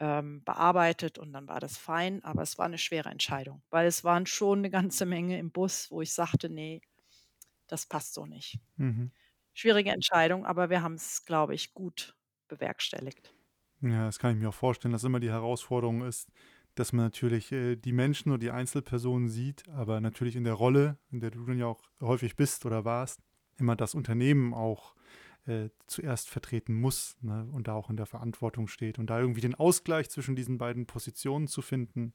ähm, 0.00 0.44
bearbeitet 0.44 1.18
und 1.18 1.32
dann 1.32 1.48
war 1.48 1.60
das 1.60 1.78
fein, 1.78 2.22
aber 2.24 2.42
es 2.42 2.58
war 2.58 2.66
eine 2.66 2.78
schwere 2.78 3.08
Entscheidung, 3.10 3.62
weil 3.70 3.86
es 3.86 4.04
waren 4.04 4.26
schon 4.26 4.58
eine 4.60 4.70
ganze 4.70 5.06
Menge 5.06 5.38
im 5.38 5.52
Bus, 5.52 5.90
wo 5.90 6.02
ich 6.02 6.12
sagte: 6.14 6.50
„Ne, 6.50 6.80
das 7.68 7.86
passt 7.86 8.14
so 8.14 8.26
nicht.“ 8.26 8.60
Mhm. 8.78 9.10
Schwierige 9.54 9.90
Entscheidung, 9.90 10.46
aber 10.46 10.70
wir 10.70 10.82
haben 10.82 10.94
es, 10.94 11.24
glaube 11.24 11.54
ich, 11.54 11.74
gut 11.74 12.16
bewerkstelligt. 12.48 13.34
Ja, 13.82 14.06
das 14.06 14.18
kann 14.18 14.32
ich 14.34 14.38
mir 14.42 14.48
auch 14.48 14.54
vorstellen, 14.54 14.92
dass 14.92 15.04
immer 15.04 15.20
die 15.20 15.30
Herausforderung 15.30 16.02
ist, 16.02 16.30
dass 16.74 16.92
man 16.92 17.04
natürlich 17.06 17.52
äh, 17.52 17.76
die 17.76 17.92
Menschen 17.92 18.30
oder 18.30 18.38
die 18.38 18.50
Einzelpersonen 18.50 19.28
sieht, 19.28 19.68
aber 19.68 20.00
natürlich 20.00 20.36
in 20.36 20.44
der 20.44 20.54
Rolle, 20.54 20.98
in 21.10 21.20
der 21.20 21.30
du 21.30 21.44
dann 21.44 21.58
ja 21.58 21.66
auch 21.66 21.82
häufig 22.00 22.36
bist 22.36 22.64
oder 22.66 22.84
warst, 22.84 23.20
immer 23.58 23.76
das 23.76 23.94
Unternehmen 23.94 24.54
auch 24.54 24.94
äh, 25.46 25.70
zuerst 25.86 26.28
vertreten 26.28 26.74
muss 26.74 27.16
ne, 27.20 27.48
und 27.52 27.68
da 27.68 27.74
auch 27.74 27.90
in 27.90 27.96
der 27.96 28.06
Verantwortung 28.06 28.68
steht. 28.68 28.98
Und 28.98 29.10
da 29.10 29.20
irgendwie 29.20 29.40
den 29.40 29.54
Ausgleich 29.54 30.10
zwischen 30.10 30.36
diesen 30.36 30.58
beiden 30.58 30.86
Positionen 30.86 31.46
zu 31.46 31.62
finden, 31.62 32.12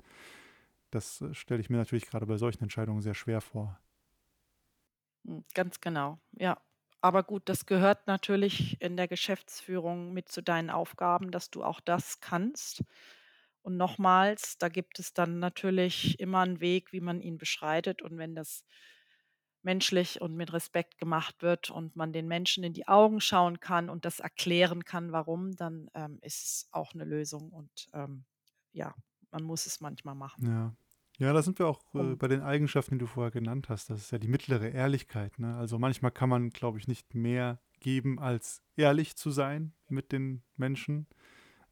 das 0.91 1.21
äh, 1.21 1.33
stelle 1.33 1.61
ich 1.61 1.69
mir 1.69 1.77
natürlich 1.77 2.07
gerade 2.07 2.25
bei 2.25 2.37
solchen 2.37 2.63
Entscheidungen 2.63 3.01
sehr 3.01 3.13
schwer 3.13 3.41
vor. 3.41 3.79
Hm, 5.25 5.43
ganz 5.53 5.79
genau, 5.81 6.19
ja. 6.33 6.61
Aber 7.03 7.23
gut, 7.23 7.49
das 7.49 7.65
gehört 7.65 8.05
natürlich 8.05 8.79
in 8.79 8.95
der 8.95 9.07
Geschäftsführung 9.07 10.13
mit 10.13 10.29
zu 10.29 10.43
deinen 10.43 10.69
Aufgaben, 10.69 11.31
dass 11.31 11.49
du 11.49 11.63
auch 11.63 11.79
das 11.79 12.19
kannst. 12.19 12.83
Und 13.63 13.77
nochmals, 13.77 14.57
da 14.59 14.69
gibt 14.69 14.99
es 14.99 15.13
dann 15.13 15.39
natürlich 15.39 16.19
immer 16.19 16.41
einen 16.41 16.59
Weg, 16.61 16.93
wie 16.93 17.01
man 17.01 17.21
ihn 17.21 17.37
beschreitet. 17.39 18.03
Und 18.03 18.17
wenn 18.19 18.35
das 18.35 18.65
menschlich 19.63 20.21
und 20.21 20.35
mit 20.35 20.53
Respekt 20.53 20.97
gemacht 20.97 21.41
wird 21.41 21.69
und 21.69 21.95
man 21.95 22.13
den 22.13 22.27
Menschen 22.27 22.63
in 22.63 22.73
die 22.73 22.87
Augen 22.87 23.21
schauen 23.21 23.59
kann 23.59 23.89
und 23.89 24.05
das 24.05 24.19
erklären 24.19 24.85
kann, 24.85 25.11
warum, 25.11 25.55
dann, 25.55 25.89
ähm, 25.93 26.19
ist 26.21 26.43
es 26.45 26.67
auch 26.71 26.93
eine 26.93 27.05
Lösung 27.05 27.51
und, 27.51 27.89
ähm, 27.93 28.25
ja, 28.73 28.93
man 29.31 29.43
muss 29.43 29.65
es 29.65 29.81
manchmal 29.81 30.15
machen, 30.15 30.45
Ja. 30.47 30.75
Ja, 31.17 31.33
da 31.33 31.43
sind 31.43 31.59
wir 31.59 31.67
auch 31.67 31.83
äh, 31.93 32.15
bei 32.15 32.27
den 32.27 32.41
Eigenschaften, 32.41 32.95
die 32.95 32.99
du 32.99 33.05
vorher 33.05 33.29
genannt 33.29 33.69
hast. 33.69 33.91
Das 33.91 34.01
ist 34.01 34.11
ja 34.11 34.17
die 34.17 34.27
mittlere 34.27 34.69
Ehrlichkeit. 34.69 35.37
Ne? 35.37 35.55
Also 35.55 35.77
manchmal 35.77 36.09
kann 36.11 36.29
man, 36.29 36.49
glaube 36.49 36.79
ich, 36.79 36.87
nicht 36.87 37.13
mehr 37.13 37.61
geben, 37.79 38.17
als 38.19 38.63
ehrlich 38.75 39.15
zu 39.15 39.29
sein 39.29 39.73
mit 39.87 40.11
den 40.11 40.41
Menschen. 40.55 41.05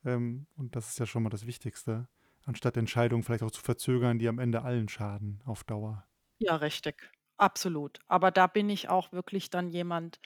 Ähm, 0.05 0.45
und 0.55 0.75
das 0.75 0.89
ist 0.89 0.99
ja 0.99 1.07
schon 1.07 1.23
mal 1.23 1.29
das 1.29 1.47
Wichtigste, 1.47 2.07
anstatt 2.45 2.77
Entscheidungen 2.77 3.23
vielleicht 3.23 3.43
auch 3.43 3.51
zu 3.51 3.61
verzögern, 3.61 4.19
die 4.19 4.27
am 4.27 4.39
Ende 4.39 4.61
allen 4.61 4.87
schaden 4.87 5.41
auf 5.45 5.63
Dauer. 5.63 6.05
ja, 6.39 6.55
richtig, 6.55 7.11
absolut. 7.39 7.99
Aber 8.07 8.31
da 8.31 8.47
bin 8.47 8.69
ich 8.69 8.89
auch 8.89 9.11
wirklich 9.11 9.49
dann 9.49 9.69
jemand 9.69 10.19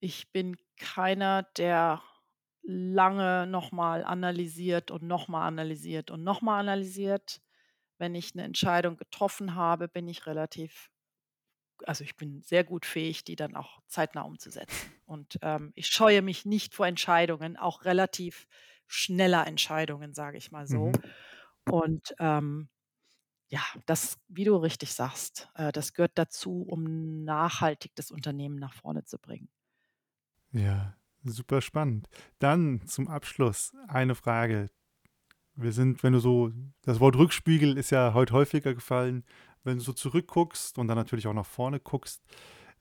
ich 0.00 0.32
bin 0.32 0.56
keiner, 0.78 1.44
der 1.58 2.02
lange 2.62 3.46
noch 3.46 3.72
mal 3.72 4.04
analysiert 4.04 4.90
und 4.90 5.02
noch 5.04 5.28
mal 5.28 5.46
analysiert 5.46 6.10
und 6.10 6.24
noch 6.24 6.42
mal 6.42 6.60
analysiert. 6.60 7.40
Wenn 7.98 8.14
ich 8.14 8.34
eine 8.34 8.44
Entscheidung 8.44 8.96
getroffen 8.98 9.54
habe, 9.56 9.88
bin 9.88 10.08
ich 10.08 10.26
relativ 10.26 10.90
also, 11.84 12.04
ich 12.04 12.16
bin 12.16 12.42
sehr 12.42 12.64
gut 12.64 12.86
fähig, 12.86 13.24
die 13.24 13.36
dann 13.36 13.54
auch 13.56 13.80
zeitnah 13.88 14.22
umzusetzen. 14.22 14.94
Und, 15.06 15.38
ähm, 15.42 15.72
ich 15.74 15.88
scheue 15.88 16.22
mich 16.22 16.46
nicht 16.46 16.74
vor 16.74 16.86
Entscheidungen, 16.86 17.56
auch 17.56 17.84
relativ 17.84 18.46
schneller 18.86 19.46
Entscheidungen, 19.46 20.14
sage 20.14 20.38
ich 20.38 20.50
mal 20.52 20.66
so. 20.66 20.90
Mhm. 20.90 21.14
Und, 21.66 22.14
ähm, 22.20 22.68
ja, 23.48 23.60
das, 23.86 24.18
wie 24.28 24.44
du 24.44 24.56
richtig 24.56 24.92
sagst, 24.92 25.48
äh, 25.54 25.72
das 25.72 25.92
gehört 25.92 26.12
dazu, 26.16 26.62
um 26.62 27.24
nachhaltig 27.24 27.92
das 27.94 28.10
Unternehmen 28.10 28.56
nach 28.56 28.74
vorne 28.74 29.04
zu 29.04 29.18
bringen. 29.18 29.48
Ja, 30.52 30.96
super 31.22 31.60
spannend. 31.60 32.08
Dann 32.38 32.86
zum 32.86 33.08
Abschluss 33.08 33.72
eine 33.88 34.14
Frage. 34.14 34.68
Wir 35.54 35.72
sind, 35.72 36.02
wenn 36.02 36.12
du 36.12 36.18
so, 36.18 36.52
das 36.82 37.00
Wort 37.00 37.16
Rückspiegel 37.16 37.78
ist 37.78 37.90
ja 37.90 38.14
heute 38.14 38.34
häufiger 38.34 38.74
gefallen, 38.74 39.24
wenn 39.64 39.78
du 39.78 39.84
so 39.84 39.92
zurückguckst 39.92 40.78
und 40.78 40.88
dann 40.88 40.96
natürlich 40.96 41.26
auch 41.26 41.32
nach 41.32 41.46
vorne 41.46 41.80
guckst, 41.80 42.22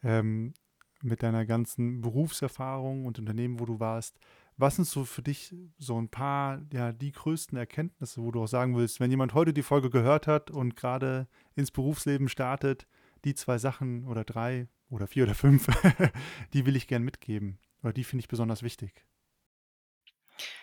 ähm, 0.03 0.53
mit 1.01 1.21
deiner 1.23 1.45
ganzen 1.45 2.01
Berufserfahrung 2.01 3.05
und 3.05 3.19
Unternehmen, 3.19 3.59
wo 3.59 3.65
du 3.65 3.79
warst, 3.79 4.17
was 4.57 4.75
sind 4.77 4.85
so 4.85 5.03
für 5.05 5.21
dich 5.21 5.53
so 5.77 5.99
ein 5.99 6.09
paar, 6.09 6.61
ja, 6.71 6.91
die 6.91 7.11
größten 7.11 7.57
Erkenntnisse, 7.57 8.21
wo 8.21 8.31
du 8.31 8.43
auch 8.43 8.47
sagen 8.47 8.75
willst, 8.75 8.99
wenn 8.99 9.11
jemand 9.11 9.33
heute 9.33 9.53
die 9.53 9.63
Folge 9.63 9.89
gehört 9.89 10.27
hat 10.27 10.49
und 10.49 10.75
gerade 10.75 11.27
ins 11.55 11.71
Berufsleben 11.71 12.29
startet, 12.29 12.87
die 13.25 13.35
zwei 13.35 13.57
Sachen 13.57 14.05
oder 14.05 14.23
drei 14.23 14.67
oder 14.89 15.07
vier 15.07 15.23
oder 15.23 15.35
fünf, 15.35 15.67
die 16.53 16.65
will 16.65 16.75
ich 16.75 16.87
gern 16.87 17.03
mitgeben 17.03 17.59
oder 17.83 17.93
die 17.93 18.03
finde 18.03 18.21
ich 18.21 18.27
besonders 18.27 18.63
wichtig. 18.63 19.05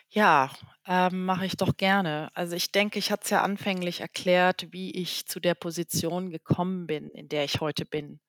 Ja, 0.09 0.51
ähm, 0.87 1.25
mache 1.25 1.47
ich 1.47 1.57
doch 1.57 1.77
gerne. 1.77 2.31
Also, 2.35 2.55
ich 2.55 2.71
denke, 2.71 2.99
ich 2.99 3.11
hatte 3.11 3.25
es 3.25 3.31
ja 3.31 3.43
anfänglich 3.43 4.01
erklärt, 4.01 4.67
wie 4.71 4.91
ich 4.91 5.27
zu 5.27 5.41
der 5.41 5.55
Position 5.55 6.31
gekommen 6.31 6.87
bin, 6.87 7.09
in 7.11 7.29
der 7.29 7.45
ich 7.45 7.61
heute 7.61 7.87
bin. 7.87 8.21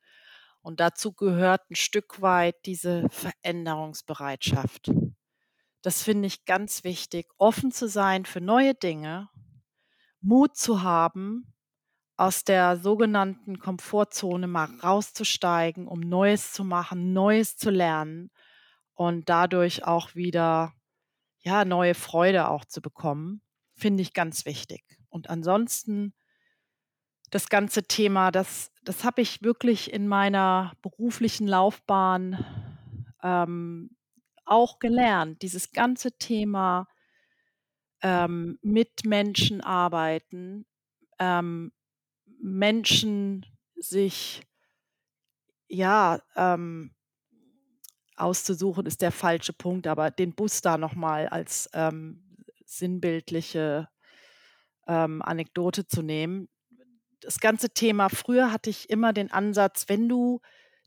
Und 0.62 0.80
dazu 0.80 1.12
gehört 1.12 1.70
ein 1.70 1.76
Stück 1.76 2.22
weit 2.22 2.56
diese 2.66 3.10
Veränderungsbereitschaft. 3.10 4.92
Das 5.84 6.02
finde 6.02 6.28
ich 6.28 6.46
ganz 6.46 6.84
wichtig, 6.84 7.28
offen 7.38 7.72
zu 7.72 7.88
sein 7.88 8.26
für 8.26 8.42
neue 8.42 8.74
Dinge, 8.74 9.30
Mut 10.22 10.56
zu 10.58 10.82
haben, 10.82 11.54
aus 12.16 12.44
der 12.44 12.78
sogenannten 12.78 13.60
Komfortzone 13.60 14.48
mal 14.48 14.70
rauszusteigen, 14.82 15.88
um 15.88 16.00
Neues 16.00 16.54
zu 16.54 16.64
machen, 16.64 17.14
Neues 17.14 17.58
zu 17.58 17.70
lernen 17.70 18.32
und 18.94 19.30
dadurch 19.30 19.84
auch 19.84 20.16
wieder, 20.16 20.74
ja, 21.40 21.66
neue 21.66 21.94
Freude 21.94 22.50
auch 22.50 22.66
zu 22.66 22.82
bekommen, 22.82 23.42
finde 23.74 24.02
ich 24.02 24.14
ganz 24.14 24.46
wichtig. 24.46 24.84
Und 25.10 25.30
ansonsten 25.30 26.14
das 27.30 27.50
ganze 27.50 27.84
Thema, 27.84 28.32
das 28.32 28.74
das 28.84 29.04
habe 29.04 29.22
ich 29.22 29.42
wirklich 29.42 29.94
in 29.94 30.08
meiner 30.08 30.74
beruflichen 30.82 31.48
Laufbahn, 31.48 32.46
ähm, 33.22 33.96
auch 34.46 34.80
gelernt. 34.80 35.42
Dieses 35.42 35.72
ganze 35.72 36.12
Thema, 36.18 36.88
ähm, 38.02 38.60
mit 38.62 39.06
Menschen 39.06 39.62
arbeiten, 39.62 40.66
ähm, 41.20 41.72
Menschen 42.40 43.46
sich, 43.76 44.42
ja, 45.68 46.22
ähm, 46.36 46.94
auszusuchen 48.16 48.86
ist 48.86 49.02
der 49.02 49.12
falsche 49.12 49.54
Punkt, 49.54 49.88
aber 49.88 50.12
den 50.12 50.36
Bus 50.36 50.62
da 50.62 50.78
noch 50.78 50.96
mal 50.96 51.28
als, 51.28 51.70
ähm, 51.74 52.24
sinnbildliche, 52.66 53.90
ähm, 54.88 55.22
Anekdote 55.22 55.88
zu 55.88 56.02
nehmen. 56.02 56.50
Das 57.22 57.40
ganze 57.40 57.70
Thema 57.72 58.10
früher 58.10 58.52
hatte 58.52 58.70
ich 58.70 58.90
immer 58.90 59.14
den 59.14 59.32
Ansatz, 59.32 59.86
wenn 59.88 60.10
du 60.10 60.42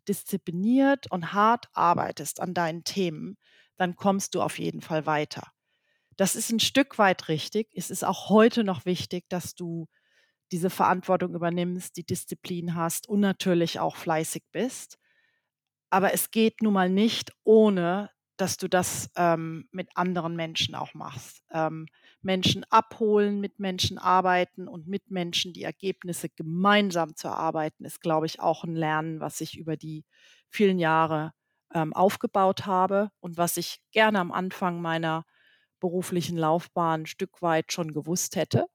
diszipliniert 0.08 1.10
und 1.10 1.32
hart 1.32 1.68
arbeitest 1.72 2.40
an 2.40 2.54
deinen 2.54 2.84
Themen, 2.84 3.36
dann 3.76 3.96
kommst 3.96 4.34
du 4.34 4.42
auf 4.42 4.58
jeden 4.58 4.80
Fall 4.80 5.06
weiter. 5.06 5.52
Das 6.16 6.36
ist 6.36 6.50
ein 6.50 6.60
Stück 6.60 6.98
weit 6.98 7.28
richtig. 7.28 7.68
Es 7.74 7.90
ist 7.90 8.04
auch 8.04 8.30
heute 8.30 8.64
noch 8.64 8.86
wichtig, 8.86 9.28
dass 9.28 9.54
du 9.54 9.88
diese 10.52 10.70
Verantwortung 10.70 11.34
übernimmst, 11.34 11.96
die 11.96 12.06
Disziplin 12.06 12.74
hast 12.74 13.08
und 13.08 13.20
natürlich 13.20 13.80
auch 13.80 13.96
fleißig 13.96 14.44
bist. 14.52 14.98
Aber 15.90 16.12
es 16.12 16.30
geht 16.30 16.62
nun 16.62 16.74
mal 16.74 16.90
nicht 16.90 17.32
ohne, 17.44 18.10
dass 18.36 18.56
du 18.56 18.68
das 18.68 19.10
ähm, 19.16 19.68
mit 19.72 19.88
anderen 19.96 20.36
Menschen 20.36 20.74
auch 20.74 20.94
machst. 20.94 21.42
Ähm, 21.50 21.86
Menschen 22.22 22.64
abholen, 22.70 23.40
mit 23.40 23.58
Menschen 23.60 23.98
arbeiten 23.98 24.68
und 24.68 24.86
mit 24.86 25.10
Menschen 25.10 25.52
die 25.52 25.62
Ergebnisse 25.62 26.28
gemeinsam 26.28 27.16
zu 27.16 27.28
erarbeiten, 27.28 27.84
ist, 27.84 28.00
glaube 28.00 28.26
ich, 28.26 28.40
auch 28.40 28.64
ein 28.64 28.74
Lernen, 28.76 29.20
was 29.20 29.40
ich 29.40 29.56
über 29.58 29.76
die 29.76 30.04
vielen 30.48 30.78
Jahre 30.78 31.32
ähm, 31.74 31.92
aufgebaut 31.94 32.66
habe 32.66 33.10
und 33.20 33.36
was 33.38 33.56
ich 33.56 33.80
gerne 33.92 34.20
am 34.20 34.32
Anfang 34.32 34.80
meiner 34.80 35.24
beruflichen 35.80 36.36
Laufbahn 36.38 37.02
ein 37.02 37.06
Stück 37.06 37.42
weit 37.42 37.72
schon 37.72 37.92
gewusst 37.92 38.36
hätte. 38.36 38.66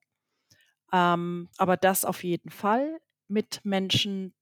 Ähm, 0.93 1.49
aber 1.57 1.78
das 1.78 2.05
auf 2.05 2.24
jeden 2.24 2.49
Fall 2.51 2.99
mit 3.28 3.62
Menschen 3.64 4.34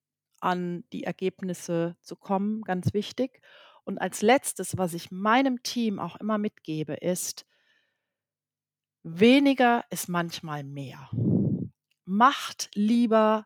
an 0.42 0.84
die 0.94 1.04
Ergebnisse 1.04 1.96
zu 2.02 2.16
kommen, 2.16 2.62
ganz 2.64 2.94
wichtig. 2.94 3.42
Und 3.84 3.98
als 4.00 4.22
letztes, 4.22 4.78
was 4.78 4.94
ich 4.94 5.12
meinem 5.12 5.64
Team 5.64 6.00
auch 6.00 6.16
immer 6.18 6.38
mitgebe, 6.38 6.94
ist, 6.94 7.46
weniger 9.04 9.84
ist 9.90 10.10
manchmal 10.10 10.64
mehr. 10.64 11.10
Macht 12.06 12.70
lieber 12.74 13.46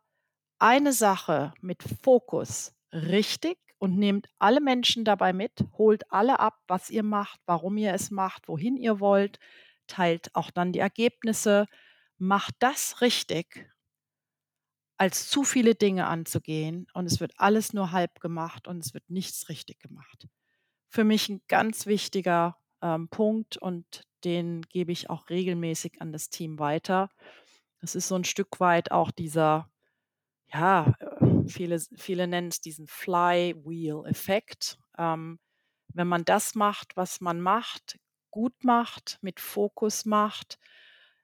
eine 0.59 0.93
Sache 0.93 1.53
mit 1.61 1.83
Fokus 2.03 2.73
richtig 2.91 3.57
und 3.79 3.97
nehmt 3.97 4.27
alle 4.39 4.61
Menschen 4.61 5.03
dabei 5.03 5.33
mit, 5.33 5.51
holt 5.77 6.09
alle 6.09 6.39
ab, 6.39 6.61
was 6.67 6.89
ihr 6.89 7.03
macht, 7.03 7.41
warum 7.45 7.75
ihr 7.77 7.93
es 7.93 8.11
macht, 8.11 8.47
wohin 8.47 8.77
ihr 8.77 8.99
wollt, 8.99 9.39
teilt 9.87 10.33
auch 10.35 10.51
dann 10.51 10.71
die 10.71 10.79
Ergebnisse, 10.79 11.65
macht 12.17 12.55
das 12.59 13.01
richtig, 13.01 13.69
als 15.03 15.27
zu 15.27 15.43
viele 15.43 15.75
Dinge 15.75 16.07
anzugehen 16.07 16.87
und 16.93 17.07
es 17.07 17.19
wird 17.19 17.33
alles 17.35 17.73
nur 17.73 17.91
halb 17.91 18.21
gemacht 18.21 18.69
und 18.69 18.79
es 18.79 18.93
wird 18.93 19.09
nichts 19.09 19.49
richtig 19.49 19.81
gemacht. 19.81 20.29
Für 20.87 21.03
mich 21.03 21.27
ein 21.27 21.41
ganz 21.49 21.87
wichtiger 21.87 22.55
ähm, 22.81 23.09
Punkt 23.09 23.57
und 23.57 24.03
den 24.23 24.61
gebe 24.61 24.93
ich 24.93 25.09
auch 25.09 25.29
regelmäßig 25.29 26.01
an 26.01 26.13
das 26.13 26.29
Team 26.29 26.57
weiter. 26.57 27.09
Das 27.81 27.95
ist 27.95 28.07
so 28.07 28.15
ein 28.15 28.23
Stück 28.23 28.61
weit 28.61 28.91
auch 28.91 29.11
dieser, 29.11 29.69
ja, 30.47 30.95
äh, 31.01 31.49
viele, 31.49 31.81
viele 31.97 32.25
nennen 32.25 32.47
es 32.47 32.61
diesen 32.61 32.87
Flywheel-Effekt. 32.87 34.79
Ähm, 34.97 35.37
wenn 35.89 36.07
man 36.07 36.23
das 36.23 36.55
macht, 36.55 36.95
was 36.95 37.19
man 37.19 37.41
macht, 37.41 37.99
gut 38.31 38.63
macht, 38.63 39.17
mit 39.21 39.41
Fokus 39.41 40.05
macht, 40.05 40.59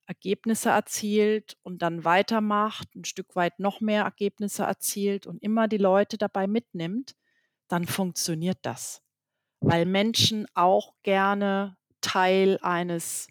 Ergebnisse 0.10 0.70
erzielt 0.70 1.56
und 1.62 1.84
dann 1.84 2.04
weitermacht, 2.04 2.96
ein 2.96 3.06
Stück 3.06 3.36
weit 3.36 3.60
noch 3.60 3.80
mehr 3.80 4.04
Ergebnisse 4.04 4.64
erzielt 4.64 5.28
und 5.28 5.42
immer 5.44 5.68
die 5.68 5.78
Leute 5.78 6.18
dabei 6.18 6.48
mitnimmt, 6.48 7.16
dann 7.68 7.86
funktioniert 7.86 8.58
das. 8.64 9.04
Weil 9.62 9.86
Menschen 9.86 10.48
auch 10.56 10.96
gerne 11.04 11.78
Teil 12.02 12.58
eines 12.64 13.28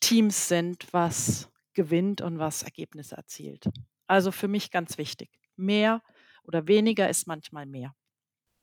Teams 0.00 0.48
sind, 0.48 0.92
was 0.92 1.48
gewinnt 1.74 2.22
und 2.22 2.40
was 2.40 2.64
Ergebnisse 2.64 3.16
erzielt. 3.16 3.70
Also 4.08 4.32
für 4.32 4.48
mich 4.48 4.72
ganz 4.72 4.98
wichtig. 4.98 5.30
Mehr 5.54 6.02
oder 6.42 6.66
weniger 6.66 7.08
ist 7.08 7.28
manchmal 7.28 7.66
mehr. 7.66 7.94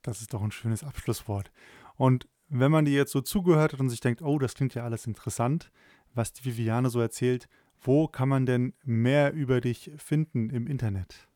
Das 0.02 0.20
ist 0.20 0.34
doch 0.34 0.42
ein 0.42 0.52
schönes 0.52 0.84
Abschlusswort. 0.84 1.50
Und 1.96 2.28
wenn 2.48 2.72
man 2.72 2.84
dir 2.84 2.94
jetzt 2.94 3.14
so 3.14 3.22
zugehört 3.22 3.72
hat 3.74 3.80
und 3.80 3.90
sich 3.90 4.02
denkt, 4.02 4.22
oh, 4.22 4.38
das 4.38 4.54
klingt 4.54 4.76
ja 4.76 4.84
alles 4.84 5.08
interessant, 5.08 5.72
was 6.14 6.34
die 6.34 6.46
Viviane 6.46 6.90
so 6.90 7.00
erzählt, 7.00 7.48
wo 7.82 8.08
kann 8.08 8.30
man 8.30 8.46
denn 8.46 8.74
mehr 8.84 9.34
über 9.34 9.62
dich 9.62 9.92
finden 9.98 10.50
im 10.50 10.68
Internet? 10.68 11.28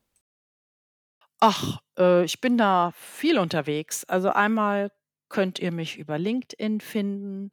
Ach, 1.39 1.82
äh, 1.97 2.23
ich 2.23 2.41
bin 2.41 2.57
da 2.57 2.91
viel 2.95 3.38
unterwegs. 3.38 4.03
Also 4.05 4.30
einmal 4.30 4.91
könnt 5.30 5.59
ihr 5.59 5.71
mich 5.71 5.97
über 5.97 6.17
LinkedIn 6.17 6.82
finden, 6.82 7.51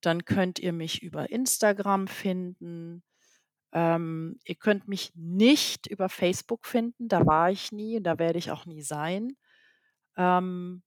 dann 0.00 0.24
könnt 0.24 0.58
ihr 0.58 0.72
mich 0.72 1.02
über 1.02 1.30
Instagram 1.30 2.08
finden. 2.08 3.04
Ähm, 3.72 4.38
ihr 4.44 4.56
könnt 4.56 4.88
mich 4.88 5.12
nicht 5.14 5.86
über 5.86 6.08
Facebook 6.08 6.66
finden, 6.66 7.08
da 7.08 7.26
war 7.26 7.50
ich 7.50 7.72
nie 7.72 7.98
und 7.98 8.04
da 8.04 8.18
werde 8.18 8.38
ich 8.38 8.50
auch 8.50 8.66
nie 8.66 8.82
sein. 8.82 9.36
Ähm, 10.16 10.82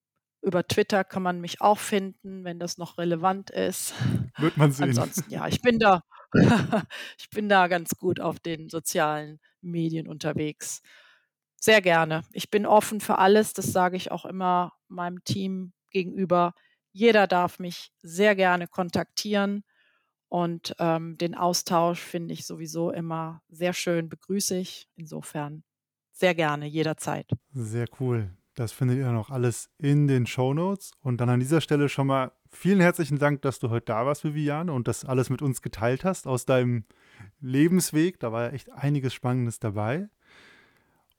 über 0.45 0.67
Twitter 0.67 1.03
kann 1.03 1.23
man 1.23 1.41
mich 1.41 1.59
auch 1.61 1.79
finden, 1.79 2.43
wenn 2.43 2.59
das 2.59 2.77
noch 2.77 2.97
relevant 2.97 3.49
ist. 3.49 3.93
Wird 4.37 4.57
man 4.57 4.71
sehen. 4.71 4.89
Ansonsten, 4.89 5.29
ja, 5.31 5.47
ich 5.47 5.61
bin 5.61 5.79
da, 5.79 6.01
ich 7.17 7.29
bin 7.31 7.49
da 7.49 7.67
ganz 7.67 7.97
gut 7.97 8.19
auf 8.19 8.39
den 8.39 8.69
sozialen 8.69 9.39
Medien 9.61 10.07
unterwegs. 10.07 10.81
Sehr 11.59 11.81
gerne. 11.81 12.21
Ich 12.31 12.51
bin 12.51 12.65
offen 12.65 13.01
für 13.01 13.17
alles, 13.17 13.53
das 13.53 13.71
sage 13.71 13.97
ich 13.97 14.11
auch 14.11 14.25
immer 14.25 14.73
meinem 14.87 15.23
Team 15.23 15.73
gegenüber. 15.89 16.53
Jeder 16.91 17.25
darf 17.25 17.57
mich 17.57 17.91
sehr 18.03 18.35
gerne 18.35 18.67
kontaktieren 18.67 19.63
und 20.29 20.75
ähm, 20.79 21.17
den 21.17 21.33
Austausch 21.33 21.99
finde 21.99 22.33
ich 22.33 22.45
sowieso 22.45 22.91
immer 22.91 23.41
sehr 23.49 23.73
schön, 23.73 24.09
begrüße 24.09 24.57
ich. 24.57 24.87
Insofern 24.95 25.63
sehr 26.11 26.35
gerne, 26.35 26.67
jederzeit. 26.67 27.31
Sehr 27.51 27.87
cool. 27.99 28.29
Das 28.55 28.71
findet 28.71 28.97
ihr 28.97 29.11
noch 29.11 29.29
alles 29.29 29.69
in 29.77 30.07
den 30.07 30.25
Show 30.25 30.53
Notes. 30.53 30.91
Und 31.01 31.19
dann 31.19 31.29
an 31.29 31.41
dieser 31.41 31.59
Stelle 31.59 31.89
schon 31.89 32.07
mal 32.07 32.31
vielen 32.49 32.79
herzlichen 32.79 33.19
Dank, 33.19 33.41
dass 33.41 33.59
du 33.59 33.69
heute 33.69 33.87
da 33.87 34.05
warst, 34.05 34.23
Viviane, 34.23 34.71
und 34.71 34.87
das 34.87 35.03
alles 35.03 35.29
mit 35.29 35.41
uns 35.41 35.61
geteilt 35.61 36.05
hast 36.05 36.25
aus 36.25 36.45
deinem 36.45 36.85
Lebensweg. 37.41 38.19
Da 38.19 38.31
war 38.31 38.43
ja 38.43 38.49
echt 38.51 38.71
einiges 38.71 39.13
Spannendes 39.13 39.59
dabei. 39.59 40.07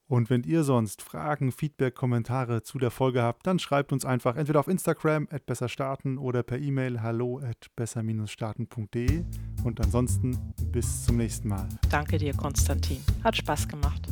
Und 0.09 0.31
wenn 0.31 0.45
ihr 0.45 0.63
sonst 0.63 1.03
Fragen, 1.03 1.51
Feedback, 1.51 1.95
Kommentare 1.95 2.63
zu 2.63 2.79
der 2.79 2.93
Folge 2.93 3.23
habt, 3.23 3.47
dann 3.47 3.59
schreibt 3.59 3.93
uns 3.93 4.05
einfach 4.05 4.37
entweder 4.37 4.61
auf 4.61 4.69
Instagram 4.69 5.27
at 5.31 5.47
besserstarten 5.47 6.17
oder 6.17 6.45
per 6.45 6.59
E-Mail 6.59 7.03
hallo 7.03 7.41
at 7.41 7.67
besser-starten.de. 7.75 9.25
Und 9.65 9.81
ansonsten 9.81 10.39
bis 10.71 11.05
zum 11.05 11.17
nächsten 11.17 11.49
Mal. 11.49 11.69
Danke 11.91 12.19
dir, 12.19 12.35
Konstantin. 12.35 13.03
Hat 13.25 13.37
Spaß 13.37 13.67
gemacht. 13.67 14.09